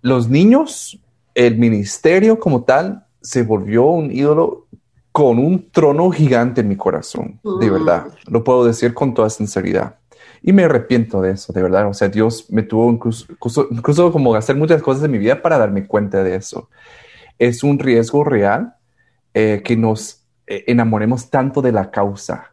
los 0.01 0.29
niños, 0.29 0.99
el 1.35 1.57
ministerio 1.57 2.39
como 2.39 2.63
tal, 2.63 3.05
se 3.21 3.43
volvió 3.43 3.85
un 3.85 4.11
ídolo 4.11 4.67
con 5.11 5.39
un 5.39 5.69
trono 5.71 6.11
gigante 6.11 6.61
en 6.61 6.69
mi 6.69 6.77
corazón, 6.77 7.39
de 7.59 7.69
verdad. 7.69 8.07
Lo 8.27 8.43
puedo 8.43 8.63
decir 8.65 8.93
con 8.93 9.13
toda 9.13 9.29
sinceridad. 9.29 9.98
Y 10.41 10.53
me 10.53 10.63
arrepiento 10.63 11.21
de 11.21 11.31
eso, 11.31 11.53
de 11.53 11.61
verdad. 11.61 11.87
O 11.87 11.93
sea, 11.93 12.09
Dios 12.09 12.49
me 12.49 12.63
tuvo 12.63 12.91
incluso, 12.91 13.27
incluso, 13.71 14.11
como 14.11 14.35
hacer 14.35 14.55
muchas 14.55 14.81
cosas 14.81 15.03
en 15.03 15.11
mi 15.11 15.17
vida 15.17 15.41
para 15.41 15.57
darme 15.57 15.87
cuenta 15.87 16.23
de 16.23 16.35
eso. 16.35 16.69
Es 17.37 17.63
un 17.63 17.79
riesgo 17.79 18.23
real 18.23 18.75
eh, 19.33 19.61
que 19.63 19.75
nos 19.75 20.25
eh, 20.47 20.63
enamoremos 20.67 21.29
tanto 21.29 21.61
de 21.61 21.71
la 21.71 21.91
causa, 21.91 22.51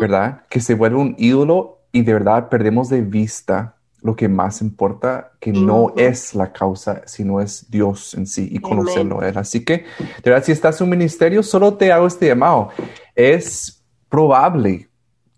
¿verdad? 0.00 0.42
Que 0.50 0.60
se 0.60 0.74
vuelve 0.74 0.98
un 0.98 1.14
ídolo 1.18 1.78
y 1.92 2.02
de 2.02 2.12
verdad 2.12 2.48
perdemos 2.48 2.88
de 2.88 3.02
vista 3.02 3.76
lo 4.02 4.16
que 4.16 4.28
más 4.28 4.62
importa, 4.62 5.32
que 5.40 5.52
no 5.52 5.92
es 5.96 6.34
la 6.34 6.52
causa, 6.52 7.02
sino 7.06 7.40
es 7.40 7.70
Dios 7.70 8.14
en 8.14 8.26
sí 8.26 8.48
y 8.50 8.58
conocerlo 8.58 9.22
él. 9.22 9.36
Así 9.36 9.64
que, 9.64 9.84
de 10.22 10.30
verdad, 10.30 10.44
si 10.44 10.52
estás 10.52 10.80
en 10.80 10.86
un 10.86 10.90
ministerio, 10.90 11.42
solo 11.42 11.74
te 11.74 11.92
hago 11.92 12.06
este 12.06 12.26
llamado. 12.26 12.70
Es 13.14 13.84
probable 14.08 14.89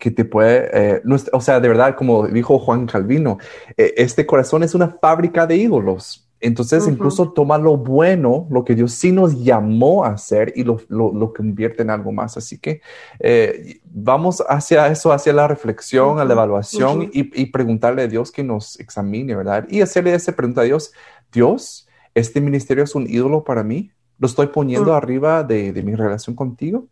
que 0.02 0.10
te 0.10 0.24
puede, 0.24 0.96
eh, 0.96 1.02
o 1.32 1.40
sea, 1.40 1.60
de 1.60 1.68
verdad, 1.68 1.94
como 1.94 2.26
dijo 2.26 2.58
Juan 2.58 2.86
Calvino, 2.86 3.38
eh, 3.76 3.94
este 3.96 4.26
corazón 4.26 4.64
es 4.64 4.74
una 4.74 4.88
fábrica 4.88 5.46
de 5.46 5.54
ídolos. 5.54 6.28
Entonces, 6.40 6.88
incluso 6.88 7.30
toma 7.30 7.56
lo 7.56 7.76
bueno, 7.76 8.48
lo 8.50 8.64
que 8.64 8.74
Dios 8.74 8.90
sí 8.90 9.12
nos 9.12 9.44
llamó 9.44 10.04
a 10.04 10.08
hacer 10.08 10.52
y 10.56 10.64
lo, 10.64 10.80
lo, 10.88 11.32
convierte 11.32 11.82
en 11.82 11.90
algo 11.90 12.10
más. 12.10 12.36
Así 12.36 12.58
que 12.58 12.80
eh, 13.20 13.78
vamos 13.84 14.42
hacia 14.48 14.88
eso, 14.88 15.12
hacia 15.12 15.32
la 15.32 15.46
reflexión, 15.46 16.18
a 16.18 16.24
la 16.24 16.32
evaluación 16.32 17.08
y, 17.12 17.46
preguntarle 17.52 18.02
a 18.02 18.08
Dios 18.08 18.32
que 18.32 18.42
nos 18.42 18.80
examine, 18.80 19.36
¿verdad? 19.36 19.68
Y 19.70 19.82
hacerle 19.82 20.14
esa 20.14 20.32
pregunta 20.32 20.62
a 20.62 20.64
Dios, 20.64 20.92
Dios, 21.32 21.86
¿este 22.12 22.40
ministerio 22.40 22.82
es 22.82 22.96
un 22.96 23.08
ídolo 23.08 23.44
para 23.44 23.62
mí? 23.62 23.92
¿Lo 24.18 24.26
estoy 24.26 24.48
poniendo 24.48 24.94
arriba 24.94 25.44
de, 25.44 25.72
de 25.72 25.82
mi 25.84 25.94
relación 25.94 26.34
contigo? 26.34 26.88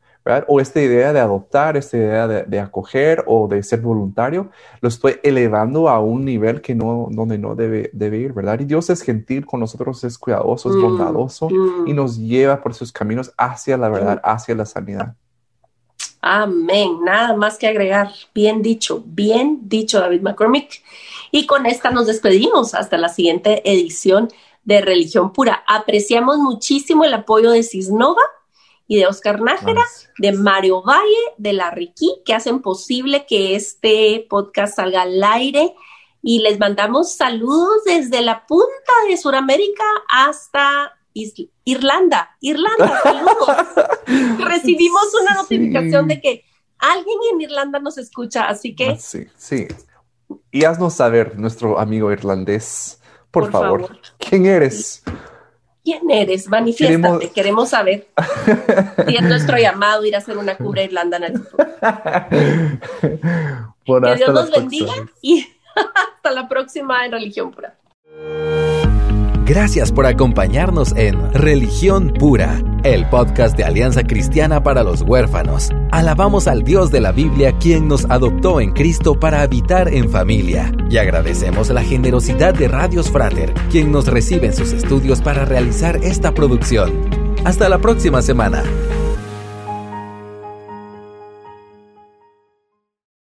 O 0.47 0.61
esta 0.61 0.81
idea 0.81 1.13
de 1.13 1.21
adoptar, 1.21 1.77
esta 1.77 1.97
idea 1.97 2.29
de, 2.29 2.61
acoger 2.61 3.25
o 3.27 3.49
de 3.49 3.63
ser 3.63 3.81
voluntario, 3.81 4.51
lo 4.81 4.89
estoy 4.89 5.17
elevando 5.23 5.89
a 5.89 5.99
un 5.99 6.25
nivel 6.25 6.61
que 6.61 6.75
no, 6.75 7.09
donde 7.11 7.39
no 7.39 7.55
debe, 7.55 7.91
debe 7.93 8.19
ir, 8.19 8.33
¿verdad? 8.35 8.61
Y 8.61 8.65
Dios 8.65 8.91
es 8.91 9.03
gentil 9.03 9.47
con 9.47 9.61
nosotros, 9.61 10.05
es 10.05 10.19
cuidadoso, 10.19 10.69
es 10.69 10.77
mm, 10.77 10.83
bondadoso 10.83 11.49
mm. 11.49 11.89
y 11.89 11.95
nos 11.95 12.19
lleva 12.19 12.61
por 12.63 12.75
sus 12.75 12.93
caminos 12.93 13.33
hacia 13.39 13.79
la 13.79 13.89
verdad, 13.89 14.17
mm. 14.17 14.29
hacia 14.29 14.55
la 14.55 14.67
sanidad. 14.67 15.15
Amén. 16.21 16.99
Nada 17.03 17.35
más 17.35 17.57
que 17.57 17.67
agregar. 17.67 18.11
Bien 18.35 18.61
dicho, 18.61 19.03
bien 19.07 19.61
dicho, 19.63 20.01
David 20.01 20.21
McCormick. 20.21 20.83
Y 21.31 21.47
con 21.47 21.65
esta 21.65 21.91
nos 21.91 22.07
despedimos 22.07 22.75
hasta 22.75 22.99
la 22.99 23.09
siguiente 23.09 23.63
edición 23.65 24.29
de 24.65 24.83
Religión 24.83 25.33
Pura. 25.33 25.65
Apreciamos 25.67 26.37
muchísimo 26.39 27.05
el 27.05 27.15
apoyo 27.15 27.51
de 27.51 27.63
Cisnova 27.63 28.21
y 28.91 28.97
de 28.97 29.07
Oscar 29.07 29.41
Nájera, 29.41 29.85
de 30.19 30.33
Mario 30.33 30.83
Valle, 30.83 31.01
de 31.39 31.53
La 31.53 31.71
Riquí, 31.71 32.23
que 32.25 32.35
hacen 32.35 32.61
posible 32.61 33.25
que 33.25 33.55
este 33.55 34.27
podcast 34.29 34.75
salga 34.75 35.03
al 35.03 35.23
aire. 35.23 35.77
Y 36.23 36.41
les 36.41 36.59
mandamos 36.59 37.13
saludos 37.13 37.85
desde 37.85 38.21
la 38.21 38.45
punta 38.49 38.93
de 39.09 39.17
Sudamérica 39.17 39.85
hasta 40.09 40.99
Irlanda. 41.63 42.37
Irlanda, 42.41 43.01
saludos. 43.05 43.49
Recibimos 44.45 45.05
una 45.23 45.35
notificación 45.35 46.09
de 46.09 46.21
que 46.21 46.45
alguien 46.77 47.19
en 47.33 47.43
Irlanda 47.43 47.79
nos 47.79 47.97
escucha, 47.97 48.49
así 48.49 48.75
que... 48.75 48.97
Sí, 48.99 49.25
sí. 49.37 49.69
Y 50.51 50.65
haznos 50.65 50.95
saber, 50.95 51.39
nuestro 51.39 51.79
amigo 51.79 52.11
irlandés, 52.11 53.01
por, 53.31 53.53
favor. 53.53 54.01
¿quién 54.19 54.47
eres? 54.47 55.05
¿Quién 55.83 56.11
eres? 56.11 56.49
Manifiéstate, 56.49 57.31
queremos, 57.31 57.71
saber. 57.71 58.09
si 59.07 59.17
es 59.17 59.23
nuestro 59.23 59.59
llamado 59.59 60.05
ir 60.05 60.15
a 60.15 60.19
hacer 60.19 60.37
una 60.37 60.57
cumbre 60.57 60.85
Irlanda 60.85 61.17
en 61.17 61.25
el 61.25 61.39
futuro. 61.39 61.67
que 64.11 64.15
Dios 64.17 64.33
nos 64.33 64.51
bendiga 64.51 64.93
y 65.23 65.47
hasta 66.17 66.31
la 66.33 66.49
próxima 66.49 67.05
en 67.07 67.13
Religión 67.13 67.51
Pura. 67.51 67.77
Gracias 69.51 69.91
por 69.91 70.07
acompañarnos 70.07 70.93
en 70.97 71.33
Religión 71.33 72.13
Pura, 72.17 72.63
el 72.85 73.05
podcast 73.09 73.57
de 73.57 73.65
Alianza 73.65 74.05
Cristiana 74.05 74.63
para 74.63 74.85
los 74.85 75.03
Huérfanos. 75.03 75.71
Alabamos 75.91 76.47
al 76.47 76.63
Dios 76.63 76.93
de 76.93 77.01
la 77.01 77.11
Biblia 77.11 77.51
quien 77.59 77.89
nos 77.89 78.05
adoptó 78.05 78.61
en 78.61 78.71
Cristo 78.71 79.19
para 79.19 79.43
habitar 79.43 79.93
en 79.93 80.09
familia. 80.09 80.71
Y 80.89 80.99
agradecemos 80.99 81.69
la 81.71 81.83
generosidad 81.83 82.55
de 82.55 82.69
Radios 82.69 83.11
Frater, 83.11 83.53
quien 83.73 83.91
nos 83.91 84.07
recibe 84.07 84.47
en 84.47 84.55
sus 84.55 84.73
estudios 84.73 85.21
para 85.21 85.45
realizar 85.45 85.97
esta 85.97 86.33
producción. 86.33 87.11
Hasta 87.45 87.69
la 87.69 87.79
próxima 87.79 88.23
semana. 88.23 88.63